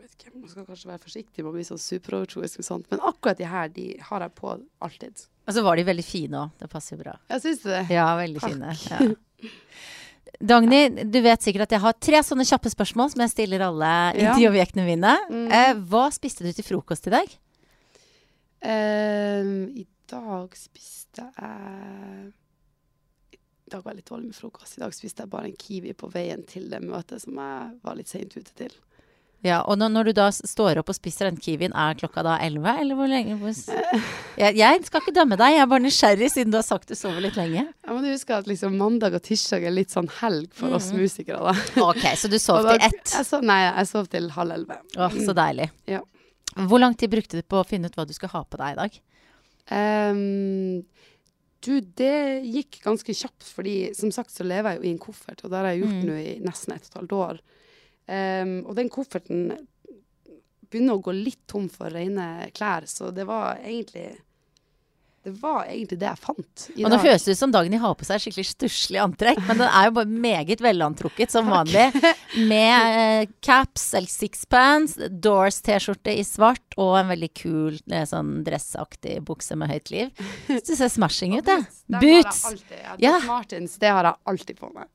vet 0.02 0.16
ikke, 0.16 0.32
man 0.40 0.50
skal 0.50 0.66
kanskje 0.66 0.90
være 0.90 1.04
forsiktig 1.04 1.44
med 1.44 1.52
å 1.52 1.54
bli 1.54 1.66
så 1.70 1.78
superovertroisk 1.78 2.58
med 2.58 2.66
sånt, 2.66 2.90
men 2.90 3.04
akkurat 3.06 3.38
de 3.38 3.46
her, 3.46 3.70
de 3.78 3.86
har 4.08 4.26
jeg 4.26 4.34
på 4.42 4.56
alltid. 4.82 5.22
Og 5.46 5.54
så 5.54 5.62
var 5.62 5.78
de 5.78 5.86
veldig 5.86 6.04
fine 6.06 6.42
òg. 6.42 6.50
Det 6.58 6.68
passer 6.74 6.96
jo 6.96 7.04
bra. 7.04 7.14
Jeg 7.30 7.42
syns 7.46 7.62
det. 7.66 7.84
Ja, 7.94 8.08
veldig 8.18 8.42
Takk. 8.42 8.50
fine. 8.58 8.74
Ja. 8.90 9.52
Dagny, 10.40 10.88
du 11.12 11.18
vet 11.22 11.44
sikkert 11.44 11.68
at 11.68 11.76
jeg 11.76 11.82
har 11.84 11.96
tre 12.00 12.20
sånne 12.24 12.46
kjappe 12.48 12.70
spørsmål 12.72 13.12
som 13.12 13.22
jeg 13.24 13.32
stiller 13.34 13.64
alle 13.66 13.90
intervjuobjektene 14.16 14.86
mine. 14.86 15.16
Mm. 15.30 15.48
Eh, 15.52 15.72
hva 15.90 16.06
spiste 16.14 16.46
du 16.46 16.52
til 16.56 16.66
frokost 16.66 17.06
i 17.10 17.14
dag? 17.14 17.34
Um, 18.62 19.72
I 19.74 19.84
dag 20.10 20.54
spiste 20.54 21.24
jeg 21.34 22.30
I 23.34 23.72
dag 23.72 23.82
var 23.82 23.90
jeg 23.90 23.98
litt 24.00 24.10
dårlig 24.10 24.30
med 24.30 24.38
frokost. 24.38 24.78
I 24.78 24.84
dag 24.84 24.94
spiste 24.94 25.24
jeg 25.24 25.32
bare 25.32 25.50
en 25.50 25.58
kiwi 25.58 25.94
på 25.98 26.10
veien 26.12 26.44
til 26.48 26.68
det 26.70 26.82
møtet 26.84 27.24
som 27.24 27.38
jeg 27.42 27.72
var 27.82 27.98
litt 27.98 28.10
seint 28.10 28.36
ute 28.36 28.54
til. 28.58 28.74
Ja, 29.42 29.60
Og 29.66 29.74
når, 29.78 29.88
når 29.90 30.04
du 30.04 30.12
da 30.14 30.28
står 30.30 30.78
opp 30.78 30.88
og 30.92 30.94
spiser 30.94 31.26
den 31.26 31.36
kiwien, 31.42 31.72
er 31.74 31.96
klokka 31.98 32.22
da 32.22 32.36
elleve, 32.44 32.76
eller 32.78 32.94
hvor 32.94 33.08
lenge? 33.10 33.34
Jeg, 34.42 34.54
jeg 34.56 34.84
skal 34.86 35.02
ikke 35.02 35.12
dømme 35.16 35.36
deg, 35.36 35.56
jeg 35.56 35.60
er 35.64 35.66
bare 35.68 35.82
nysgjerrig 35.82 36.28
siden 36.32 36.52
du 36.54 36.56
har 36.56 36.64
sagt 36.64 36.88
du 36.88 36.94
sover 36.96 37.20
litt 37.20 37.34
lenge. 37.36 37.64
Jeg 37.84 37.90
må 37.92 38.00
huske 38.06 38.36
at 38.38 38.46
liksom 38.48 38.76
mandag 38.78 39.16
og 39.18 39.22
tirsdag 39.26 39.66
er 39.66 39.74
litt 39.74 39.90
sånn 39.92 40.08
helg 40.22 40.54
for 40.56 40.72
oss 40.78 40.88
Mm. 40.92 41.02
musikere. 41.02 41.42
da. 41.42 41.52
Ok, 41.90 42.06
så 42.16 42.30
du 42.32 42.38
sov 42.38 42.62
da- 42.64 42.78
til 42.78 42.86
ett. 42.88 43.12
Jeg 43.18 43.26
sov, 43.28 43.42
nei, 43.44 43.58
jeg 43.66 43.90
sov 43.90 44.08
til 44.14 44.30
halv 44.30 44.54
elleve. 44.56 44.78
Å, 44.96 45.10
så 45.26 45.34
deilig. 45.36 45.68
Ja. 45.90 46.00
Hvor 46.68 46.80
lang 46.80 46.94
tid 46.94 47.10
brukte 47.12 47.36
du 47.40 47.42
på 47.42 47.60
å 47.60 47.66
finne 47.66 47.90
ut 47.90 47.94
hva 47.98 48.06
du 48.08 48.14
skulle 48.16 48.32
ha 48.32 48.44
på 48.44 48.56
deg 48.62 48.72
i 48.72 48.80
dag? 48.80 48.96
Um, 49.72 50.82
du, 51.62 51.74
det 51.80 52.42
gikk 52.50 52.80
ganske 52.84 53.14
kjapt, 53.14 53.44
fordi 53.54 53.76
som 53.94 54.10
sagt 54.14 54.32
så 54.34 54.44
lever 54.46 54.74
jeg 54.74 54.80
jo 54.80 54.88
i 54.88 54.92
en 54.96 55.02
koffert, 55.02 55.44
og 55.44 55.50
det 55.52 55.58
har 55.60 55.68
jeg 55.70 55.82
gjort 55.84 55.98
Mm. 56.00 56.06
nå 56.08 56.16
i 56.18 56.32
nesten 56.42 56.74
et 56.74 56.82
og 56.82 56.88
et 56.88 56.98
halvt 57.00 57.14
år. 57.20 57.40
Ehm, 58.10 58.60
og 58.66 58.74
den 58.78 58.90
kofferten 58.92 59.52
begynner 60.72 60.96
å 60.96 61.04
gå 61.04 61.14
litt 61.14 61.42
tom 61.50 61.68
for 61.72 61.92
rene 61.92 62.48
klær, 62.56 62.88
så 62.88 63.12
det 63.14 63.26
var 63.28 63.60
egentlig 63.60 64.12
det 65.22 65.30
var 65.38 65.68
egentlig 65.70 66.00
det 66.00 66.08
jeg 66.08 66.18
fant 66.18 66.62
i 66.74 66.82
Og 66.82 66.90
nå 66.90 66.96
høres 66.98 67.22
det 67.22 67.36
ut 67.36 67.38
som 67.38 67.52
Dagny 67.54 67.78
har 67.78 67.92
på 67.94 68.06
seg 68.08 68.24
skikkelig 68.24 68.42
stusslig 68.48 68.98
antrekk, 68.98 69.38
men 69.46 69.60
den 69.60 69.68
er 69.68 69.86
jo 69.86 69.92
bare 70.00 70.16
meget 70.24 70.62
velantrukket 70.64 71.30
som 71.30 71.46
vanlig. 71.52 71.84
Med 72.50 72.96
eh, 72.98 73.28
caps 73.44 73.84
eller 73.94 74.10
sixpants, 74.10 74.96
Doors-T-skjorte 75.22 76.16
i 76.18 76.24
svart 76.26 76.74
og 76.74 76.96
en 76.98 77.12
veldig 77.12 77.30
kul 77.38 77.78
eh, 77.92 78.02
sånn 78.08 78.40
dressaktig 78.42 79.20
bukse 79.28 79.54
med 79.60 79.70
høyt 79.70 79.94
liv. 79.94 80.10
Så 80.48 80.58
det 80.72 80.80
ser 80.80 80.90
smashing 80.90 81.38
ut, 81.38 81.46
det. 81.46 81.60
Boots! 82.02 82.42
alltid, 82.50 82.78
ja. 82.82 82.98
Ja. 82.98 83.16
Doc 83.46 83.78
det 83.78 83.94
har 83.94 84.10
jeg 84.10 84.18
alltid 84.34 84.58
på 84.58 84.74
meg. 84.74 84.90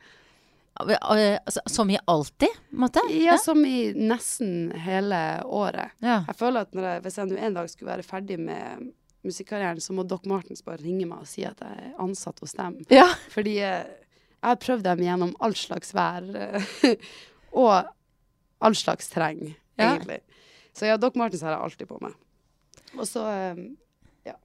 Eh, 0.79 1.39
altså, 1.45 1.61
Som 1.65 1.89
i 1.89 1.97
alltid, 2.05 2.53
måte? 2.71 3.01
Ja, 3.13 3.37
som 3.41 3.63
i 3.65 3.93
nesten 3.97 4.71
hele 4.83 5.19
året. 5.45 5.91
Ja. 6.03 6.23
Jeg 6.27 6.35
føler 6.39 6.67
at 6.67 6.73
jeg, 6.77 7.01
hvis 7.05 7.17
jeg 7.17 7.37
en 7.37 7.53
dag 7.57 7.69
skulle 7.71 7.91
være 7.95 8.05
ferdig 8.05 8.37
med 8.39 8.91
musikkarrieren, 9.25 9.81
så 9.81 9.93
må 9.97 10.05
Doc 10.07 10.25
Martens 10.29 10.61
bare 10.63 10.77
ringe 10.83 11.07
meg 11.09 11.23
og 11.25 11.27
si 11.27 11.43
at 11.47 11.59
jeg 11.63 11.87
er 11.89 11.95
ansatt 12.03 12.39
hos 12.43 12.53
dem. 12.59 12.77
ja. 12.93 13.07
Fordi 13.33 13.57
eh, 13.59 13.87
jeg 14.37 14.51
har 14.51 14.59
prøvd 14.61 14.83
dem 14.85 15.01
gjennom 15.03 15.33
all 15.43 15.55
slags 15.57 15.93
vær. 15.97 16.27
eh, 16.35 16.95
og 17.63 17.89
all 18.61 18.75
slags 18.77 19.09
terreng, 19.09 19.55
Ja. 19.77 19.95
egentlig. 19.95 20.21
Så 20.77 20.85
ja, 20.85 20.97
Doc 20.97 21.15
Martens 21.17 21.41
har 21.41 21.55
jeg 21.55 21.63
alltid 21.65 21.87
på 21.89 21.97
meg. 22.01 22.13
Og 22.97 23.05
så 23.09 23.23
ja, 24.25 24.35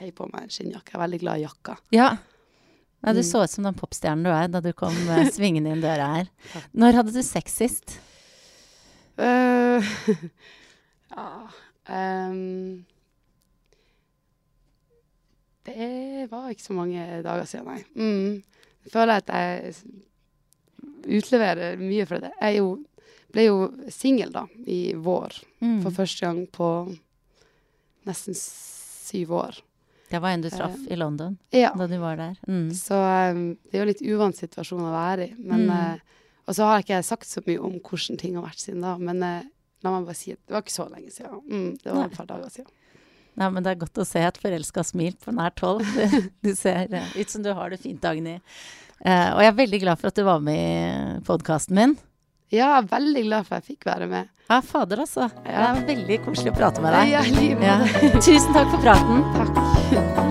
har 0.00 0.10
på 0.16 0.26
meg 0.32 0.46
en 0.48 0.52
skinnjakke. 0.56 0.90
Jeg 0.92 0.96
er 0.98 1.04
veldig 1.04 1.20
glad 1.20 1.38
i 1.38 1.44
jakka. 1.46 1.76
ja. 1.92 2.08
Ja, 3.06 3.12
du 3.14 3.20
Mm. 3.22 3.28
så 3.28 3.44
ut 3.44 3.50
som 3.52 3.64
den 3.64 3.76
popstjernen 3.78 4.24
du 4.26 4.30
er 4.34 4.48
da 4.50 4.60
du 4.60 4.72
kom 4.74 4.94
eh, 5.14 5.28
svingende 5.30 5.70
inn 5.70 5.80
døra 5.84 6.08
her. 6.16 6.30
Når 6.74 6.98
hadde 6.98 7.12
du 7.14 7.22
sex 7.22 7.54
sist? 7.54 8.00
Uh, 9.16 9.80
ja 11.16 11.28
um, 11.88 12.84
Det 15.66 16.26
var 16.30 16.50
ikke 16.50 16.62
så 16.66 16.74
mange 16.76 17.06
dager 17.24 17.46
siden, 17.48 17.66
nei. 17.66 17.80
Mm. 17.96 18.42
Jeg 18.86 18.92
føler 18.92 19.22
at 19.22 19.30
jeg 19.32 19.74
utleverer 21.18 21.80
mye 21.80 22.06
for 22.06 22.22
det. 22.22 22.30
Jeg 22.42 22.60
jo, 22.60 22.68
ble 23.34 23.46
jo 23.48 23.56
singel, 23.90 24.30
da, 24.34 24.44
i 24.66 24.94
vår. 24.94 25.34
Mm. 25.62 25.80
For 25.82 25.94
første 25.96 26.26
gang 26.26 26.44
på 26.54 26.68
nesten 28.06 28.36
syv 28.38 29.34
år. 29.40 29.58
Det 30.10 30.20
var 30.22 30.30
en 30.36 30.42
du 30.44 30.48
traff 30.50 30.76
i 30.90 30.96
London 30.96 31.36
Ja. 31.50 31.72
da 31.74 31.86
du 31.90 31.96
var 31.98 32.16
der. 32.16 32.36
Mm. 32.46 32.68
Så 32.78 32.94
um, 32.94 33.56
det 33.70 33.74
er 33.78 33.82
jo 33.84 33.88
litt 33.90 34.02
uvant 34.06 34.36
situasjon 34.38 34.84
å 34.86 34.92
være 34.94 35.28
i. 35.30 35.34
Men, 35.38 35.66
Mm. 35.66 35.70
uh, 35.96 35.98
og 36.46 36.54
så 36.54 36.62
har 36.68 36.82
ikke 36.84 36.94
jeg 36.94 37.04
sagt 37.08 37.26
så 37.26 37.42
mye 37.46 37.58
om 37.58 37.80
hvordan 37.80 38.18
ting 38.20 38.36
har 38.38 38.44
vært 38.46 38.62
siden 38.62 38.82
da. 38.86 38.96
Men 38.98 39.22
uh, 39.22 39.42
la 39.82 39.90
meg 39.96 40.06
bare 40.06 40.14
si 40.18 40.32
at 40.36 40.38
det 40.46 40.54
var 40.54 40.62
ikke 40.62 40.76
så 40.76 40.86
lenge 40.92 41.10
siden. 41.10 41.40
Mm, 41.50 41.70
det 41.82 41.90
var 41.92 42.02
Nei. 42.04 42.08
et 42.12 42.16
par 42.20 42.26
dager 42.30 42.50
siden. 42.54 42.70
Nei, 43.36 43.50
men 43.52 43.62
det 43.66 43.70
er 43.74 43.80
godt 43.82 43.98
å 44.00 44.06
se 44.08 44.22
et 44.24 44.38
forelska 44.40 44.84
smil 44.86 45.16
på 45.20 45.34
nært 45.34 45.60
hold. 45.60 45.82
Du, 46.46 46.54
ser 46.56 46.86
ut 47.18 47.28
som 47.30 47.42
du 47.44 47.50
har 47.52 47.68
det 47.74 47.80
fint, 47.82 48.00
Dagny. 48.00 48.38
Og 49.04 49.40
jeg 49.44 49.50
er 49.50 49.58
veldig 49.58 49.80
glad 49.82 49.98
for 50.00 50.08
at 50.08 50.16
du 50.16 50.22
var 50.24 50.38
med 50.40 50.56
i 50.56 51.18
podkasten 51.26 51.76
min. 51.76 51.96
Ja, 52.54 52.80
veldig 52.86 53.24
glad 53.26 53.46
for 53.48 53.58
at 53.58 53.66
jeg 53.66 53.76
fikk 53.76 53.88
være 53.88 54.06
med. 54.10 54.28
Ja, 54.46 54.60
fader, 54.62 55.02
altså. 55.02 55.26
Det 55.42 55.56
er 55.58 55.80
veldig 55.88 56.20
koselig 56.28 56.52
å 56.54 56.58
prate 56.60 56.84
med 56.84 56.94
deg. 56.94 57.10
Ja, 57.10 57.24
Ja. 57.66 57.80
Tusen 58.26 58.54
takk 58.54 58.70
for 58.70 58.78
praten. 58.86 59.26
Takk. 59.34 60.25